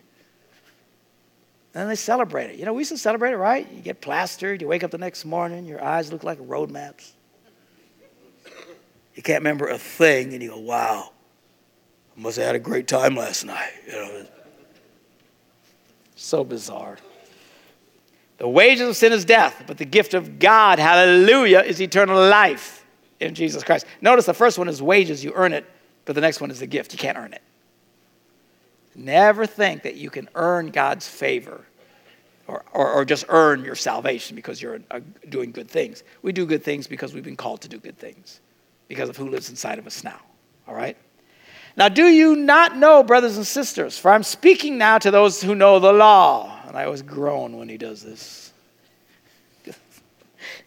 And 1.74 1.82
then 1.82 1.88
they 1.88 1.96
celebrate 1.96 2.50
it. 2.50 2.58
You 2.58 2.64
know, 2.64 2.72
we 2.72 2.80
used 2.80 2.90
to 2.92 2.98
celebrate 2.98 3.32
it, 3.32 3.36
right? 3.36 3.70
You 3.70 3.80
get 3.80 4.00
plastered, 4.00 4.62
you 4.62 4.68
wake 4.68 4.82
up 4.82 4.90
the 4.90 4.98
next 4.98 5.24
morning, 5.24 5.66
your 5.66 5.82
eyes 5.84 6.10
look 6.12 6.24
like 6.24 6.38
road 6.40 6.70
maps 6.70 7.12
you 9.18 9.22
can't 9.22 9.40
remember 9.40 9.66
a 9.66 9.78
thing, 9.78 10.32
and 10.32 10.40
you 10.40 10.50
go, 10.50 10.58
wow, 10.60 11.10
I 12.16 12.20
must 12.20 12.36
have 12.36 12.46
had 12.46 12.54
a 12.54 12.60
great 12.60 12.86
time 12.86 13.16
last 13.16 13.44
night. 13.44 13.72
You 13.84 13.92
know, 13.92 14.26
so 16.14 16.44
bizarre. 16.44 16.98
The 18.36 18.46
wages 18.48 18.90
of 18.90 18.96
sin 18.96 19.12
is 19.12 19.24
death, 19.24 19.64
but 19.66 19.76
the 19.76 19.84
gift 19.84 20.14
of 20.14 20.38
God, 20.38 20.78
hallelujah, 20.78 21.62
is 21.62 21.82
eternal 21.82 22.16
life 22.28 22.86
in 23.18 23.34
Jesus 23.34 23.64
Christ. 23.64 23.86
Notice 24.00 24.24
the 24.24 24.34
first 24.34 24.56
one 24.56 24.68
is 24.68 24.80
wages, 24.80 25.24
you 25.24 25.32
earn 25.34 25.52
it, 25.52 25.66
but 26.04 26.14
the 26.14 26.20
next 26.20 26.40
one 26.40 26.52
is 26.52 26.60
the 26.60 26.68
gift, 26.68 26.92
you 26.92 26.98
can't 27.00 27.18
earn 27.18 27.32
it. 27.32 27.42
Never 28.98 29.46
think 29.46 29.84
that 29.84 29.94
you 29.94 30.10
can 30.10 30.28
earn 30.34 30.70
God's 30.70 31.06
favor 31.06 31.64
or, 32.48 32.64
or, 32.72 32.90
or 32.90 33.04
just 33.04 33.26
earn 33.28 33.64
your 33.64 33.76
salvation 33.76 34.34
because 34.34 34.60
you're 34.60 34.80
uh, 34.90 34.98
doing 35.28 35.52
good 35.52 35.70
things. 35.70 36.02
We 36.22 36.32
do 36.32 36.44
good 36.44 36.64
things 36.64 36.88
because 36.88 37.14
we've 37.14 37.24
been 37.24 37.36
called 37.36 37.60
to 37.60 37.68
do 37.68 37.78
good 37.78 37.96
things 37.96 38.40
because 38.88 39.08
of 39.08 39.16
who 39.16 39.28
lives 39.28 39.50
inside 39.50 39.78
of 39.78 39.86
us 39.86 40.02
now. 40.02 40.18
All 40.66 40.74
right? 40.74 40.96
Now, 41.76 41.88
do 41.88 42.08
you 42.08 42.34
not 42.34 42.76
know, 42.76 43.04
brothers 43.04 43.36
and 43.36 43.46
sisters? 43.46 43.96
For 43.96 44.10
I'm 44.10 44.24
speaking 44.24 44.78
now 44.78 44.98
to 44.98 45.12
those 45.12 45.40
who 45.40 45.54
know 45.54 45.78
the 45.78 45.92
law. 45.92 46.60
And 46.66 46.76
I 46.76 46.84
always 46.84 47.02
groan 47.02 47.56
when 47.56 47.68
he 47.68 47.78
does 47.78 48.02
this. 48.02 48.52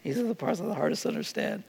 These 0.03 0.17
are 0.19 0.23
the 0.23 0.35
parts 0.35 0.59
that 0.59 0.65
are 0.65 0.69
the 0.69 0.73
hardest 0.73 1.03
to 1.03 1.09
understand. 1.09 1.63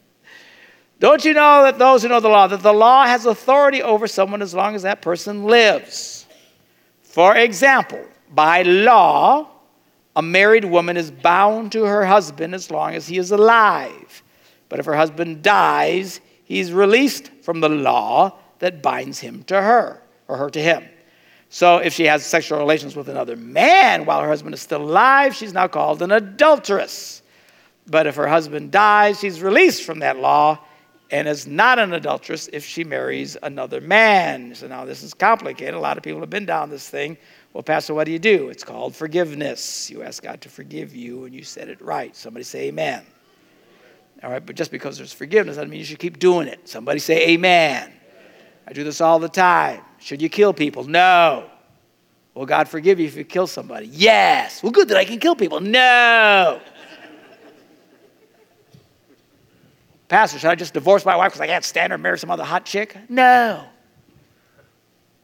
Don't 1.00 1.24
you 1.24 1.34
know 1.34 1.64
that 1.64 1.80
those 1.80 2.04
who 2.04 2.08
know 2.08 2.20
the 2.20 2.28
law, 2.28 2.46
that 2.46 2.62
the 2.62 2.72
law 2.72 3.04
has 3.04 3.26
authority 3.26 3.82
over 3.82 4.06
someone 4.06 4.42
as 4.42 4.54
long 4.54 4.76
as 4.76 4.82
that 4.82 5.02
person 5.02 5.42
lives? 5.42 6.21
For 7.12 7.36
example, 7.36 8.02
by 8.30 8.62
law, 8.62 9.46
a 10.16 10.22
married 10.22 10.64
woman 10.64 10.96
is 10.96 11.10
bound 11.10 11.70
to 11.72 11.84
her 11.84 12.06
husband 12.06 12.54
as 12.54 12.70
long 12.70 12.94
as 12.94 13.06
he 13.06 13.18
is 13.18 13.30
alive. 13.30 14.22
But 14.70 14.78
if 14.78 14.86
her 14.86 14.94
husband 14.94 15.42
dies, 15.42 16.22
he's 16.44 16.72
released 16.72 17.30
from 17.42 17.60
the 17.60 17.68
law 17.68 18.38
that 18.60 18.82
binds 18.82 19.18
him 19.18 19.42
to 19.44 19.60
her 19.60 20.00
or 20.26 20.38
her 20.38 20.48
to 20.48 20.62
him. 20.62 20.88
So 21.50 21.76
if 21.76 21.92
she 21.92 22.04
has 22.04 22.24
sexual 22.24 22.58
relations 22.58 22.96
with 22.96 23.10
another 23.10 23.36
man 23.36 24.06
while 24.06 24.22
her 24.22 24.28
husband 24.28 24.54
is 24.54 24.62
still 24.62 24.80
alive, 24.80 25.34
she's 25.34 25.52
now 25.52 25.68
called 25.68 26.00
an 26.00 26.12
adulteress. 26.12 27.20
But 27.86 28.06
if 28.06 28.16
her 28.16 28.26
husband 28.26 28.70
dies, 28.70 29.20
she's 29.20 29.42
released 29.42 29.82
from 29.82 29.98
that 29.98 30.16
law 30.16 30.60
and 31.12 31.28
is 31.28 31.46
not 31.46 31.78
an 31.78 31.92
adulteress 31.92 32.48
if 32.54 32.64
she 32.64 32.82
marries 32.82 33.36
another 33.42 33.82
man. 33.82 34.54
So 34.54 34.66
now 34.66 34.86
this 34.86 35.02
is 35.02 35.12
complicated. 35.12 35.74
A 35.74 35.78
lot 35.78 35.98
of 35.98 36.02
people 36.02 36.20
have 36.20 36.30
been 36.30 36.46
down 36.46 36.70
this 36.70 36.88
thing. 36.88 37.18
Well, 37.52 37.62
Pastor, 37.62 37.92
what 37.92 38.04
do 38.04 38.12
you 38.12 38.18
do? 38.18 38.48
It's 38.48 38.64
called 38.64 38.96
forgiveness. 38.96 39.90
You 39.90 40.02
ask 40.02 40.22
God 40.22 40.40
to 40.40 40.48
forgive 40.48 40.96
you 40.96 41.26
and 41.26 41.34
you 41.34 41.44
said 41.44 41.68
it 41.68 41.80
right. 41.82 42.16
Somebody 42.16 42.44
say 42.44 42.68
amen. 42.68 43.04
All 44.24 44.30
right, 44.30 44.44
but 44.44 44.56
just 44.56 44.70
because 44.70 44.96
there's 44.96 45.12
forgiveness 45.12 45.56
doesn't 45.56 45.68
mean 45.68 45.80
you 45.80 45.84
should 45.84 45.98
keep 45.98 46.18
doing 46.18 46.48
it. 46.48 46.66
Somebody 46.66 46.98
say 46.98 47.28
amen. 47.28 47.92
I 48.66 48.72
do 48.72 48.82
this 48.82 49.02
all 49.02 49.18
the 49.18 49.28
time. 49.28 49.82
Should 49.98 50.22
you 50.22 50.30
kill 50.30 50.54
people? 50.54 50.84
No. 50.84 51.50
Will 52.34 52.46
God 52.46 52.68
forgive 52.68 52.98
you 52.98 53.06
if 53.06 53.16
you 53.16 53.24
kill 53.24 53.46
somebody? 53.46 53.88
Yes. 53.88 54.62
Well, 54.62 54.72
good 54.72 54.88
that 54.88 54.96
I 54.96 55.04
can 55.04 55.18
kill 55.18 55.36
people. 55.36 55.60
No. 55.60 56.60
Pastor, 60.12 60.38
should 60.38 60.50
I 60.50 60.56
just 60.56 60.74
divorce 60.74 61.06
my 61.06 61.16
wife 61.16 61.32
because 61.32 61.40
I 61.40 61.46
can't 61.46 61.64
stand 61.64 61.90
her 61.90 61.94
and 61.94 62.02
marry 62.02 62.18
some 62.18 62.30
other 62.30 62.44
hot 62.44 62.66
chick? 62.66 62.94
No. 63.08 63.64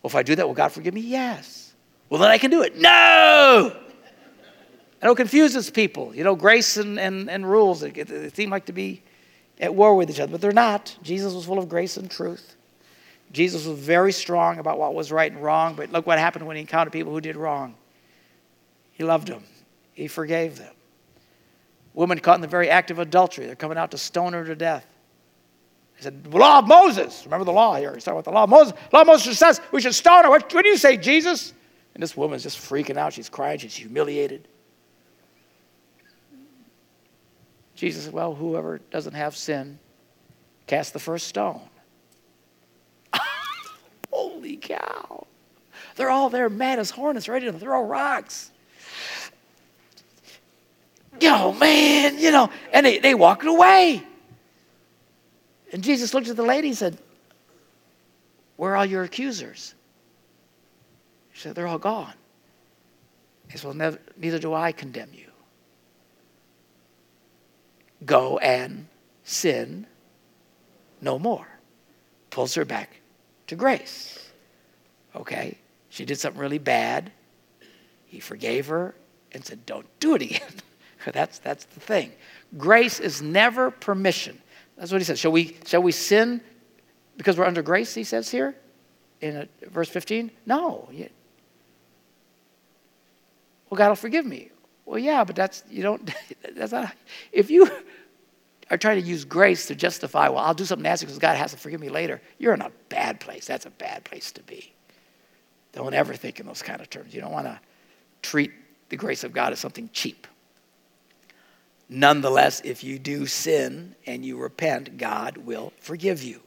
Well, 0.00 0.08
if 0.08 0.14
I 0.14 0.22
do 0.22 0.34
that, 0.34 0.46
will 0.46 0.54
God 0.54 0.72
forgive 0.72 0.94
me? 0.94 1.02
Yes. 1.02 1.74
Well, 2.08 2.18
then 2.18 2.30
I 2.30 2.38
can 2.38 2.50
do 2.50 2.62
it. 2.62 2.74
No. 2.74 3.76
Know 5.02 5.12
it 5.12 5.16
confuses 5.16 5.68
people. 5.68 6.14
You 6.14 6.24
know, 6.24 6.34
grace 6.34 6.78
and, 6.78 6.98
and, 6.98 7.28
and 7.28 7.46
rules, 7.46 7.80
they, 7.80 7.90
they 7.90 8.30
seem 8.30 8.48
like 8.48 8.64
to 8.64 8.72
be 8.72 9.02
at 9.60 9.74
war 9.74 9.94
with 9.94 10.08
each 10.08 10.20
other, 10.20 10.32
but 10.32 10.40
they're 10.40 10.52
not. 10.52 10.96
Jesus 11.02 11.34
was 11.34 11.44
full 11.44 11.58
of 11.58 11.68
grace 11.68 11.98
and 11.98 12.10
truth. 12.10 12.56
Jesus 13.30 13.66
was 13.66 13.78
very 13.78 14.10
strong 14.10 14.58
about 14.58 14.78
what 14.78 14.94
was 14.94 15.12
right 15.12 15.30
and 15.30 15.42
wrong, 15.42 15.74
but 15.74 15.92
look 15.92 16.06
what 16.06 16.18
happened 16.18 16.46
when 16.46 16.56
he 16.56 16.62
encountered 16.62 16.94
people 16.94 17.12
who 17.12 17.20
did 17.20 17.36
wrong. 17.36 17.74
He 18.94 19.04
loved 19.04 19.28
them, 19.28 19.44
he 19.92 20.08
forgave 20.08 20.56
them. 20.56 20.72
Women 21.98 22.20
caught 22.20 22.36
in 22.36 22.42
the 22.42 22.46
very 22.46 22.70
act 22.70 22.92
of 22.92 23.00
adultery, 23.00 23.46
they're 23.46 23.56
coming 23.56 23.76
out 23.76 23.90
to 23.90 23.98
stone 23.98 24.32
her 24.32 24.44
to 24.44 24.54
death. 24.54 24.86
He 25.96 26.04
said, 26.04 26.22
the 26.22 26.38
law 26.38 26.60
of 26.60 26.68
Moses. 26.68 27.24
Remember 27.24 27.44
the 27.44 27.50
law 27.50 27.74
here. 27.74 27.92
He's 27.92 28.04
talking 28.04 28.20
about 28.20 28.24
the 28.24 28.30
law 28.30 28.44
of 28.44 28.50
Moses. 28.50 28.72
The 28.72 28.96
law 28.96 29.00
of 29.00 29.08
Moses 29.08 29.36
says 29.36 29.60
we 29.72 29.80
should 29.80 29.96
stone 29.96 30.22
her. 30.22 30.30
What, 30.30 30.54
what 30.54 30.62
do 30.62 30.68
you 30.68 30.76
say, 30.76 30.96
Jesus? 30.96 31.52
And 31.94 32.00
this 32.00 32.16
woman's 32.16 32.44
just 32.44 32.56
freaking 32.56 32.96
out. 32.96 33.14
She's 33.14 33.28
crying. 33.28 33.58
She's 33.58 33.74
humiliated. 33.74 34.46
Jesus 37.74 38.04
said, 38.04 38.12
Well, 38.12 38.32
whoever 38.32 38.78
doesn't 38.92 39.14
have 39.14 39.36
sin, 39.36 39.80
cast 40.68 40.92
the 40.92 41.00
first 41.00 41.26
stone. 41.26 41.62
Holy 44.12 44.56
cow. 44.56 45.26
They're 45.96 46.10
all 46.10 46.30
there 46.30 46.48
mad 46.48 46.78
as 46.78 46.90
hornets, 46.90 47.28
ready 47.28 47.46
to 47.46 47.52
throw 47.52 47.82
rocks. 47.82 48.52
Yo, 51.20 51.52
man, 51.52 52.18
you 52.18 52.30
know, 52.30 52.50
and 52.72 52.86
they, 52.86 52.98
they 52.98 53.14
walked 53.14 53.44
away. 53.44 54.02
And 55.72 55.82
Jesus 55.82 56.14
looked 56.14 56.28
at 56.28 56.36
the 56.36 56.42
lady 56.42 56.68
and 56.68 56.76
said, 56.76 56.98
Where 58.56 58.72
are 58.72 58.76
all 58.76 58.84
your 58.84 59.02
accusers? 59.02 59.74
She 61.32 61.42
said, 61.42 61.54
They're 61.54 61.66
all 61.66 61.78
gone. 61.78 62.14
He 63.50 63.58
said, 63.58 63.76
Well, 63.76 63.98
neither 64.16 64.38
do 64.38 64.54
I 64.54 64.72
condemn 64.72 65.10
you. 65.12 65.26
Go 68.04 68.38
and 68.38 68.86
sin 69.24 69.86
no 71.00 71.18
more. 71.18 71.46
Pulls 72.30 72.54
her 72.54 72.64
back 72.64 73.00
to 73.48 73.56
grace. 73.56 74.30
Okay? 75.14 75.58
She 75.90 76.04
did 76.04 76.18
something 76.18 76.40
really 76.40 76.58
bad. 76.58 77.10
He 78.06 78.20
forgave 78.20 78.68
her 78.68 78.94
and 79.32 79.44
said, 79.44 79.66
Don't 79.66 79.86
do 80.00 80.14
it 80.14 80.22
again. 80.22 80.42
that's, 81.14 81.38
that's 81.38 81.64
the 81.66 81.80
thing. 81.80 82.12
Grace 82.56 83.00
is 83.00 83.22
never 83.22 83.70
permission. 83.70 84.40
That's 84.76 84.92
what 84.92 85.00
he 85.00 85.04
says. 85.04 85.18
Shall 85.18 85.32
we, 85.32 85.56
shall 85.66 85.82
we 85.82 85.92
sin 85.92 86.40
because 87.16 87.36
we're 87.36 87.44
under 87.44 87.62
grace, 87.62 87.94
he 87.94 88.04
says 88.04 88.30
here 88.30 88.54
in 89.20 89.36
uh, 89.36 89.46
verse 89.70 89.88
15? 89.88 90.30
No. 90.46 90.88
Well, 93.68 93.78
God 93.78 93.88
will 93.88 93.96
forgive 93.96 94.24
me. 94.24 94.50
Well, 94.86 94.98
yeah, 94.98 95.24
but 95.24 95.36
that's, 95.36 95.64
you 95.68 95.82
don't, 95.82 96.10
that's 96.54 96.72
not, 96.72 96.94
if 97.32 97.50
you 97.50 97.68
are 98.70 98.78
trying 98.78 99.02
to 99.02 99.06
use 99.06 99.24
grace 99.24 99.66
to 99.66 99.74
justify, 99.74 100.28
well, 100.28 100.38
I'll 100.38 100.54
do 100.54 100.64
something 100.64 100.84
nasty 100.84 101.06
because 101.06 101.18
God 101.18 101.36
has 101.36 101.50
to 101.50 101.58
forgive 101.58 101.80
me 101.80 101.88
later, 101.88 102.20
you're 102.38 102.54
in 102.54 102.62
a 102.62 102.70
bad 102.88 103.20
place. 103.20 103.46
That's 103.46 103.66
a 103.66 103.70
bad 103.70 104.04
place 104.04 104.32
to 104.32 104.42
be. 104.42 104.72
Don't 105.72 105.94
ever 105.94 106.14
think 106.14 106.40
in 106.40 106.46
those 106.46 106.62
kind 106.62 106.80
of 106.80 106.88
terms. 106.88 107.14
You 107.14 107.20
don't 107.20 107.32
want 107.32 107.46
to 107.46 107.60
treat 108.22 108.52
the 108.88 108.96
grace 108.96 109.24
of 109.24 109.32
God 109.32 109.52
as 109.52 109.58
something 109.58 109.90
cheap. 109.92 110.26
Nonetheless, 111.88 112.60
if 112.64 112.84
you 112.84 112.98
do 112.98 113.26
sin 113.26 113.94
and 114.06 114.24
you 114.24 114.36
repent, 114.36 114.98
God 114.98 115.38
will 115.38 115.72
forgive 115.80 116.22
you. 116.22 116.40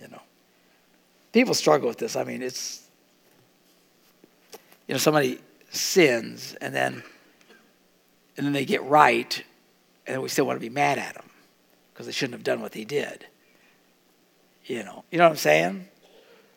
You 0.00 0.08
know, 0.08 0.22
people 1.32 1.52
struggle 1.54 1.88
with 1.88 1.98
this. 1.98 2.16
I 2.16 2.24
mean, 2.24 2.42
it's, 2.42 2.82
you 4.88 4.94
know, 4.94 4.98
somebody 4.98 5.38
sins 5.70 6.56
and 6.60 6.74
then, 6.74 7.02
and 8.36 8.46
then 8.46 8.52
they 8.52 8.64
get 8.64 8.82
right, 8.84 9.44
and 10.06 10.22
we 10.22 10.28
still 10.28 10.46
want 10.46 10.56
to 10.56 10.60
be 10.60 10.70
mad 10.70 10.98
at 10.98 11.14
them 11.14 11.28
because 11.92 12.06
they 12.06 12.12
shouldn't 12.12 12.34
have 12.34 12.44
done 12.44 12.60
what 12.60 12.72
they 12.72 12.84
did. 12.84 13.26
You 14.64 14.82
know, 14.82 15.04
you 15.10 15.18
know 15.18 15.24
what 15.24 15.32
I'm 15.32 15.36
saying? 15.36 15.88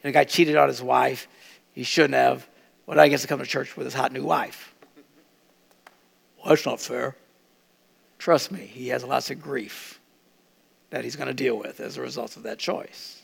And 0.04 0.10
a 0.10 0.12
guy 0.12 0.24
cheated 0.24 0.56
on 0.56 0.70
his 0.70 0.82
wife. 0.82 1.28
He 1.74 1.84
shouldn't 1.84 2.14
have. 2.14 2.48
Well, 2.86 2.98
I 3.00 3.10
guess 3.10 3.22
to 3.24 3.28
come 3.28 3.39
to 3.39 3.45
church 3.45 3.76
with 3.76 3.86
his 3.86 3.93
hot 3.93 4.14
new 4.14 4.24
wife. 4.24 4.74
Well, 6.48 6.56
that's 6.56 6.66
not 6.66 6.80
fair. 6.80 7.14
Trust 8.20 8.54
me, 8.54 8.62
he 8.62 8.88
has 8.88 9.04
lots 9.04 9.30
of 9.30 9.41
grief 9.41 10.00
that 10.91 11.04
he's 11.04 11.18
going 11.18 11.28
to 11.28 11.34
deal 11.34 11.58
with 11.58 11.82
as 11.82 11.98
a 11.98 12.02
result 12.02 12.38
of 12.38 12.43
that 12.43 12.58
choice. 12.58 13.22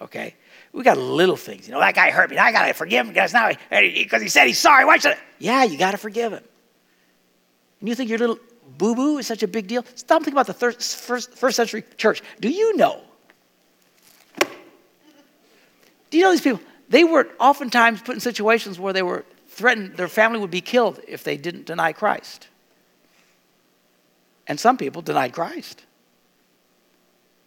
Okay? 0.00 0.36
We 0.72 0.84
got 0.84 0.96
little 0.96 1.34
things. 1.34 1.66
You 1.66 1.74
know, 1.74 1.80
that 1.80 1.96
guy 1.96 2.12
hurt 2.12 2.30
me. 2.30 2.38
I 2.38 2.52
got 2.52 2.68
to 2.68 2.72
forgive 2.72 3.04
him 3.06 3.14
because 3.14 3.32
now 3.32 3.50
because 3.68 4.22
he 4.22 4.28
said 4.28 4.46
he's 4.46 4.60
sorry. 4.60 4.84
Why 4.84 4.96
should 4.98 5.14
I? 5.14 5.18
Yeah, 5.40 5.64
you 5.64 5.76
got 5.76 5.90
to 5.90 5.96
forgive 5.96 6.32
him. 6.32 6.44
And 7.80 7.88
you 7.88 7.96
think 7.96 8.08
your 8.08 8.20
little 8.20 8.38
boo 8.78 8.94
boo 8.94 9.18
is 9.18 9.26
such 9.26 9.42
a 9.42 9.48
big 9.48 9.66
deal? 9.66 9.84
Stop 9.96 10.22
thinking 10.22 10.34
about 10.34 10.46
the 10.46 10.52
third, 10.52 10.80
first, 10.80 11.34
first 11.34 11.56
century 11.56 11.82
church. 11.96 12.22
Do 12.40 12.48
you 12.48 12.76
know? 12.76 13.00
Do 14.38 16.16
you 16.16 16.22
know 16.22 16.30
these 16.30 16.40
people? 16.40 16.60
They 16.90 17.02
were 17.02 17.26
oftentimes 17.40 18.02
put 18.02 18.14
in 18.14 18.20
situations 18.20 18.78
where 18.78 18.92
they 18.92 19.02
were 19.02 19.24
threatened 19.48 19.96
their 19.96 20.08
family 20.08 20.38
would 20.38 20.52
be 20.52 20.60
killed 20.60 21.00
if 21.08 21.24
they 21.24 21.36
didn't 21.36 21.66
deny 21.66 21.92
Christ. 21.92 22.46
And 24.46 24.58
some 24.58 24.76
people 24.76 25.02
denied 25.02 25.32
Christ, 25.32 25.84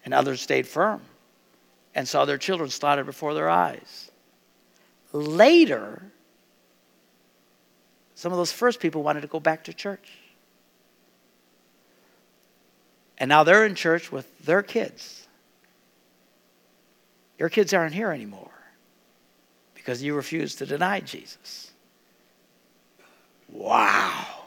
and 0.04 0.14
others 0.14 0.42
stayed 0.42 0.68
firm 0.68 1.02
and 1.94 2.08
saw 2.08 2.26
their 2.26 2.38
children 2.38 2.70
slaughtered 2.70 3.06
before 3.06 3.34
their 3.34 3.50
eyes. 3.50 4.12
Later, 5.14 6.02
some 8.16 8.32
of 8.32 8.38
those 8.38 8.52
first 8.52 8.80
people 8.80 9.04
wanted 9.04 9.22
to 9.22 9.28
go 9.28 9.40
back 9.40 9.66
to 9.66 9.74
church. 9.74 10.12
And 13.18 13.30
now 13.30 13.44
they're 13.44 13.66
in 13.66 13.76
church 13.76 14.12
with 14.12 14.38
their 14.40 14.62
kids. 14.62 15.28
Your 17.38 17.50
kids 17.50 17.74
aren't 17.74 17.94
here 17.94 18.12
anymore 18.12 18.52
because 19.74 20.02
you 20.04 20.16
refused 20.16 20.58
to 20.60 20.66
deny 20.66 21.00
Jesus. 21.00 21.72
Wow. 23.50 24.45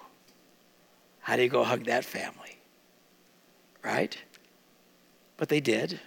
How 1.29 1.37
do 1.37 1.43
you 1.43 1.51
go 1.51 1.63
hug 1.63 1.85
that 1.85 2.07
family? 2.07 2.57
Right? 3.85 4.17
But 5.37 5.51
they 5.51 5.61
did. 5.61 6.01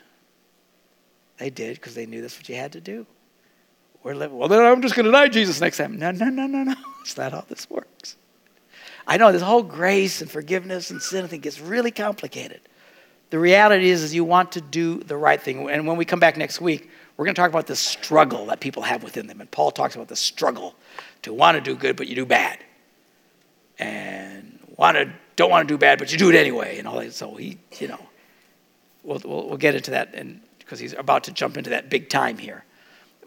They 1.37 1.51
did 1.51 1.75
because 1.75 1.93
they 1.93 2.07
knew 2.07 2.21
that's 2.21 2.39
what 2.39 2.49
you 2.49 2.55
had 2.55 2.71
to 2.71 2.81
do. 2.81 3.05
We're 4.01 4.15
living, 4.15 4.35
well, 4.35 4.47
then 4.47 4.65
I'm 4.65 4.81
just 4.81 4.95
going 4.95 5.05
to 5.05 5.11
deny 5.11 5.27
Jesus 5.27 5.61
next 5.61 5.77
time. 5.77 5.99
No, 5.99 6.09
no, 6.09 6.25
no, 6.25 6.47
no, 6.47 6.63
no. 6.63 6.73
It's 7.01 7.15
not 7.15 7.33
how 7.33 7.45
this 7.47 7.69
works. 7.69 8.15
I 9.05 9.17
know 9.17 9.31
this 9.31 9.43
whole 9.43 9.61
grace 9.61 10.23
and 10.23 10.31
forgiveness 10.31 10.89
and 10.89 10.99
sin 10.99 11.27
thing 11.27 11.41
gets 11.41 11.61
really 11.61 11.91
complicated. 11.91 12.61
The 13.29 13.37
reality 13.37 13.91
is, 13.91 14.01
is 14.01 14.15
you 14.15 14.23
want 14.23 14.53
to 14.53 14.61
do 14.61 15.03
the 15.03 15.17
right 15.17 15.39
thing. 15.39 15.69
And 15.69 15.85
when 15.85 15.97
we 15.97 16.05
come 16.05 16.19
back 16.19 16.35
next 16.35 16.61
week, 16.61 16.89
we're 17.15 17.25
going 17.25 17.35
to 17.35 17.39
talk 17.39 17.51
about 17.51 17.67
the 17.67 17.75
struggle 17.75 18.47
that 18.47 18.59
people 18.59 18.81
have 18.81 19.03
within 19.03 19.27
them. 19.27 19.39
And 19.39 19.51
Paul 19.51 19.69
talks 19.69 19.93
about 19.93 20.07
the 20.07 20.15
struggle 20.15 20.73
to 21.21 21.31
want 21.31 21.57
to 21.57 21.61
do 21.61 21.75
good, 21.75 21.95
but 21.95 22.07
you 22.07 22.15
do 22.15 22.25
bad 22.25 22.57
and 23.77 24.50
want 24.81 24.97
to 24.97 25.13
don't 25.35 25.51
want 25.51 25.67
to 25.67 25.73
do 25.73 25.77
bad, 25.77 25.99
but 25.99 26.11
you 26.11 26.17
do 26.17 26.29
it 26.29 26.35
anyway, 26.35 26.77
and 26.77 26.87
all 26.87 26.99
that. 26.99 27.13
So 27.13 27.35
he, 27.35 27.57
you 27.79 27.87
know, 27.87 27.99
we'll, 29.03 29.21
we'll, 29.23 29.47
we'll 29.49 29.57
get 29.57 29.75
into 29.75 29.91
that, 29.91 30.13
and 30.13 30.41
because 30.59 30.79
he's 30.79 30.93
about 30.93 31.23
to 31.25 31.31
jump 31.31 31.55
into 31.55 31.69
that 31.69 31.89
big 31.89 32.09
time 32.09 32.37
here. 32.37 32.65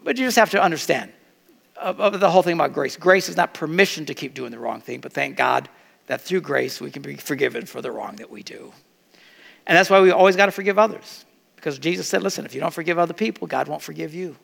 But 0.03 0.17
you 0.17 0.25
just 0.25 0.37
have 0.37 0.51
to 0.51 0.61
understand 0.61 1.11
the 1.81 2.29
whole 2.29 2.43
thing 2.43 2.53
about 2.53 2.73
grace. 2.73 2.95
Grace 2.97 3.29
is 3.29 3.37
not 3.37 3.53
permission 3.53 4.05
to 4.05 4.13
keep 4.13 4.33
doing 4.33 4.51
the 4.51 4.59
wrong 4.59 4.81
thing, 4.81 4.99
but 4.99 5.13
thank 5.13 5.37
God 5.37 5.69
that 6.07 6.21
through 6.21 6.41
grace 6.41 6.79
we 6.79 6.91
can 6.91 7.01
be 7.01 7.15
forgiven 7.15 7.65
for 7.65 7.81
the 7.81 7.91
wrong 7.91 8.17
that 8.17 8.29
we 8.29 8.43
do. 8.43 8.71
And 9.65 9.77
that's 9.77 9.89
why 9.89 9.99
we 10.01 10.11
always 10.11 10.35
got 10.35 10.45
to 10.45 10.51
forgive 10.51 10.77
others. 10.77 11.25
Because 11.55 11.79
Jesus 11.79 12.07
said, 12.07 12.21
listen, 12.21 12.45
if 12.45 12.53
you 12.53 12.61
don't 12.61 12.73
forgive 12.73 12.99
other 12.99 13.13
people, 13.13 13.47
God 13.47 13.67
won't 13.67 13.81
forgive 13.81 14.13
you. 14.13 14.35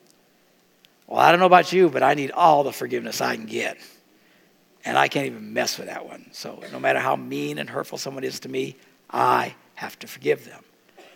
Well, 1.06 1.20
I 1.20 1.30
don't 1.30 1.40
know 1.40 1.46
about 1.46 1.72
you, 1.72 1.88
but 1.88 2.02
I 2.02 2.14
need 2.14 2.32
all 2.32 2.64
the 2.64 2.72
forgiveness 2.72 3.20
I 3.20 3.36
can 3.36 3.46
get. 3.46 3.78
And 4.84 4.98
I 4.98 5.08
can't 5.08 5.26
even 5.26 5.52
mess 5.52 5.78
with 5.78 5.86
that 5.86 6.06
one. 6.06 6.26
So 6.32 6.62
no 6.72 6.80
matter 6.80 6.98
how 6.98 7.16
mean 7.16 7.58
and 7.58 7.68
hurtful 7.70 7.98
someone 7.98 8.24
is 8.24 8.40
to 8.40 8.48
me, 8.48 8.76
I 9.10 9.54
have 9.74 9.98
to 10.00 10.06
forgive 10.06 10.44
them. 10.44 10.64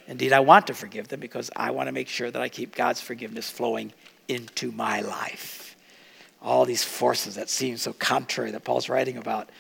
Indeed, 0.09 0.33
I 0.33 0.41
want 0.41 0.69
to 0.69 0.75
forgive 0.75 1.09
them 1.09 1.21
because 1.21 1.51
I 1.57 1.73
want 1.73 1.89
to 1.89 1.93
make 1.93 2.09
sure 2.09 2.31
that 2.31 2.41
I 2.41 2.49
keep 2.49 2.77
God's 2.77 3.01
forgiveness 3.01 3.51
flowing 3.51 3.93
into 4.29 4.71
my 4.71 5.01
life. 5.01 5.77
All 6.41 6.64
these 6.64 6.85
forces 6.85 7.35
that 7.35 7.49
seem 7.51 7.77
so 7.77 7.93
contrary 7.93 8.53
that 8.53 8.62
Paul's 8.62 8.89
writing 8.89 9.17
about. 9.17 9.51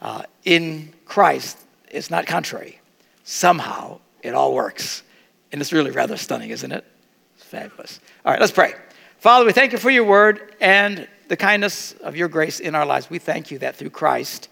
Uh, 0.00 0.22
in 0.44 0.94
Christ, 1.04 1.58
it's 1.90 2.10
not 2.10 2.26
contrary. 2.26 2.80
Somehow, 3.24 4.00
it 4.22 4.34
all 4.34 4.54
works. 4.54 5.02
And 5.52 5.60
it's 5.60 5.72
really 5.72 5.90
rather 5.90 6.16
stunning, 6.16 6.50
isn't 6.50 6.72
it? 6.72 6.84
It's 7.36 7.44
fabulous. 7.44 8.00
All 8.24 8.32
right, 8.32 8.40
let's 8.40 8.52
pray. 8.52 8.74
Father, 9.18 9.44
we 9.44 9.52
thank 9.52 9.72
you 9.72 9.78
for 9.78 9.90
your 9.90 10.04
word 10.04 10.54
and 10.62 11.06
the 11.30 11.36
kindness 11.36 11.92
of 12.00 12.16
your 12.16 12.26
grace 12.26 12.58
in 12.58 12.74
our 12.74 12.84
lives. 12.84 13.08
We 13.08 13.20
thank 13.20 13.52
you 13.52 13.58
that 13.60 13.76
through 13.76 13.90
Christ, 13.90 14.48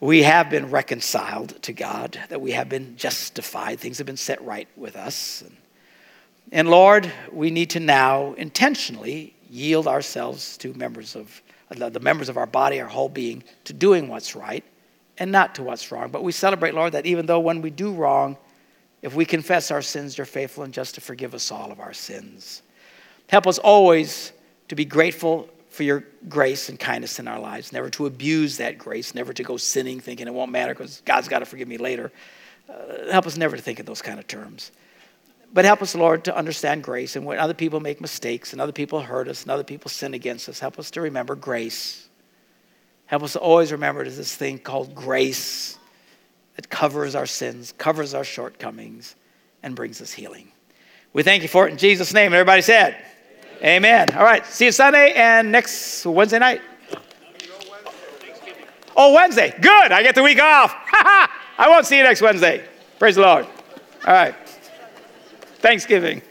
we 0.00 0.22
have 0.22 0.48
been 0.48 0.70
reconciled 0.70 1.60
to 1.64 1.74
God, 1.74 2.18
that 2.30 2.40
we 2.40 2.52
have 2.52 2.70
been 2.70 2.96
justified, 2.96 3.78
things 3.78 3.98
have 3.98 4.06
been 4.06 4.16
set 4.16 4.42
right 4.42 4.66
with 4.74 4.96
us. 4.96 5.44
And, 6.50 6.70
Lord, 6.70 7.12
we 7.30 7.50
need 7.50 7.68
to 7.70 7.80
now 7.80 8.32
intentionally 8.38 9.36
yield 9.50 9.86
ourselves 9.86 10.56
to 10.58 10.72
members 10.72 11.14
of 11.14 11.42
the 11.68 12.00
members 12.00 12.30
of 12.30 12.38
our 12.38 12.46
body, 12.46 12.80
our 12.80 12.88
whole 12.88 13.10
being, 13.10 13.44
to 13.64 13.74
doing 13.74 14.08
what's 14.08 14.34
right 14.34 14.64
and 15.18 15.30
not 15.30 15.54
to 15.56 15.62
what's 15.62 15.92
wrong. 15.92 16.10
But 16.10 16.24
we 16.24 16.32
celebrate, 16.32 16.74
Lord, 16.74 16.94
that 16.94 17.04
even 17.04 17.26
though 17.26 17.40
when 17.40 17.60
we 17.60 17.68
do 17.68 17.92
wrong, 17.92 18.38
if 19.02 19.14
we 19.14 19.26
confess 19.26 19.70
our 19.70 19.82
sins, 19.82 20.16
you're 20.16 20.24
faithful 20.24 20.64
and 20.64 20.72
just 20.72 20.94
to 20.94 21.02
forgive 21.02 21.34
us 21.34 21.52
all 21.52 21.70
of 21.70 21.80
our 21.80 21.92
sins. 21.92 22.62
Help 23.28 23.46
us 23.46 23.58
always 23.58 24.32
to 24.68 24.74
be 24.74 24.86
grateful 24.86 25.50
for 25.82 25.86
your 25.86 26.04
grace 26.28 26.68
and 26.68 26.78
kindness 26.78 27.18
in 27.18 27.26
our 27.26 27.40
lives, 27.40 27.72
never 27.72 27.90
to 27.90 28.06
abuse 28.06 28.58
that 28.58 28.78
grace, 28.78 29.16
never 29.16 29.32
to 29.32 29.42
go 29.42 29.56
sinning 29.56 29.98
thinking 29.98 30.28
it 30.28 30.32
won't 30.32 30.52
matter 30.52 30.72
because 30.74 31.02
God's 31.04 31.26
got 31.26 31.40
to 31.40 31.44
forgive 31.44 31.66
me 31.66 31.76
later. 31.76 32.12
Uh, 32.68 33.10
help 33.10 33.26
us 33.26 33.36
never 33.36 33.56
to 33.56 33.62
think 33.62 33.80
in 33.80 33.86
those 33.86 34.00
kind 34.00 34.20
of 34.20 34.28
terms. 34.28 34.70
But 35.52 35.64
help 35.64 35.82
us, 35.82 35.96
Lord, 35.96 36.22
to 36.26 36.36
understand 36.36 36.84
grace. 36.84 37.16
And 37.16 37.26
when 37.26 37.40
other 37.40 37.52
people 37.52 37.80
make 37.80 38.00
mistakes 38.00 38.52
and 38.52 38.62
other 38.62 38.70
people 38.70 39.00
hurt 39.00 39.26
us 39.26 39.42
and 39.42 39.50
other 39.50 39.64
people 39.64 39.90
sin 39.90 40.14
against 40.14 40.48
us, 40.48 40.60
help 40.60 40.78
us 40.78 40.88
to 40.92 41.00
remember 41.00 41.34
grace. 41.34 42.08
Help 43.06 43.24
us 43.24 43.32
to 43.32 43.40
always 43.40 43.72
remember 43.72 44.04
there's 44.04 44.16
this 44.16 44.36
thing 44.36 44.60
called 44.60 44.94
grace 44.94 45.78
that 46.54 46.68
covers 46.70 47.16
our 47.16 47.26
sins, 47.26 47.74
covers 47.76 48.14
our 48.14 48.24
shortcomings, 48.24 49.16
and 49.64 49.74
brings 49.74 50.00
us 50.00 50.12
healing. 50.12 50.52
We 51.12 51.24
thank 51.24 51.42
you 51.42 51.48
for 51.48 51.66
it 51.66 51.72
in 51.72 51.78
Jesus' 51.78 52.14
name. 52.14 52.26
And 52.26 52.36
everybody 52.36 52.62
said. 52.62 53.04
Amen. 53.62 54.10
All 54.14 54.24
right. 54.24 54.44
See 54.44 54.64
you 54.64 54.72
Sunday 54.72 55.12
and 55.12 55.52
next 55.52 56.04
Wednesday 56.04 56.40
night. 56.40 56.60
Oh, 58.96 59.14
Wednesday. 59.14 59.54
Good. 59.60 59.92
I 59.92 60.02
get 60.02 60.14
the 60.14 60.22
week 60.22 60.40
off. 60.40 60.74
I 60.92 61.66
won't 61.68 61.86
see 61.86 61.96
you 61.96 62.02
next 62.02 62.20
Wednesday. 62.20 62.64
Praise 62.98 63.14
the 63.14 63.22
Lord. 63.22 63.46
All 64.06 64.12
right. 64.12 64.34
Thanksgiving. 65.60 66.22